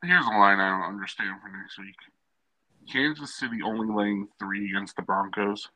[0.04, 1.96] here's a line I don't understand for next week.
[2.92, 5.70] Kansas City only laying three against the Broncos.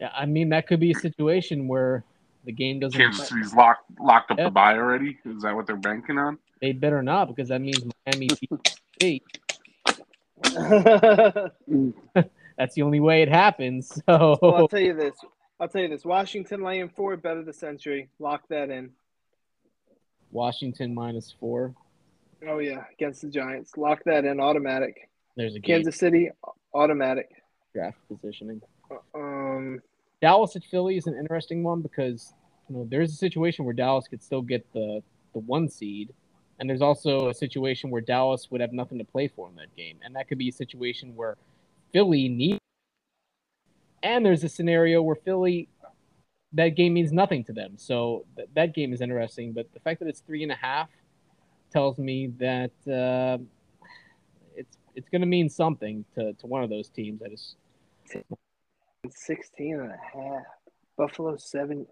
[0.00, 2.04] Yeah, I mean that could be a situation where
[2.44, 2.98] the game doesn't.
[3.00, 4.44] Kansas City's locked locked up Yeah.
[4.44, 5.16] the buy already.
[5.24, 6.38] Is that what they're banking on?
[6.60, 8.28] They better not because that means Miami.
[8.98, 9.22] beat
[12.58, 14.00] That's the only way it happens.
[14.08, 15.14] well, I'll tell you this.
[15.58, 16.04] I'll tell you this.
[16.04, 18.08] Washington laying four, bet of the century.
[18.18, 18.90] Lock that in.
[20.30, 21.74] Washington minus four.
[22.48, 23.76] Oh yeah, against the Giants.
[23.76, 24.40] Lock that in.
[24.40, 25.08] Automatic.
[25.36, 26.30] There's a game Kansas City,
[26.74, 27.30] automatic.
[27.72, 28.60] draft positioning.
[29.14, 29.80] Um,
[30.20, 32.34] Dallas at Philly is an interesting one because
[32.68, 35.02] you know there's a situation where Dallas could still get the
[35.32, 36.12] the one seed,
[36.62, 39.74] and there's also a situation where Dallas would have nothing to play for in that
[39.74, 41.36] game, and that could be a situation where
[41.92, 42.60] Philly needs.
[44.04, 45.68] And there's a scenario where Philly,
[46.52, 49.52] that game means nothing to them, so th- that game is interesting.
[49.52, 50.88] But the fact that it's three and a half
[51.72, 53.42] tells me that uh,
[54.54, 57.22] it's it's going to mean something to, to one of those teams.
[57.24, 57.56] I just
[59.10, 60.44] 16 and a half.
[60.96, 61.88] Buffalo seven.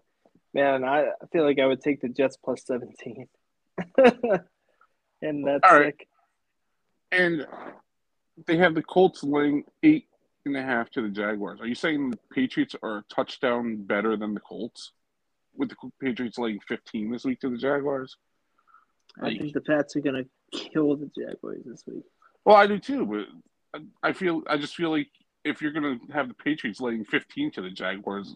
[0.53, 3.27] Man, I feel like I would take the Jets plus 17.
[5.21, 5.95] and that's All right.
[5.97, 6.07] sick.
[7.11, 7.45] And
[8.47, 10.07] they have the Colts laying eight
[10.45, 11.59] and a half to the Jaguars.
[11.61, 14.91] Are you saying the Patriots are a touchdown better than the Colts?
[15.55, 18.15] With the Patriots laying 15 this week to the Jaguars?
[19.21, 22.05] I think the Pats are gonna kill the Jaguars this week.
[22.45, 25.09] Well, I do too, but I feel I just feel like
[25.43, 28.35] if you're gonna have the Patriots laying 15 to the Jaguars,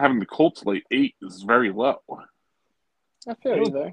[0.00, 2.00] having the Colts lay eight is very low.
[3.28, 3.92] I feel you there.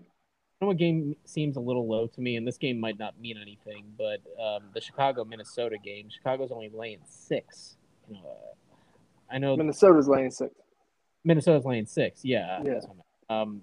[0.61, 3.37] Know what game seems a little low to me, and this game might not mean
[3.41, 6.09] anything, but um, the Chicago Minnesota game.
[6.09, 7.77] Chicago's only laying six.
[8.07, 10.53] You know, uh, I know Minnesota's laying six.
[11.23, 12.23] Minnesota's laying six.
[12.23, 12.61] Yeah.
[12.63, 12.73] Yeah.
[12.73, 13.41] that's what I meant.
[13.41, 13.61] Um,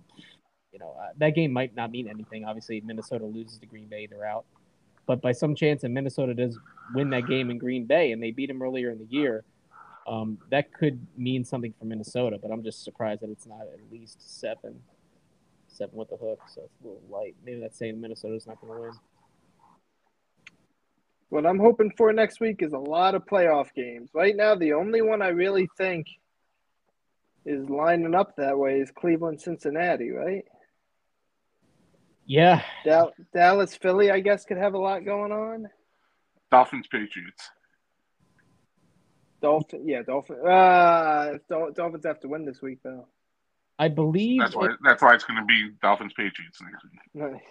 [0.72, 2.44] you know, uh, that game might not mean anything.
[2.44, 4.44] Obviously, Minnesota loses to Green Bay, they're out.
[5.06, 6.58] But by some chance, and Minnesota does
[6.94, 9.44] win that game in Green Bay, and they beat them earlier in the year,
[10.06, 12.38] um, that could mean something for Minnesota.
[12.40, 14.80] But I'm just surprised that it's not at least seven,
[15.72, 16.40] seven with the hook.
[16.54, 17.34] So it's a little light.
[17.44, 18.92] Maybe that's saying Minnesota's not going to win.
[21.28, 24.10] What I'm hoping for next week is a lot of playoff games.
[24.12, 26.06] Right now, the only one I really think
[27.46, 30.44] is lining up that way is Cleveland Cincinnati, right?
[32.26, 35.68] Yeah, Dal- Dallas Philly, I guess, could have a lot going on.
[36.50, 37.50] Dolphins Patriots.
[39.40, 40.36] Dolphin, yeah, Dolphin.
[40.46, 43.08] Uh, Dol- Dolphins have to win this week, though.
[43.82, 47.42] I believe That's why that's why it's going to be Dolphins Patriots next week.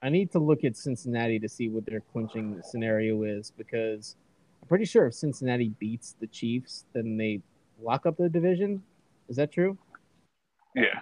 [0.00, 4.14] I need to look at Cincinnati to see what their clinching scenario is because
[4.62, 7.42] I'm pretty sure if Cincinnati beats the Chiefs, then they
[7.82, 8.84] lock up the division.
[9.28, 9.76] Is that true?
[10.76, 11.00] Yeah.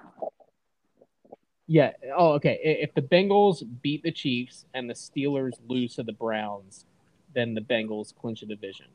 [1.66, 1.93] Yeah.
[2.16, 2.59] Oh, okay.
[2.65, 6.87] If the Bengals beat the Chiefs and the Steelers lose to the Browns,
[7.35, 8.87] then the Bengals clinch a division.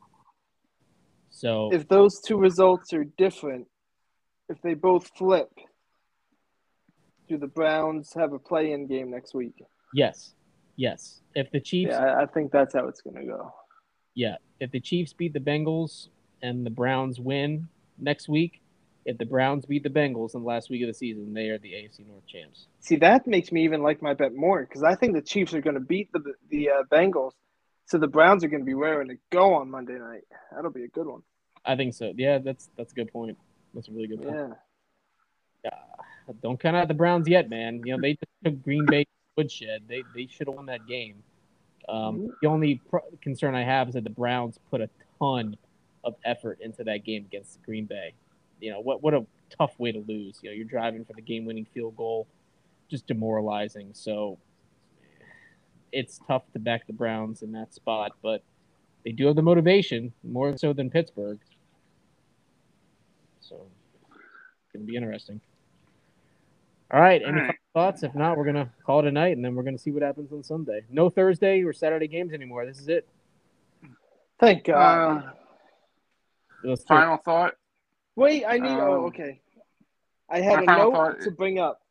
[1.30, 3.68] So If those two results are different,
[4.54, 5.50] if they both flip,
[7.28, 9.56] do the Browns have a play-in game next week?
[9.94, 10.34] yes,
[10.76, 11.22] yes.
[11.36, 13.54] If the Chiefs, Yeah, I- think that's how it's going to go.
[14.16, 16.10] yeah, if the Chiefs beat the Bengals
[16.42, 17.68] and the Browns win
[17.98, 18.62] next week,
[19.06, 21.58] if the Browns beat the Bengals in the last week of the season, they are
[21.58, 22.68] the AFC North champs.
[22.80, 25.62] See, that makes me even like my bet more because I think the Chiefs are
[25.62, 27.34] going to beat the the uh, Bengals,
[27.86, 30.24] so the Browns are going to be raring to go on Monday night.
[30.56, 31.22] That'll be a good one.
[31.66, 32.14] I think so.
[32.16, 33.38] Yeah, that's that's a good point.
[33.74, 34.54] That's a really good point.
[35.64, 35.72] Yeah.
[36.42, 37.82] Don't count out the Browns yet, man.
[37.84, 39.06] You know they just took Green Bay
[39.36, 39.84] woodshed.
[39.88, 41.24] They they should have won that game.
[41.90, 44.90] Um, the only pro- concern I have is that the Browns put a
[45.20, 45.58] ton
[46.04, 48.14] of effort into that game against Green Bay.
[48.62, 50.40] You know what what a tough way to lose.
[50.42, 52.28] You know you're driving for the game winning field goal,
[52.90, 53.90] just demoralizing.
[53.94, 54.38] So
[55.92, 58.44] it's tough to back the Browns in that spot, but
[59.04, 61.40] they do have the motivation more so than Pittsburgh.
[63.48, 63.66] So
[64.10, 65.42] it's gonna be interesting.
[66.92, 67.22] All right.
[67.22, 67.42] Any All right.
[67.48, 67.56] final
[67.92, 68.04] thoughts?
[68.04, 70.32] If not, we're gonna call it a night, and then we're gonna see what happens
[70.32, 70.86] on Sunday.
[70.90, 72.66] No Thursday or Saturday games anymore.
[72.66, 73.08] This is it.
[74.40, 75.24] Thank God.
[75.26, 75.32] Uh,
[76.64, 77.56] Let's final thought.
[78.16, 78.70] Wait, I need.
[78.72, 79.42] oh, um, okay.
[80.30, 81.82] I had a note thought- to bring up.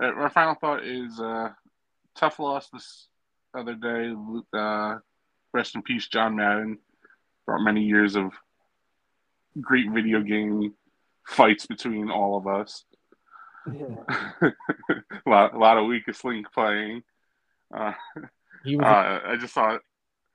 [0.00, 1.50] Uh, my final thought is uh,
[2.16, 3.06] tough loss this
[3.54, 4.12] other day.
[4.52, 4.98] Uh,
[5.52, 6.78] rest in peace, John Madden.
[7.46, 8.32] Brought many years of
[9.60, 10.74] great video game
[11.26, 12.84] fights between all of us.
[13.72, 13.96] Yeah.
[14.42, 14.50] a,
[15.30, 17.02] lot, a lot of weakest link playing.
[17.74, 17.92] Uh,
[18.64, 18.80] was.
[18.80, 19.78] uh, I just saw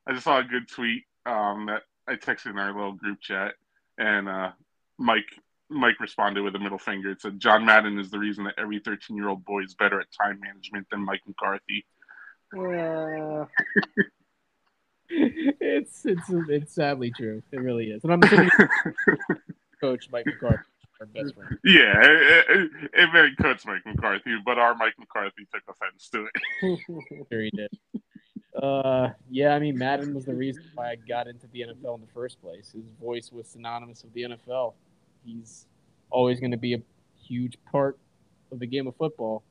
[0.07, 3.53] I just saw a good tweet um, that I texted in our little group chat,
[3.97, 4.51] and uh,
[4.97, 5.25] Mike
[5.69, 7.11] Mike responded with a middle finger.
[7.11, 9.99] It said, "John Madden is the reason that every 13 year old boy is better
[9.99, 11.85] at time management than Mike McCarthy."
[12.55, 13.45] Yeah.
[15.09, 17.41] it's it's it's sadly true.
[17.51, 18.49] It really is, and I'm assuming
[19.81, 20.63] Coach Mike McCarthy,
[20.99, 21.57] our best friend.
[21.63, 26.25] Yeah, it, it, it very cuts Mike McCarthy, but our Mike McCarthy took offense to
[26.25, 26.79] it.
[27.31, 27.69] Sure he did.
[28.61, 32.01] Uh, yeah, I mean Madden was the reason why I got into the NFL in
[32.01, 32.71] the first place.
[32.71, 34.73] His voice was synonymous with the NFL.
[35.23, 35.67] He's
[36.09, 36.81] always going to be a
[37.21, 37.97] huge part
[38.51, 39.43] of the game of football,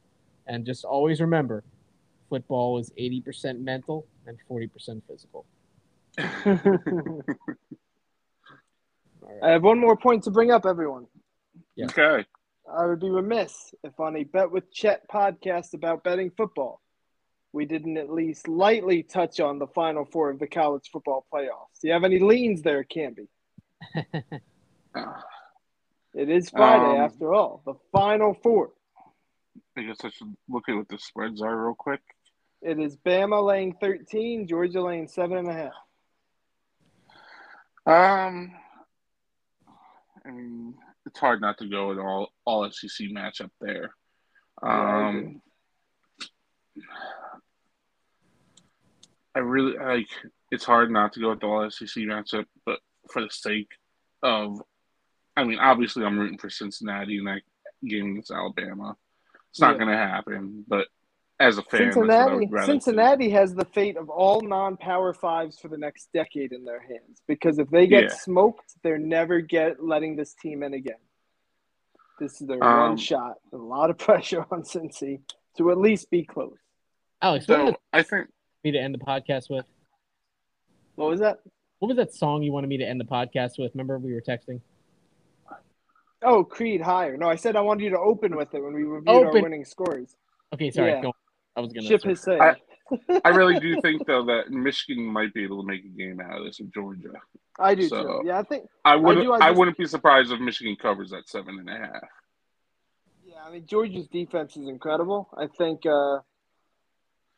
[0.46, 1.64] and just always remember,
[2.28, 5.44] football is eighty percent mental and forty percent physical.
[6.18, 7.22] All
[9.42, 11.06] I have one more point to bring up, everyone.
[11.74, 11.86] Yeah.
[11.86, 12.24] Okay.
[12.72, 16.80] I would be remiss if on a Bet with Chet podcast about betting football,
[17.52, 21.80] we didn't at least lightly touch on the final four of the college football playoffs.
[21.80, 23.28] Do you have any leans there, Camby?
[26.14, 27.62] It is Friday Um, after all.
[27.64, 28.72] The final four.
[29.76, 32.00] I guess I should look at what the spreads are real quick.
[32.60, 35.72] It is Bama laying 13, Georgia laying seven and a half.
[37.86, 38.52] Um,
[40.26, 40.74] I mean,
[41.06, 43.94] it's hard not to go with all all SEC matchup there.
[44.62, 45.42] Yeah, I Um.
[49.34, 50.08] I really like.
[50.50, 52.80] it's hard not to go with the all SEC matchup, but
[53.12, 53.68] for the sake
[54.22, 54.60] of,
[55.36, 57.42] I mean, obviously I'm rooting for Cincinnati in that
[57.86, 58.96] game against Alabama.
[59.50, 59.84] It's not Yeah.
[59.84, 60.88] going to happen, but
[61.40, 62.72] as a fan, that's what I Cincinnati, would rather see.
[62.72, 67.22] Cincinnati has the fate of all non-power fives for the next decade in their hands
[67.28, 68.08] because if they get Yeah.
[68.10, 70.98] smoked, they're never get letting this team in again.
[72.18, 73.36] This is their Um, one shot.
[73.52, 75.20] A lot of pressure on Cincy
[75.56, 76.58] to at least be close.
[77.22, 78.28] Alex, what was So I think
[78.64, 79.66] me to end the podcast with?
[80.96, 81.40] What was that?
[81.78, 83.72] What was that song you wanted me to end the podcast with?
[83.74, 84.60] Remember we were texting?
[86.22, 87.16] Oh, Creed higher.
[87.16, 89.64] No, I said I wanted you to open with it when we reviewed our winning
[89.64, 90.16] scores.
[90.52, 90.90] Okay, sorry.
[90.90, 91.10] Yeah.
[91.58, 91.64] Go on.
[91.64, 91.86] I was gonna.
[91.86, 92.40] Ship has said.
[92.40, 92.56] I-
[93.24, 96.38] I really do think though that Michigan might be able to make a game out
[96.38, 97.10] of this with Georgia.
[97.58, 98.22] I do so- too.
[98.26, 98.66] Yeah, I think.
[98.84, 99.26] I wouldn't.
[99.26, 102.08] do, I I, wouldn't be surprised if Michigan covers that seven and a half.
[103.26, 105.28] Yeah, I mean Georgia's defense is incredible.
[105.36, 105.84] I think.
[105.86, 106.20] uh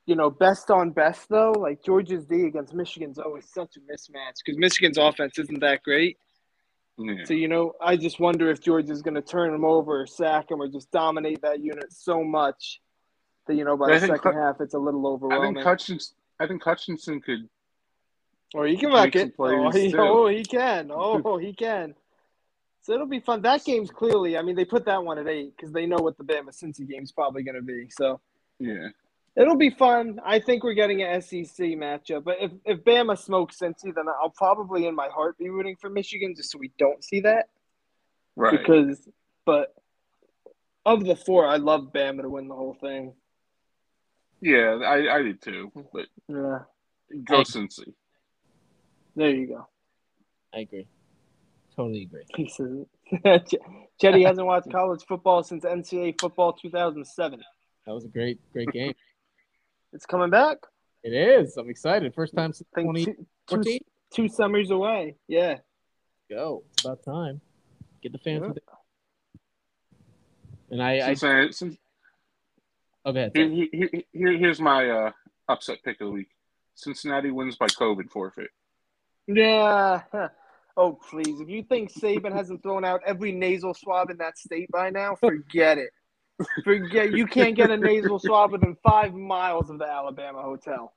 [0.06, 4.38] you know, best on best though, like Georgia's D against Michigan's always such a mismatch
[4.44, 6.16] because Michigan's offense isn't that great.
[6.98, 7.24] Yeah.
[7.24, 10.48] So you know, I just wonder if Georgia's going to turn them over, or sack
[10.48, 12.80] them, or just dominate that unit so much
[13.46, 15.42] that you know by I the second Hu- half it's a little overwhelming.
[15.42, 15.64] I think overwhelming.
[15.64, 16.16] Hutchinson.
[16.38, 17.48] I think Hutchinson could.
[18.54, 19.34] or he can make wreck some it.
[19.38, 19.98] Oh plays, he, too.
[19.98, 20.90] oh, he can.
[20.94, 21.94] Oh, he can.
[22.82, 23.42] So it'll be fun.
[23.42, 24.38] That game's clearly.
[24.38, 26.88] I mean, they put that one at eight because they know what the Bama Cincy
[26.88, 27.88] game's probably going to be.
[27.90, 28.20] So
[28.58, 28.88] Yeah.
[29.36, 30.18] it'll be fun.
[30.24, 32.24] I think we're getting an SEC matchup.
[32.24, 35.90] But if if Bama smokes Cincy, then I'll probably in my heart be rooting for
[35.90, 37.50] Michigan just so we don't see that.
[38.36, 38.58] Right.
[38.58, 39.06] because
[39.44, 39.74] but
[40.86, 43.12] of the four, I love Bama to win the whole thing.
[44.40, 45.70] Yeah, I, I did too.
[45.92, 46.60] But Yeah,
[47.24, 47.92] go I- Cincy.
[49.16, 49.66] there you go.
[50.54, 50.86] I agree.
[51.76, 52.24] Totally agree.
[52.36, 53.54] He says it.
[54.02, 57.40] Chetty hasn't watched college football since NCAA football 2007.
[57.86, 58.94] That was a great, great game.
[59.92, 60.58] It's coming back.
[61.02, 61.56] it is.
[61.56, 62.14] I'm excited.
[62.14, 63.04] First time since I think two,
[63.48, 63.78] 2014.
[64.14, 65.16] two, two summers away.
[65.26, 65.56] Yeah.
[66.30, 66.62] Go.
[66.74, 67.40] It's about time.
[68.00, 68.48] Get the fans Yeah.
[68.48, 68.64] with it.
[70.70, 71.78] And I, I Cincinnati, Cin-
[73.06, 73.30] okay.
[73.34, 75.10] here, here, here, here's my uh,
[75.48, 76.28] upset pick of the week.
[76.74, 78.50] Cincinnati wins by COVID forfeit.
[79.26, 80.02] Yeah.
[80.76, 81.40] Oh, please.
[81.40, 85.14] If you think Saban hasn't thrown out every nasal swab in that state by now,
[85.14, 85.90] forget it.
[86.64, 90.94] Forget you can't get a nasal swab within five miles of the Alabama hotel.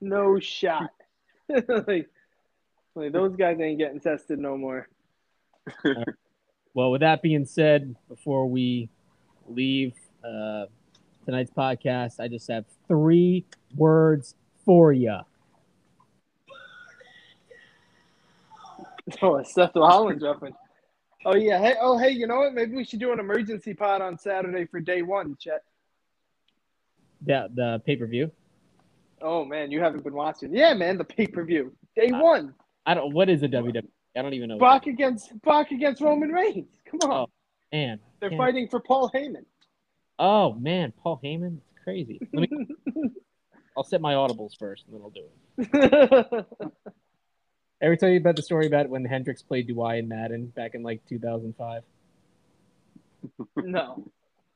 [0.00, 0.90] No shot.
[1.48, 2.08] like,
[2.96, 4.88] like, those guys ain't getting tested no more.
[6.74, 8.88] Well, with that being said, before we
[9.46, 9.94] leave
[10.24, 10.64] uh,
[11.24, 13.44] tonight's podcast, I just have three
[13.76, 14.34] words
[14.64, 15.18] for you.
[19.20, 20.56] Oh, Seth Rollins reference.
[21.24, 21.58] Oh yeah.
[21.60, 21.74] Hey.
[21.80, 22.10] Oh hey.
[22.10, 22.54] You know what?
[22.54, 25.62] Maybe we should do an emergency pod on Saturday for day one, Chet.
[27.24, 28.30] The the pay per view.
[29.20, 30.54] Oh man, you haven't been watching.
[30.54, 31.72] Yeah, man, the pay per view.
[31.96, 32.54] Day one.
[32.86, 33.12] I don't.
[33.12, 33.86] What is a WWE?
[34.16, 34.58] I don't even know.
[34.58, 36.68] Brock against Brock against Roman Reigns.
[36.84, 37.10] Come on.
[37.12, 37.26] Oh,
[37.72, 39.44] Man, They're can't- fighting for Paul Heyman.
[40.18, 41.58] Oh man, Paul Heyman.
[41.58, 42.20] It's crazy.
[42.32, 42.66] Let me.
[43.76, 45.24] I'll set my audibles first, and then I'll do
[45.58, 46.46] it.
[47.82, 50.82] Ever tell you about the story about when Hendrix played Dwight in Madden back in
[50.82, 51.82] like 2005?
[53.56, 54.04] no.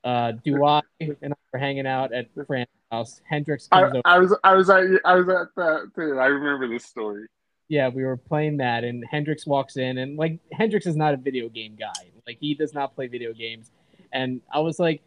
[0.04, 3.20] Uh, Dwight and I were hanging out at Fran's house.
[3.28, 4.02] Hendricks I, comes over.
[4.04, 6.18] I was I was at I was at that too.
[6.20, 7.26] I remember this story.
[7.68, 11.16] yeah, we were playing that, and Hendrix walks in, and like Hendrix is not a
[11.16, 12.10] video game guy.
[12.26, 13.70] Like he does not play video games.
[14.12, 15.02] And I was like,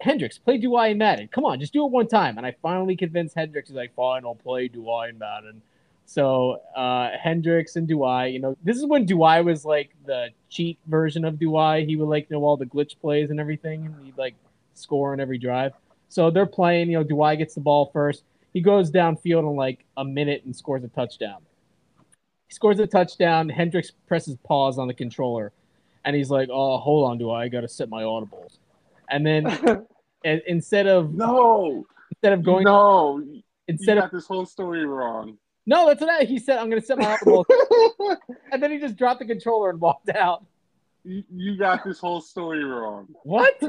[0.00, 1.28] Hendricks, play Dwight in Madden.
[1.28, 2.38] Come on, just do it one time.
[2.38, 3.68] And I finally convinced Hendricks.
[3.68, 5.62] He's like, fine, I'll play Dwight in Madden.
[6.06, 10.76] So uh, Hendricks and Dwight, you know, this is when Dwight was like the cheat
[10.86, 11.86] version of Dwight.
[11.86, 14.34] He would like know all the glitch plays and everything, and he'd like
[14.74, 15.72] score on every drive.
[16.08, 16.90] So they're playing.
[16.90, 18.24] You know, Dwight gets the ball first.
[18.52, 21.42] He goes downfield in like a minute and scores a touchdown.
[22.48, 23.48] He scores a touchdown.
[23.48, 25.52] Hendricks presses pause on the controller,
[26.04, 27.44] and he's like, "Oh, hold on, Dwight.
[27.44, 28.58] I got to set my audibles."
[29.10, 29.44] And then
[30.24, 35.38] and instead of No, instead of going no, you instead of this whole story wrong.
[35.66, 36.58] no, that's what I, he said.
[36.58, 37.44] I'm going to set my audibles,
[38.52, 40.44] and then he just dropped the controller and walked out.
[41.04, 43.08] You, you got this whole story wrong.
[43.22, 43.62] What?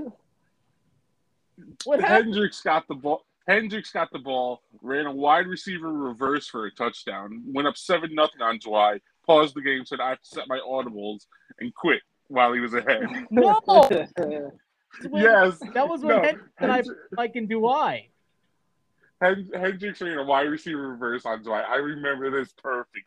[1.85, 2.33] What happened?
[2.33, 3.23] Hendricks got the ball.
[3.47, 8.13] Hendricks got the ball, ran a wide receiver reverse for a touchdown, went up seven
[8.13, 11.25] nothing on Dwight, paused the game, said I have to set my audibles,
[11.59, 13.07] and quit while he was ahead.
[13.29, 13.59] No,
[15.11, 16.83] yes, that was when no, Hendricks and I
[17.15, 17.47] like in
[19.21, 21.65] Hendricks ran a wide receiver reverse on Dwight.
[21.67, 23.05] I remember this perfect.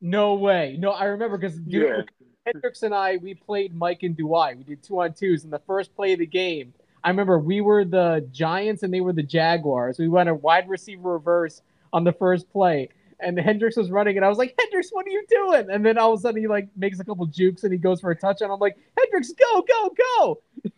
[0.00, 0.76] No way.
[0.78, 2.02] No, I remember because Yeah.
[2.44, 4.58] Hendricks and I we played Mike and Dwight.
[4.58, 6.72] We did two on twos, and the first play of the game,
[7.02, 9.98] I remember we were the Giants and they were the Jaguars.
[9.98, 11.62] We went a wide receiver reverse
[11.92, 12.88] on the first play,
[13.20, 15.70] and Hendricks was running, and I was like, Hendricks, what are you doing?
[15.70, 18.00] And then all of a sudden he like makes a couple jukes and he goes
[18.00, 20.70] for a touch, and I'm like, Hendricks, go, go, go!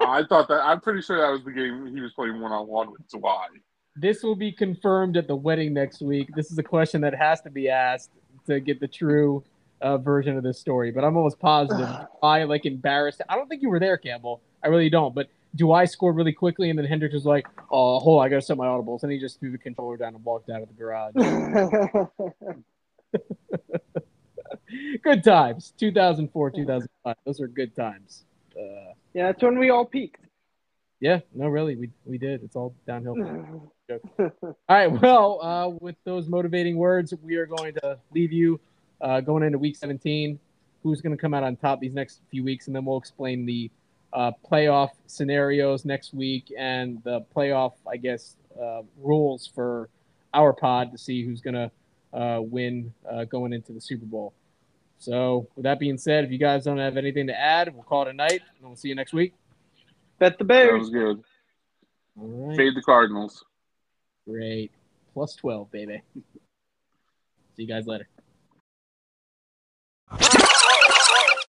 [0.00, 2.66] I thought that I'm pretty sure that was the game he was playing one on
[2.66, 3.46] one with Zawai.
[3.96, 6.28] This will be confirmed at the wedding next week.
[6.34, 8.10] This is a question that has to be asked
[8.46, 9.42] to get the true
[9.80, 11.88] uh, version of this story, but I'm almost positive.
[12.22, 13.22] I like embarrassed.
[13.28, 14.42] I don't think you were there, Campbell.
[14.62, 15.14] I really don't.
[15.14, 18.28] But do I scored really quickly, and then Hendricks was like, "Oh, hold on, I
[18.28, 20.68] gotta set my audibles," and he just threw the controller down and walked out of
[20.68, 21.14] the garage.
[25.02, 25.72] good times.
[25.78, 27.16] 2004, 2005.
[27.24, 28.24] Those are good times.
[28.58, 30.20] Uh, yeah, that's when we all peaked.
[31.00, 32.42] yeah, no, really, we we did.
[32.42, 33.16] It's all downhill.
[34.18, 34.32] All
[34.68, 34.90] right.
[34.90, 38.58] Well, uh, with those motivating words, we are going to leave you
[39.00, 40.40] uh, going into week 17.
[40.82, 43.46] Who's going to come out on top these next few weeks, and then we'll explain
[43.46, 43.70] the
[44.12, 49.88] uh, playoff scenarios next week and the playoff, I guess, uh, rules for
[50.34, 51.70] our pod to see who's going to
[52.18, 54.32] uh, win uh, going into the Super Bowl.
[54.98, 58.02] So, with that being said, if you guys don't have anything to add, we'll call
[58.02, 59.34] it a night, and we'll see you next week.
[60.18, 60.70] Bet the Bears.
[60.70, 61.22] That was good.
[62.18, 62.56] All right.
[62.56, 63.44] Fade the Cardinals.
[64.26, 64.72] Great.
[65.12, 66.02] Plus 12, baby.
[66.14, 68.08] See you guys later.